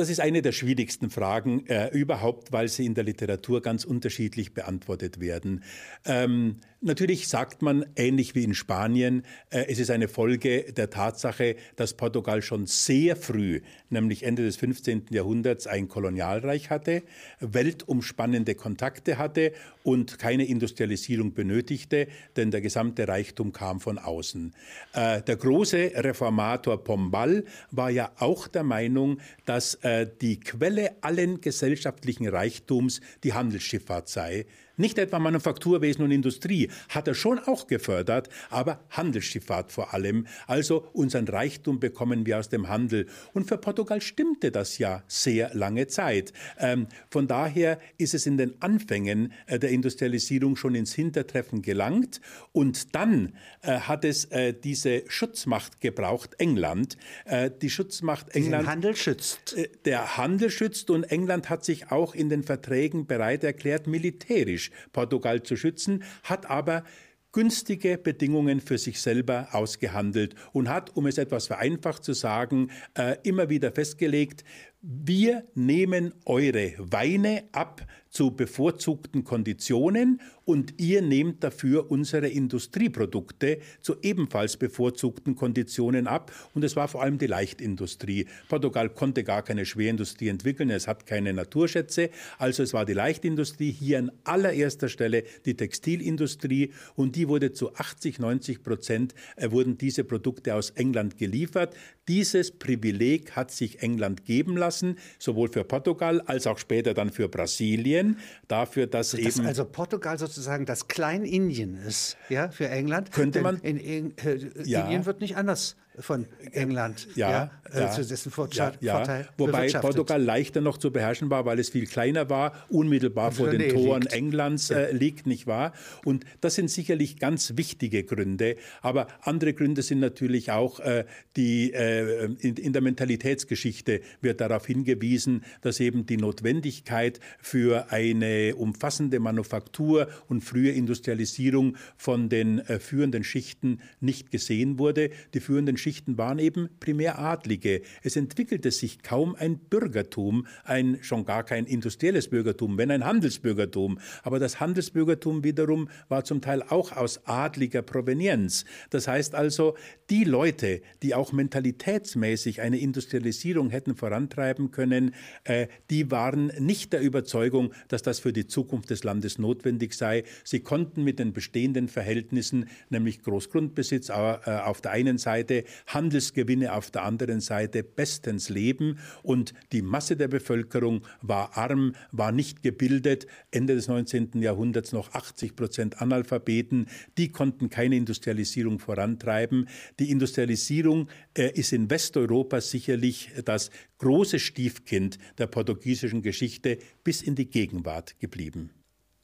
das 0.00 0.08
ist 0.08 0.20
eine 0.20 0.40
der 0.40 0.52
schwierigsten 0.52 1.10
Fragen 1.10 1.66
äh, 1.66 1.88
überhaupt, 1.88 2.52
weil 2.52 2.68
sie 2.68 2.86
in 2.86 2.94
der 2.94 3.04
Literatur 3.04 3.60
ganz 3.60 3.84
unterschiedlich 3.84 4.54
beantwortet 4.54 5.20
werden. 5.20 5.62
Ähm, 6.06 6.56
natürlich 6.80 7.28
sagt 7.28 7.62
man, 7.62 7.84
ähnlich 7.96 8.34
wie 8.34 8.44
in 8.44 8.54
Spanien, 8.54 9.24
äh, 9.50 9.66
es 9.68 9.78
ist 9.78 9.90
eine 9.90 10.08
Folge 10.08 10.72
der 10.72 10.90
Tatsache, 10.90 11.56
dass 11.76 11.94
Portugal 11.94 12.42
schon 12.42 12.66
sehr 12.66 13.16
früh, 13.16 13.60
nämlich 13.90 14.22
Ende 14.22 14.42
des 14.42 14.56
15. 14.56 15.06
Jahrhunderts, 15.10 15.66
ein 15.66 15.88
Kolonialreich 15.88 16.70
hatte, 16.70 17.02
weltumspannende 17.40 18.54
Kontakte 18.54 19.18
hatte 19.18 19.52
und 19.82 20.18
keine 20.18 20.44
Industrialisierung 20.44 21.34
benötigte, 21.34 22.08
denn 22.36 22.50
der 22.50 22.60
gesamte 22.60 23.06
Reichtum 23.08 23.52
kam 23.52 23.80
von 23.80 23.98
außen. 23.98 24.54
Äh, 24.92 25.22
der 25.22 25.36
große 25.36 25.92
Reformator 25.96 26.82
Pombal 26.82 27.44
war 27.70 27.90
ja 27.90 28.10
auch 28.18 28.48
der 28.48 28.64
Meinung, 28.64 29.20
dass 29.44 29.74
äh, 29.76 30.06
die 30.20 30.40
Quelle 30.40 30.96
allen 31.02 31.40
gesellschaftlichen 31.40 32.28
Reichtums 32.28 33.00
die 33.24 33.32
Handelsschifffahrt 33.32 34.08
sei. 34.08 34.46
Nicht 34.80 34.96
etwa 34.96 35.18
Manufakturwesen 35.18 36.02
und 36.02 36.10
Industrie 36.10 36.70
hat 36.88 37.06
er 37.06 37.12
schon 37.12 37.38
auch 37.38 37.66
gefördert, 37.66 38.30
aber 38.48 38.80
Handelsschifffahrt 38.88 39.72
vor 39.72 39.92
allem. 39.92 40.26
Also 40.46 40.88
unseren 40.94 41.28
Reichtum 41.28 41.80
bekommen 41.80 42.24
wir 42.24 42.38
aus 42.38 42.48
dem 42.48 42.70
Handel. 42.70 43.06
Und 43.34 43.46
für 43.46 43.58
Portugal 43.58 44.00
stimmte 44.00 44.50
das 44.50 44.78
ja 44.78 45.02
sehr 45.06 45.50
lange 45.52 45.86
Zeit. 45.88 46.32
Ähm, 46.58 46.86
von 47.10 47.28
daher 47.28 47.78
ist 47.98 48.14
es 48.14 48.24
in 48.24 48.38
den 48.38 48.54
Anfängen 48.62 49.34
äh, 49.46 49.58
der 49.58 49.68
Industrialisierung 49.68 50.56
schon 50.56 50.74
ins 50.74 50.94
Hintertreffen 50.94 51.60
gelangt. 51.60 52.22
Und 52.52 52.94
dann 52.94 53.34
äh, 53.60 53.80
hat 53.80 54.06
es 54.06 54.24
äh, 54.26 54.54
diese 54.54 55.02
Schutzmacht 55.08 55.82
gebraucht, 55.82 56.36
England. 56.38 56.96
Äh, 57.26 57.50
die 57.50 57.68
Schutzmacht 57.68 58.34
England. 58.34 58.64
Den 58.64 58.70
Handel 58.70 58.96
schützt. 58.96 59.58
Äh, 59.58 59.68
der 59.84 60.16
Handel 60.16 60.48
schützt 60.48 60.88
und 60.88 61.04
England 61.04 61.50
hat 61.50 61.66
sich 61.66 61.92
auch 61.92 62.14
in 62.14 62.30
den 62.30 62.44
Verträgen 62.44 63.06
bereit 63.06 63.44
erklärt, 63.44 63.86
militärisch 63.86 64.69
Portugal 64.92 65.42
zu 65.42 65.56
schützen, 65.56 66.04
hat 66.22 66.48
aber 66.48 66.84
günstige 67.32 67.96
Bedingungen 67.96 68.60
für 68.60 68.78
sich 68.78 69.00
selber 69.00 69.48
ausgehandelt 69.52 70.34
und 70.52 70.68
hat, 70.68 70.96
um 70.96 71.06
es 71.06 71.16
etwas 71.18 71.46
vereinfacht 71.46 72.02
zu 72.02 72.12
sagen, 72.12 72.70
äh, 72.94 73.16
immer 73.22 73.48
wieder 73.48 73.70
festgelegt, 73.70 74.44
wir 74.82 75.44
nehmen 75.54 76.14
eure 76.24 76.74
Weine 76.78 77.44
ab 77.52 77.86
zu 78.08 78.32
bevorzugten 78.32 79.24
Konditionen 79.24 80.20
und 80.44 80.80
ihr 80.80 81.00
nehmt 81.00 81.44
dafür 81.44 81.92
unsere 81.92 82.26
Industrieprodukte 82.28 83.60
zu 83.82 83.96
ebenfalls 84.02 84.56
bevorzugten 84.56 85.36
Konditionen 85.36 86.08
ab. 86.08 86.32
Und 86.54 86.64
es 86.64 86.74
war 86.74 86.88
vor 86.88 87.02
allem 87.02 87.18
die 87.18 87.28
Leichtindustrie. 87.28 88.26
Portugal 88.48 88.88
konnte 88.88 89.22
gar 89.22 89.42
keine 89.42 89.64
Schwerindustrie 89.64 90.26
entwickeln, 90.26 90.70
es 90.70 90.88
hat 90.88 91.06
keine 91.06 91.32
Naturschätze. 91.32 92.10
Also 92.38 92.64
es 92.64 92.72
war 92.72 92.84
die 92.84 92.94
Leichtindustrie, 92.94 93.70
hier 93.70 94.00
an 94.00 94.10
allererster 94.24 94.88
Stelle 94.88 95.22
die 95.44 95.54
Textilindustrie 95.54 96.72
und 96.96 97.14
die 97.14 97.28
wurde 97.28 97.52
zu 97.52 97.74
80, 97.74 98.18
90 98.18 98.64
Prozent, 98.64 99.14
äh, 99.36 99.52
wurden 99.52 99.78
diese 99.78 100.02
Produkte 100.02 100.56
aus 100.56 100.70
England 100.70 101.16
geliefert. 101.16 101.76
Dieses 102.08 102.50
Privileg 102.50 103.36
hat 103.36 103.52
sich 103.52 103.82
England 103.82 104.24
geben 104.24 104.56
lassen, 104.56 104.69
sowohl 105.18 105.50
für 105.52 105.64
Portugal 105.64 106.20
als 106.22 106.46
auch 106.46 106.58
später 106.58 106.94
dann 106.94 107.10
für 107.10 107.28
Brasilien, 107.28 108.18
dafür, 108.48 108.86
dass, 108.86 109.10
dass 109.10 109.20
eben 109.20 109.46
also 109.46 109.64
Portugal 109.64 110.18
sozusagen 110.18 110.66
das 110.66 110.88
Klein-Indien 110.88 111.76
ist, 111.76 112.16
ja, 112.28 112.50
für 112.50 112.68
England. 112.68 113.12
Könnte 113.12 113.40
man? 113.42 113.58
In, 113.58 113.76
in, 113.78 114.10
in, 114.10 114.26
äh, 114.26 114.62
ja. 114.64 114.82
Indien 114.82 115.06
wird 115.06 115.20
nicht 115.20 115.36
anders 115.36 115.76
von 116.00 116.26
England 116.52 117.08
ja, 117.14 117.30
ja, 117.30 117.50
äh, 117.72 117.80
ja, 117.80 117.90
zu 117.90 118.04
dessen 118.04 118.30
Vorteil. 118.30 118.72
Ja, 118.80 119.24
Wobei 119.36 119.70
Portugal 119.70 120.22
leichter 120.22 120.60
noch 120.60 120.78
zu 120.78 120.90
beherrschen 120.90 121.30
war, 121.30 121.44
weil 121.44 121.58
es 121.58 121.70
viel 121.70 121.86
kleiner 121.86 122.28
war, 122.30 122.52
unmittelbar 122.68 123.32
vor 123.32 123.50
den 123.50 123.68
Toren 123.70 124.02
liegt. 124.02 124.12
Englands 124.12 124.70
äh, 124.70 124.92
liegt, 124.92 125.26
nicht 125.26 125.46
wahr? 125.46 125.72
Und 126.04 126.24
das 126.40 126.54
sind 126.54 126.70
sicherlich 126.70 127.18
ganz 127.18 127.56
wichtige 127.56 128.04
Gründe. 128.04 128.56
Aber 128.82 129.06
andere 129.22 129.54
Gründe 129.54 129.82
sind 129.82 130.00
natürlich 130.00 130.50
auch 130.50 130.80
äh, 130.80 131.04
die 131.36 131.72
äh, 131.72 132.26
in, 132.40 132.56
in, 132.56 132.72
der 132.72 132.82
Mentalitätsgeschichte 132.82 134.00
wird 134.20 134.40
darauf 134.40 134.66
hingewiesen, 134.66 135.44
dass 135.62 135.80
eben 135.80 136.06
die 136.06 136.16
Notwendigkeit 136.16 137.20
für 137.40 137.90
eine 137.90 138.56
umfassende 138.56 139.20
Manufaktur 139.20 140.08
und 140.28 140.42
frühe 140.42 140.70
Industrialisierung 140.70 141.76
von 141.96 142.28
den 142.28 142.60
äh, 142.60 142.78
führenden 142.78 143.24
Schichten 143.24 143.80
nicht 144.00 144.30
gesehen 144.30 144.78
wurde. 144.78 145.10
Die 145.34 145.40
führenden 145.40 145.76
Schichten 145.76 145.89
waren 146.06 146.38
eben 146.38 146.68
primär 146.80 147.18
Adlige. 147.18 147.82
Es 148.02 148.16
entwickelte 148.16 148.70
sich 148.70 149.02
kaum 149.02 149.34
ein 149.34 149.58
Bürgertum, 149.58 150.46
ein 150.64 150.98
schon 151.02 151.24
gar 151.24 151.44
kein 151.44 151.66
industrielles 151.66 152.28
Bürgertum, 152.28 152.78
wenn 152.78 152.90
ein 152.90 153.04
Handelsbürgertum. 153.04 153.98
Aber 154.22 154.38
das 154.38 154.60
Handelsbürgertum 154.60 155.44
wiederum 155.44 155.88
war 156.08 156.24
zum 156.24 156.40
Teil 156.40 156.62
auch 156.62 156.92
aus 156.92 157.26
adliger 157.26 157.82
Provenienz. 157.82 158.64
Das 158.90 159.08
heißt 159.08 159.34
also, 159.34 159.76
die 160.10 160.24
Leute, 160.24 160.80
die 161.02 161.14
auch 161.14 161.32
mentalitätsmäßig 161.32 162.60
eine 162.60 162.78
Industrialisierung 162.78 163.70
hätten 163.70 163.94
vorantreiben 163.94 164.70
können, 164.70 165.14
äh, 165.44 165.68
die 165.90 166.10
waren 166.10 166.46
nicht 166.58 166.92
der 166.92 167.00
Überzeugung, 167.00 167.72
dass 167.88 168.02
das 168.02 168.20
für 168.20 168.32
die 168.32 168.46
Zukunft 168.46 168.90
des 168.90 169.04
Landes 169.04 169.38
notwendig 169.38 169.94
sei. 169.94 170.24
Sie 170.44 170.60
konnten 170.60 171.04
mit 171.04 171.18
den 171.18 171.32
bestehenden 171.32 171.88
Verhältnissen, 171.88 172.68
nämlich 172.88 173.22
Großgrundbesitz 173.22 174.08
äh, 174.08 174.12
auf 174.12 174.80
der 174.80 174.92
einen 174.92 175.18
Seite, 175.18 175.64
Handelsgewinne 175.86 176.72
auf 176.72 176.90
der 176.90 177.04
anderen 177.04 177.40
Seite 177.40 177.82
bestens 177.82 178.48
leben 178.48 178.98
und 179.22 179.54
die 179.72 179.82
Masse 179.82 180.16
der 180.16 180.28
Bevölkerung 180.28 181.06
war 181.22 181.56
arm, 181.56 181.94
war 182.12 182.32
nicht 182.32 182.62
gebildet. 182.62 183.26
Ende 183.50 183.74
des 183.74 183.88
19. 183.88 184.42
Jahrhunderts 184.42 184.92
noch 184.92 185.14
80 185.14 185.56
Prozent 185.56 186.00
Analphabeten. 186.00 186.86
Die 187.18 187.30
konnten 187.30 187.70
keine 187.70 187.96
Industrialisierung 187.96 188.78
vorantreiben. 188.78 189.68
Die 189.98 190.10
Industrialisierung 190.10 191.08
äh, 191.36 191.50
ist 191.52 191.72
in 191.72 191.90
Westeuropa 191.90 192.60
sicherlich 192.60 193.30
das 193.44 193.70
große 193.98 194.38
Stiefkind 194.38 195.18
der 195.38 195.46
portugiesischen 195.46 196.22
Geschichte 196.22 196.78
bis 197.04 197.22
in 197.22 197.34
die 197.34 197.48
Gegenwart 197.48 198.18
geblieben. 198.18 198.70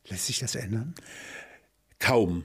Lässt 0.09 0.27
sich 0.27 0.39
das 0.39 0.55
ändern? 0.55 0.95
Kaum. 1.99 2.45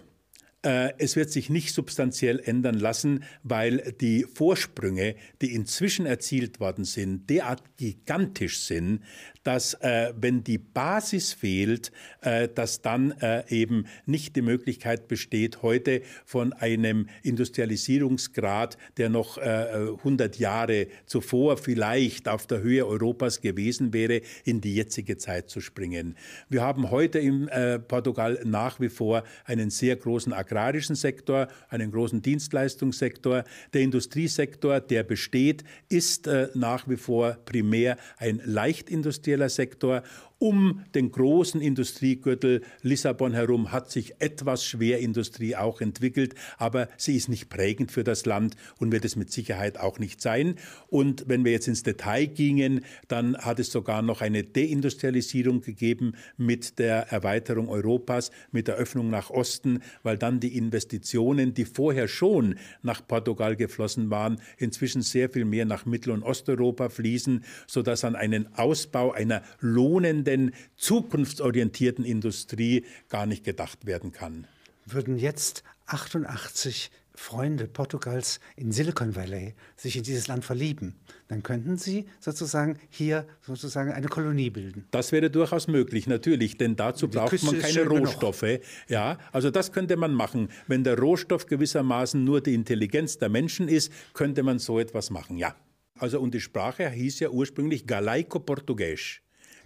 Äh, 0.63 0.93
es 0.99 1.15
wird 1.15 1.31
sich 1.31 1.49
nicht 1.49 1.73
substanziell 1.73 2.39
ändern 2.39 2.75
lassen, 2.75 3.23
weil 3.43 3.95
die 3.99 4.25
Vorsprünge, 4.31 5.15
die 5.41 5.53
inzwischen 5.53 6.05
erzielt 6.05 6.59
worden 6.59 6.85
sind, 6.85 7.29
derart 7.29 7.63
gigantisch 7.77 8.59
sind, 8.59 9.01
dass 9.43 9.73
äh, 9.75 10.13
wenn 10.19 10.43
die 10.43 10.57
Basis 10.57 11.33
fehlt, 11.33 11.91
äh, 12.21 12.47
dass 12.47 12.81
dann 12.81 13.11
äh, 13.21 13.43
eben 13.49 13.85
nicht 14.05 14.35
die 14.35 14.41
Möglichkeit 14.41 15.07
besteht, 15.07 15.61
heute 15.61 16.01
von 16.25 16.53
einem 16.53 17.07
Industrialisierungsgrad, 17.23 18.77
der 18.97 19.09
noch 19.09 19.37
äh, 19.37 19.87
100 19.97 20.37
Jahre 20.37 20.87
zuvor 21.05 21.57
vielleicht 21.57 22.27
auf 22.27 22.45
der 22.45 22.61
Höhe 22.61 22.85
Europas 22.85 23.41
gewesen 23.41 23.93
wäre, 23.93 24.21
in 24.43 24.61
die 24.61 24.75
jetzige 24.75 25.17
Zeit 25.17 25.49
zu 25.49 25.59
springen. 25.61 26.15
Wir 26.49 26.61
haben 26.61 26.91
heute 26.91 27.19
in 27.19 27.47
äh, 27.47 27.79
Portugal 27.79 28.39
nach 28.43 28.79
wie 28.79 28.89
vor 28.89 29.23
einen 29.45 29.69
sehr 29.69 29.95
großen 29.95 30.33
agrarischen 30.33 30.95
Sektor, 30.95 31.47
einen 31.69 31.91
großen 31.91 32.21
Dienstleistungssektor. 32.21 33.43
Der 33.73 33.81
Industriesektor, 33.81 34.79
der 34.79 35.03
besteht, 35.03 35.63
ist 35.89 36.27
äh, 36.27 36.49
nach 36.53 36.87
wie 36.87 36.97
vor 36.97 37.37
primär 37.45 37.97
ein 38.17 38.39
industrieller 38.39 39.30
Sektor 39.49 40.01
um 40.41 40.81
den 40.95 41.11
großen 41.11 41.61
Industriegürtel 41.61 42.63
Lissabon 42.81 43.33
herum 43.33 43.71
hat 43.71 43.91
sich 43.91 44.15
etwas 44.17 44.65
Schwerindustrie 44.65 45.55
auch 45.55 45.81
entwickelt, 45.81 46.33
aber 46.57 46.89
sie 46.97 47.15
ist 47.15 47.29
nicht 47.29 47.47
prägend 47.47 47.91
für 47.91 48.03
das 48.03 48.25
Land 48.25 48.55
und 48.79 48.91
wird 48.91 49.05
es 49.05 49.15
mit 49.15 49.31
Sicherheit 49.31 49.79
auch 49.79 49.99
nicht 49.99 50.19
sein. 50.19 50.55
Und 50.87 51.25
wenn 51.27 51.45
wir 51.45 51.51
jetzt 51.51 51.67
ins 51.67 51.83
Detail 51.83 52.25
gingen, 52.25 52.83
dann 53.07 53.37
hat 53.37 53.59
es 53.59 53.71
sogar 53.71 54.01
noch 54.01 54.21
eine 54.21 54.43
Deindustrialisierung 54.43 55.61
gegeben 55.61 56.13
mit 56.37 56.79
der 56.79 57.11
Erweiterung 57.11 57.69
Europas, 57.69 58.31
mit 58.51 58.67
der 58.67 58.77
Öffnung 58.77 59.11
nach 59.11 59.29
Osten, 59.29 59.81
weil 60.01 60.17
dann 60.17 60.39
die 60.39 60.57
Investitionen, 60.57 61.53
die 61.53 61.65
vorher 61.65 62.07
schon 62.07 62.55
nach 62.81 63.07
Portugal 63.07 63.55
geflossen 63.55 64.09
waren, 64.09 64.41
inzwischen 64.57 65.03
sehr 65.03 65.29
viel 65.29 65.45
mehr 65.45 65.65
nach 65.65 65.85
Mittel- 65.85 66.13
und 66.13 66.23
Osteuropa 66.23 66.89
fließen, 66.89 67.43
sodass 67.67 68.03
an 68.03 68.15
einen 68.15 68.51
Ausbau 68.55 69.11
einer 69.11 69.43
lohnenden 69.59 70.30
denn 70.31 70.51
zukunftsorientierten 70.77 72.05
Industrie 72.05 72.85
gar 73.09 73.25
nicht 73.25 73.43
gedacht 73.43 73.85
werden 73.85 74.11
kann. 74.11 74.47
Würden 74.85 75.17
jetzt 75.17 75.63
88 75.87 76.89
Freunde 77.13 77.67
Portugals 77.67 78.39
in 78.55 78.71
Silicon 78.71 79.15
Valley 79.15 79.53
sich 79.75 79.97
in 79.97 80.03
dieses 80.03 80.27
Land 80.27 80.45
verlieben, 80.45 80.95
dann 81.27 81.43
könnten 81.43 81.77
sie 81.77 82.05
sozusagen 82.19 82.79
hier 82.89 83.27
sozusagen 83.41 83.91
eine 83.91 84.07
Kolonie 84.07 84.49
bilden. 84.49 84.87
Das 84.91 85.11
wäre 85.11 85.29
durchaus 85.29 85.67
möglich, 85.67 86.07
natürlich, 86.07 86.57
denn 86.57 86.77
dazu 86.77 87.07
Die 87.07 87.17
braucht 87.17 87.31
Küste 87.31 87.47
man 87.47 87.59
keine 87.59 87.85
Rohstoffe. 87.85 88.39
Genug. 88.39 88.61
Ja, 88.87 89.17
also 89.33 89.51
das 89.51 89.73
könnte 89.73 89.97
man 89.97 90.13
machen. 90.13 90.49
Wenn 90.67 90.83
der 90.83 90.97
Rohstoff 90.97 91.45
gewissermaßen 91.45 92.23
nur 92.23 92.41
die 92.41 92.53
Intelligenz 92.53 93.17
der 93.17 93.29
Menschen 93.29 93.67
ist, 93.67 93.91
könnte 94.13 94.41
man 94.41 94.59
so 94.59 94.79
etwas 94.79 95.09
machen, 95.09 95.37
ja. 95.37 95.55
Also 95.99 96.19
und 96.19 96.33
die 96.33 96.41
Sprache 96.41 96.89
hieß 96.89 97.19
ja 97.19 97.29
ursprünglich 97.29 97.85
Galaico-Portugiesisch. 97.85 99.21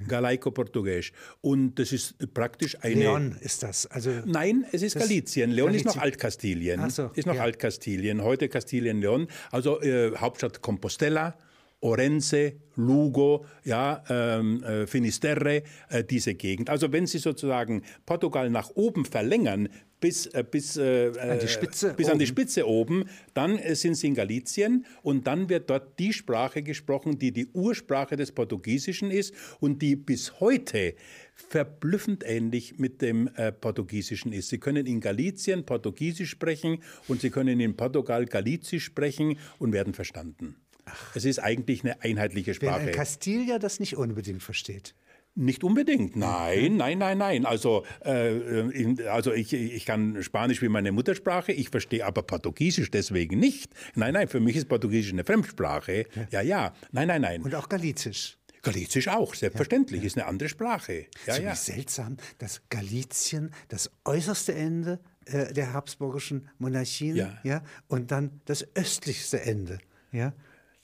Galaico-Portugiesisch. 0.08 1.12
Und 1.42 1.76
das 1.76 1.92
ist 1.92 2.34
praktisch 2.34 2.78
eine. 2.82 2.96
Leon 2.96 3.38
ist 3.40 3.64
das. 3.64 3.86
Also 3.88 4.12
Nein, 4.26 4.66
es 4.72 4.82
ist 4.82 4.98
Galizien. 4.98 5.52
Leon 5.52 5.68
Galizien. 5.68 5.88
ist 5.88 5.96
noch 5.96 6.02
Altkastilien. 6.02 6.90
So, 6.90 7.12
ist 7.14 7.26
noch 7.26 7.36
ja. 7.36 7.44
Altkastilien. 7.44 8.24
Heute 8.24 8.50
Kastilien-Leon. 8.50 9.28
Also 9.52 9.82
äh, 9.82 10.16
Hauptstadt 10.16 10.62
Compostela. 10.62 11.38
Orense, 11.82 12.54
Lugo, 12.76 13.46
ja, 13.64 14.04
ähm, 14.10 14.64
äh, 14.64 14.88
Finisterre, 14.88 15.62
äh, 15.90 16.04
diese 16.04 16.34
Gegend. 16.34 16.70
Also 16.70 16.92
wenn 16.92 17.06
Sie 17.06 17.20
sozusagen 17.20 17.84
Portugal 18.06 18.50
nach 18.50 18.72
oben 18.74 19.06
verlängern, 19.06 19.70
bis, 20.06 20.28
äh, 20.28 20.44
bis, 20.44 20.78
äh, 20.78 21.12
an 21.20 21.40
die 21.40 21.48
Spitze 21.48 21.96
bis 21.96 22.10
an 22.10 22.20
die 22.20 22.28
Spitze 22.28 22.68
oben, 22.68 23.06
dann 23.34 23.58
äh, 23.58 23.74
sind 23.74 23.96
Sie 23.96 24.06
in 24.06 24.14
Galizien 24.14 24.86
und 25.02 25.26
dann 25.26 25.50
wird 25.50 25.68
dort 25.72 25.98
die 25.98 26.14
Sprache 26.14 26.62
gesprochen, 26.62 27.18
die 27.18 27.32
die 27.32 27.48
Ursprache 27.48 28.16
des 28.16 28.32
Portugiesischen 28.32 29.10
ist 29.10 29.34
und 29.60 29.82
die 29.82 29.96
bis 29.96 30.40
heute 30.40 30.94
verblüffend 31.34 32.24
ähnlich 32.24 32.78
mit 32.78 33.02
dem 33.02 33.32
äh, 33.36 33.52
Portugiesischen 33.52 34.32
ist. 34.32 34.50
Sie 34.50 34.60
können 34.60 34.86
in 34.86 35.00
Galizien 35.00 35.66
Portugiesisch 35.66 36.30
sprechen 36.30 36.84
und 37.08 37.22
Sie 37.22 37.32
können 37.32 37.60
in 37.60 37.76
Portugal 37.76 38.26
Galizisch 38.26 38.86
sprechen 38.86 39.40
und 39.58 39.74
werden 39.74 39.96
verstanden. 39.96 40.56
Ach. 40.86 41.16
Es 41.16 41.26
ist 41.26 41.40
eigentlich 41.40 41.84
eine 41.84 42.00
einheitliche 42.04 42.54
Sprache. 42.54 42.82
Wenn 42.82 42.90
ein 42.90 42.94
Castilla 42.94 43.58
das 43.58 43.80
nicht 43.80 43.98
unbedingt 43.98 44.44
versteht. 44.44 44.94
Nicht 45.38 45.66
unbedingt, 45.66 46.16
nein, 46.16 46.78
nein, 46.78 46.98
nein, 46.98 47.18
nein. 47.18 47.46
Also, 47.46 47.86
äh, 48.06 49.10
also 49.10 49.34
ich, 49.34 49.52
ich 49.52 49.86
kann 49.86 50.24
Spanisch 50.24 50.62
wie 50.62 50.70
meine 50.70 50.94
Muttersprache, 50.94 51.52
ich 51.52 51.70
verstehe 51.70 52.06
aber 52.06 52.24
Portugiesisch 52.24 52.90
deswegen 52.90 53.38
nicht. 53.38 53.74
Nein, 53.96 54.14
nein, 54.14 54.30
für 54.30 54.40
mich 54.40 54.56
ist 54.56 54.70
Portugiesisch 54.70 55.12
eine 55.12 55.26
Fremdsprache. 55.26 56.06
Ja, 56.16 56.26
ja, 56.32 56.42
ja. 56.42 56.74
nein, 56.94 57.10
nein, 57.10 57.22
nein. 57.22 57.42
Und 57.42 57.54
auch 57.54 57.68
Galizisch. 57.68 58.38
Galizisch 58.62 59.10
auch, 59.10 59.36
selbstverständlich, 59.36 60.00
ja, 60.00 60.04
ja. 60.04 60.08
ist 60.08 60.18
eine 60.18 60.26
andere 60.26 60.48
Sprache. 60.48 61.08
Ja, 61.28 61.38
ja. 61.38 61.54
seltsam, 61.54 62.16
dass 62.38 62.62
Galizien 62.70 63.52
das 63.68 63.92
äußerste 64.06 64.56
Ende 64.56 65.02
äh, 65.26 65.52
der 65.54 65.74
habsburgischen 65.74 66.48
Monarchien, 66.60 67.18
ja. 67.18 67.38
ja, 67.44 67.64
und 67.88 68.12
dann 68.12 68.40
das 68.46 68.66
östlichste 68.74 69.42
Ende, 69.42 69.80
ja. 70.14 70.34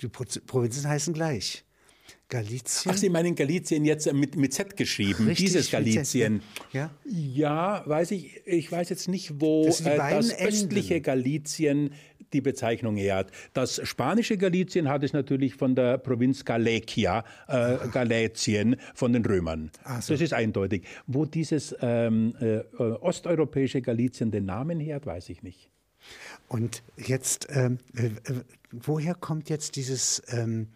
Die 0.01 0.07
Provinzen 0.07 0.87
heißen 0.87 1.13
gleich. 1.13 1.63
Galizien. 2.29 2.91
Ach, 2.93 2.97
Sie 2.97 3.09
meinen 3.09 3.35
Galizien 3.35 3.85
jetzt 3.85 4.11
mit, 4.13 4.35
mit 4.35 4.53
Z 4.53 4.77
geschrieben, 4.77 5.27
Richtig, 5.27 5.47
dieses 5.47 5.69
Galizien. 5.71 6.41
Ja? 6.71 6.91
ja, 7.05 7.83
weiß 7.85 8.11
ich, 8.11 8.45
ich 8.45 8.71
weiß 8.71 8.89
jetzt 8.89 9.07
nicht, 9.07 9.41
wo 9.41 9.65
das, 9.65 9.81
äh, 9.81 9.97
das 9.97 10.39
östliche 10.39 11.01
Galizien 11.01 11.91
die 12.33 12.41
Bezeichnung 12.41 12.95
her 12.95 13.17
hat. 13.17 13.31
Das 13.53 13.81
spanische 13.83 14.37
Galizien 14.37 14.87
hat 14.87 15.03
es 15.03 15.13
natürlich 15.13 15.55
von 15.55 15.75
der 15.75 15.97
Provinz 15.97 16.45
Galicia, 16.45 17.25
äh, 17.47 17.77
Galätien, 17.91 18.77
von 18.93 19.13
den 19.13 19.25
Römern. 19.25 19.71
So. 19.99 20.13
Das 20.13 20.21
ist 20.21 20.33
eindeutig. 20.33 20.83
Wo 21.07 21.25
dieses 21.25 21.75
ähm, 21.81 22.33
äh, 22.39 22.61
osteuropäische 22.79 23.81
Galizien 23.81 24.31
den 24.31 24.45
Namen 24.45 24.79
her 24.79 24.95
hat, 24.95 25.05
weiß 25.05 25.29
ich 25.29 25.43
nicht. 25.43 25.69
Und 26.47 26.83
jetzt, 26.97 27.47
ähm, 27.51 27.77
äh, 27.95 28.07
äh, 28.07 28.41
woher 28.71 29.13
kommt 29.13 29.49
jetzt 29.49 29.75
dieses 29.75 30.21
ähm, 30.29 30.67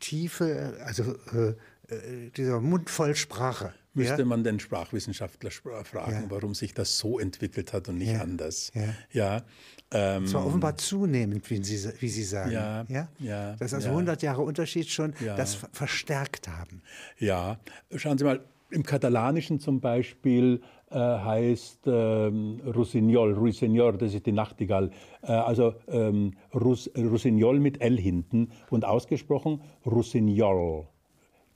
tiefe, 0.00 0.76
also 0.84 1.14
äh, 1.32 1.54
äh, 1.94 2.30
dieser 2.30 2.60
Mund 2.60 2.90
voll 2.90 3.14
Sprache? 3.14 3.72
Müsste 3.94 4.22
ja? 4.22 4.24
man 4.24 4.42
den 4.42 4.58
Sprachwissenschaftler 4.58 5.50
fragen, 5.50 6.24
ja. 6.24 6.30
warum 6.30 6.54
sich 6.54 6.74
das 6.74 6.98
so 6.98 7.20
entwickelt 7.20 7.72
hat 7.72 7.88
und 7.88 7.98
nicht 7.98 8.12
ja. 8.12 8.22
anders. 8.22 8.72
Ja. 9.12 9.44
Ähm, 9.92 10.26
Zwar 10.26 10.46
offenbar 10.46 10.76
zunehmend, 10.76 11.48
wie 11.48 11.62
Sie, 11.62 11.92
wie 12.00 12.08
Sie 12.08 12.24
sagen. 12.24 12.50
Ja, 12.50 12.84
ja? 12.88 13.08
ja 13.20 13.54
Dass 13.54 13.72
also 13.72 13.90
100 13.90 14.22
Jahre 14.22 14.42
Unterschied 14.42 14.88
schon 14.88 15.14
das 15.20 15.58
verstärkt 15.72 16.48
haben. 16.48 16.82
Ja, 17.18 17.60
schauen 17.94 18.18
Sie 18.18 18.24
mal, 18.24 18.40
im 18.70 18.82
Katalanischen 18.82 19.60
zum 19.60 19.80
Beispiel 19.80 20.60
heißt 20.98 21.86
ähm, 21.86 22.60
Rossignol, 22.74 23.34
Ruiseñor, 23.34 23.92
das 23.92 24.14
ist 24.14 24.26
die 24.26 24.32
Nachtigall. 24.32 24.90
Äh, 25.22 25.32
also 25.32 25.74
ähm, 25.88 26.32
Rus, 26.54 26.90
Rossignol 26.96 27.60
mit 27.60 27.80
L 27.80 27.98
hinten 27.98 28.50
und 28.70 28.84
ausgesprochen 28.84 29.60
Rossignol. 29.84 30.86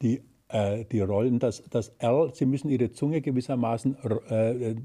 Die 0.02 0.16
äh, 0.16 0.22
die 0.50 1.00
rollen 1.00 1.38
das, 1.38 1.62
das 1.68 1.92
R, 1.98 2.30
sie 2.32 2.46
müssen 2.46 2.70
ihre 2.70 2.90
Zunge 2.90 3.20
gewissermaßen 3.20 3.96
äh, 3.96 4.76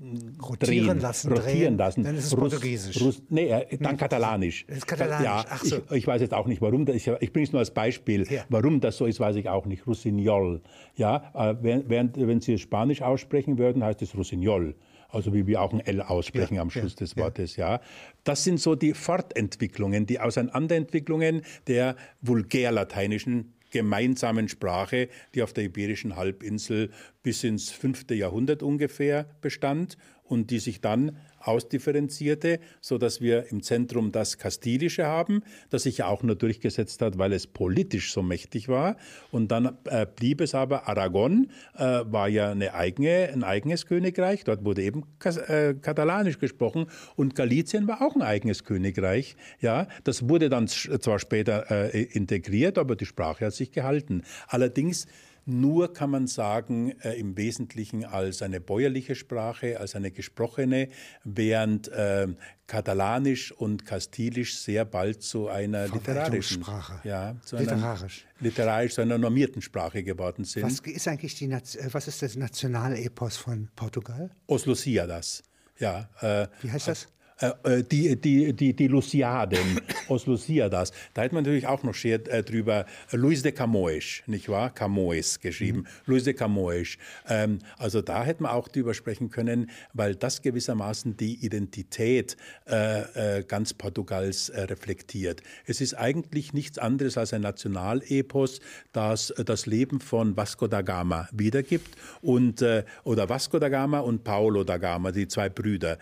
rotieren 0.42 0.58
drehen, 0.60 1.00
lassen. 1.00 1.32
Rotieren 1.32 1.58
drehen, 1.58 1.78
lassen. 1.78 2.04
Dann 2.04 2.16
ist 2.16 2.26
es 2.26 2.34
Russ, 2.34 2.52
Portugiesisch. 2.52 3.02
Russ, 3.02 3.22
nee, 3.30 3.48
äh, 3.48 3.78
dann 3.78 3.96
Katalanisch. 3.96 4.66
Das 4.68 4.80
ist 4.80 4.88
Katalanisch. 4.88 5.26
Ja, 5.26 5.46
Ach 5.50 5.64
so. 5.64 5.78
ich, 5.78 5.92
ich, 5.92 6.08
weiß 6.08 6.22
jetzt 6.22 6.34
auch 6.34 6.48
nicht, 6.48 6.62
warum. 6.62 6.86
Ich, 6.90 7.08
ich 7.08 7.32
bringe 7.32 7.46
es 7.46 7.54
nur 7.54 7.60
als 7.60 7.72
Beispiel. 7.72 8.30
Ja. 8.30 8.44
Warum 8.50 8.82
das 8.82 8.98
so 8.98 9.06
ist, 9.06 9.22
weiß 9.22 9.38
ich 9.38 9.48
auch 9.48 9.66
nicht. 9.66 9.88
Rossignol. 9.88 10.62
Ja, 10.98 11.32
äh, 11.34 11.56
während, 11.62 12.18
wenn 12.18 12.42
Sie 12.42 12.56
es 12.56 12.62
Spanisch 12.62 13.02
aussprechen 13.02 13.58
würden, 13.58 13.84
heißt 13.84 14.02
es 14.02 14.18
Rossignol 14.18 14.76
also 15.14 15.34
wie 15.34 15.46
wir 15.46 15.62
auch 15.62 15.72
ein 15.72 15.80
L 15.80 16.02
aussprechen 16.02 16.56
ja, 16.56 16.62
am 16.62 16.72
Schluss 16.72 16.94
ja, 16.94 17.00
des 17.00 17.16
Wortes, 17.18 17.56
ja. 17.56 17.80
Das 18.24 18.44
sind 18.44 18.60
so 18.60 18.74
die 18.74 18.94
Fortentwicklungen, 18.94 20.08
die 20.08 20.20
Auseinanderentwicklungen 20.20 21.44
der 21.68 21.96
vulgärlateinischen 22.22 23.54
gemeinsamen 23.74 24.48
Sprache, 24.48 25.10
die 25.36 25.44
auf 25.44 25.52
der 25.52 25.66
Iberischen 25.66 26.16
Halbinsel 26.16 26.92
bis 27.24 27.44
ins 27.44 27.72
fünfte 27.72 28.14
Jahrhundert 28.14 28.62
ungefähr 28.62 29.26
bestand 29.42 29.98
und 30.24 30.52
die 30.52 30.60
sich 30.60 30.82
dann 30.82 31.18
ausdifferenzierte, 31.40 32.60
so 32.82 32.98
dass 32.98 33.20
wir 33.20 33.52
im 33.52 33.62
Zentrum 33.62 34.12
das 34.12 34.38
Kastilische 34.38 35.06
haben, 35.06 35.44
das 35.70 35.84
sich 35.84 36.00
ja 36.00 36.08
auch 36.08 36.24
nur 36.24 36.36
durchgesetzt 36.36 37.02
hat, 37.02 37.18
weil 37.18 37.34
es 37.34 37.48
politisch 37.48 38.14
so 38.14 38.24
mächtig 38.24 38.70
war. 38.70 38.96
Und 39.32 39.52
dann 39.52 39.78
äh, 39.86 40.06
blieb 40.06 40.42
es 40.42 40.56
aber 40.56 40.88
Aragon, 40.88 41.50
äh, 41.76 41.82
war 42.06 42.30
ja 42.30 42.52
eine 42.52 42.74
eigene, 42.74 43.30
ein 43.34 43.44
eigenes 43.44 43.86
Königreich. 43.86 44.44
Dort 44.46 44.64
wurde 44.64 44.84
eben 44.84 45.04
Kas 45.20 45.38
äh, 45.38 45.76
Katalanisch 45.80 46.40
gesprochen 46.40 46.88
und 47.16 47.36
Galizien 47.36 47.88
war 47.88 48.02
auch 48.02 48.16
ein 48.16 48.22
eigenes 48.22 48.64
Königreich. 48.64 49.36
Ja, 49.60 49.88
das 50.06 50.30
wurde 50.30 50.50
dann 50.50 50.68
zwar 50.68 51.20
später 51.20 51.70
äh, 51.70 52.04
integriert, 52.04 52.78
aber 52.78 52.96
die 52.96 53.06
Sprache 53.06 53.46
hat 53.46 53.54
sich 53.54 53.72
gehalten. 53.72 54.24
Allerdings 54.48 55.08
nur 55.46 55.94
kann 55.94 56.10
man 56.10 56.28
sagen, 56.28 56.92
äh, 57.02 57.14
im 57.14 57.38
Wesentlichen 57.38 58.06
als 58.06 58.42
eine 58.42 58.62
bäuerliche 58.62 59.16
Sprache, 59.16 59.80
als 59.80 59.96
eine 59.96 60.12
gesprochene, 60.12 60.90
während 61.24 61.88
äh, 61.90 62.28
Katalanisch 62.68 63.52
und 63.52 63.86
Kastilisch 63.86 64.58
sehr 64.58 64.86
bald 64.86 65.22
zu 65.22 65.50
einer 65.50 65.88
literarischen 65.88 66.64
Sprache. 66.64 67.00
Ja, 67.04 67.36
zu 67.44 67.58
literarisch. 67.58 68.26
Einer, 68.26 68.50
literarisch 68.50 68.94
zu 68.94 69.02
einer 69.02 69.18
normierten 69.18 69.62
Sprache 69.62 70.04
geworden 70.04 70.46
sind. 70.46 70.64
Was 70.64 70.80
ist 70.80 71.08
eigentlich 71.08 71.36
die, 71.36 71.50
äh, 71.52 71.62
was 71.92 72.08
ist 72.08 72.22
das 72.22 72.36
Nationalepos 72.36 73.38
von 73.38 73.70
Portugal? 73.76 74.32
Os 74.48 74.66
Lusíadas. 74.66 75.44
Ja, 75.80 76.10
äh, 76.22 76.48
Wie 76.62 76.72
heißt 76.72 76.88
das? 76.88 77.08
Äh, 77.40 77.52
äh, 77.64 77.84
die, 77.84 78.16
die, 78.16 78.54
die, 78.54 78.74
die 78.74 78.88
Luciaden 78.88 79.82
aus 80.08 80.26
Luciadas. 80.26 80.92
Da 81.14 81.24
hat 81.24 81.34
man 81.34 81.44
natürlich 81.44 81.68
auch 81.68 81.84
noch 81.84 81.96
sehr 81.96 82.26
äh, 82.32 82.44
drüber 82.44 82.86
Luis 83.12 83.42
de 83.42 83.52
Camões, 83.52 84.22
nicht 84.28 84.50
wahr? 84.50 84.70
Camões 84.74 85.40
geschrieben. 85.40 85.80
Mhm. 85.80 85.88
Luis 86.06 86.24
de 86.24 86.34
Camões. 86.34 86.98
Ähm, 87.28 87.60
also 87.78 88.02
da 88.02 88.24
hätte 88.24 88.44
man 88.44 88.52
auch 88.52 88.68
drüber 88.68 88.94
sprechen 88.94 89.30
können, 89.30 89.70
weil 89.94 90.16
das 90.16 90.42
gewissermaßen 90.42 91.18
die 91.18 91.44
Identität 91.46 92.38
äh, 92.68 93.40
äh, 93.40 93.44
ganz 93.44 93.74
Portugals 93.74 94.52
reflektiert. 94.56 95.42
Es 95.66 95.82
ist 95.82 95.96
eigentlich 95.96 96.54
nichts 96.54 96.78
anderes 96.78 97.18
als 97.18 97.34
ein 97.34 97.42
Nationalepos, 97.42 98.60
das 98.92 99.34
das 99.46 99.66
Leben 99.66 100.00
von 100.00 100.38
Vasco 100.38 100.68
da 100.68 100.82
Gama 100.82 101.28
wiedergibt 101.32 101.96
und 102.22 102.64
oder 103.04 103.30
Vasco 103.30 103.60
da 103.60 103.70
Gama 103.70 104.00
und 104.00 104.24
Paulo 104.24 104.64
da 104.64 104.78
Gama, 104.78 105.12
die 105.12 105.28
zwei 105.28 105.50
Brüder, 105.50 105.98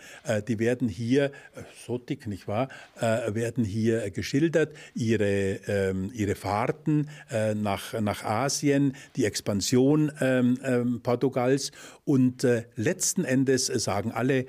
die 0.46 0.58
werden 0.58 0.88
hier 0.88 1.31
so 1.86 1.98
dick, 1.98 2.26
nicht 2.26 2.48
wahr, 2.48 2.68
äh, 3.00 3.34
werden 3.34 3.64
hier 3.64 4.10
geschildert, 4.10 4.74
ihre, 4.94 5.60
ähm, 5.66 6.10
ihre 6.14 6.34
Fahrten 6.34 7.08
äh, 7.30 7.54
nach, 7.54 7.98
nach 8.00 8.24
Asien, 8.24 8.94
die 9.16 9.24
Expansion 9.24 10.12
ähm, 10.20 10.58
ähm, 10.62 11.00
Portugals 11.02 11.72
und 12.04 12.44
äh, 12.44 12.64
letzten 12.76 13.24
Endes 13.24 13.66
sagen 13.66 14.12
alle 14.12 14.46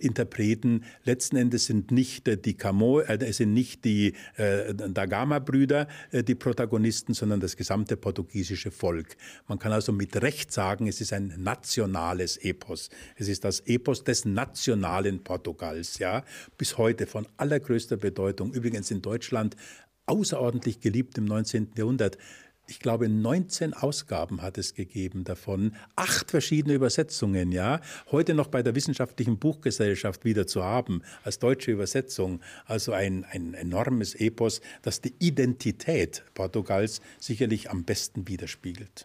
Interpreten, 0.00 0.84
letzten 1.04 1.36
Endes 1.36 1.64
sind 1.64 1.90
nicht 1.90 2.44
die 2.44 2.54
Camo, 2.54 3.02
sind 3.30 3.54
nicht 3.54 3.86
die 3.86 4.12
Dagama-Brüder 4.36 5.88
die 6.12 6.34
Protagonisten, 6.34 7.14
sondern 7.14 7.40
das 7.40 7.56
gesamte 7.56 7.96
portugiesische 7.96 8.70
Volk. 8.70 9.16
Man 9.48 9.58
kann 9.58 9.72
also 9.72 9.92
mit 9.92 10.20
Recht 10.20 10.52
sagen, 10.52 10.86
es 10.86 11.00
ist 11.00 11.12
ein 11.14 11.34
nationales 11.38 12.36
Epos. 12.36 12.90
Es 13.16 13.28
ist 13.28 13.44
das 13.44 13.60
Epos 13.60 14.04
des 14.04 14.24
nationalen 14.24 15.22
Portugals. 15.22 15.98
Ja? 16.04 16.22
bis 16.58 16.76
heute 16.76 17.06
von 17.06 17.26
allergrößter 17.38 17.96
Bedeutung. 17.96 18.52
Übrigens 18.52 18.90
in 18.90 19.00
Deutschland 19.00 19.56
außerordentlich 20.04 20.80
geliebt 20.80 21.16
im 21.16 21.24
19. 21.24 21.70
Jahrhundert. 21.78 22.18
Ich 22.66 22.78
glaube, 22.78 23.08
19 23.08 23.72
Ausgaben 23.72 24.42
hat 24.42 24.58
es 24.58 24.74
gegeben 24.74 25.24
davon, 25.24 25.74
acht 25.96 26.30
verschiedene 26.30 26.74
Übersetzungen, 26.74 27.52
ja. 27.52 27.80
Heute 28.10 28.34
noch 28.34 28.48
bei 28.48 28.62
der 28.62 28.74
Wissenschaftlichen 28.74 29.38
Buchgesellschaft 29.38 30.26
wieder 30.26 30.46
zu 30.46 30.62
haben, 30.62 31.02
als 31.22 31.38
deutsche 31.38 31.72
Übersetzung. 31.72 32.40
Also 32.66 32.92
ein, 32.92 33.24
ein 33.30 33.54
enormes 33.54 34.14
Epos, 34.14 34.60
das 34.82 35.00
die 35.00 35.14
Identität 35.20 36.22
Portugals 36.34 37.00
sicherlich 37.18 37.70
am 37.70 37.84
besten 37.84 38.28
widerspiegelt. 38.28 39.02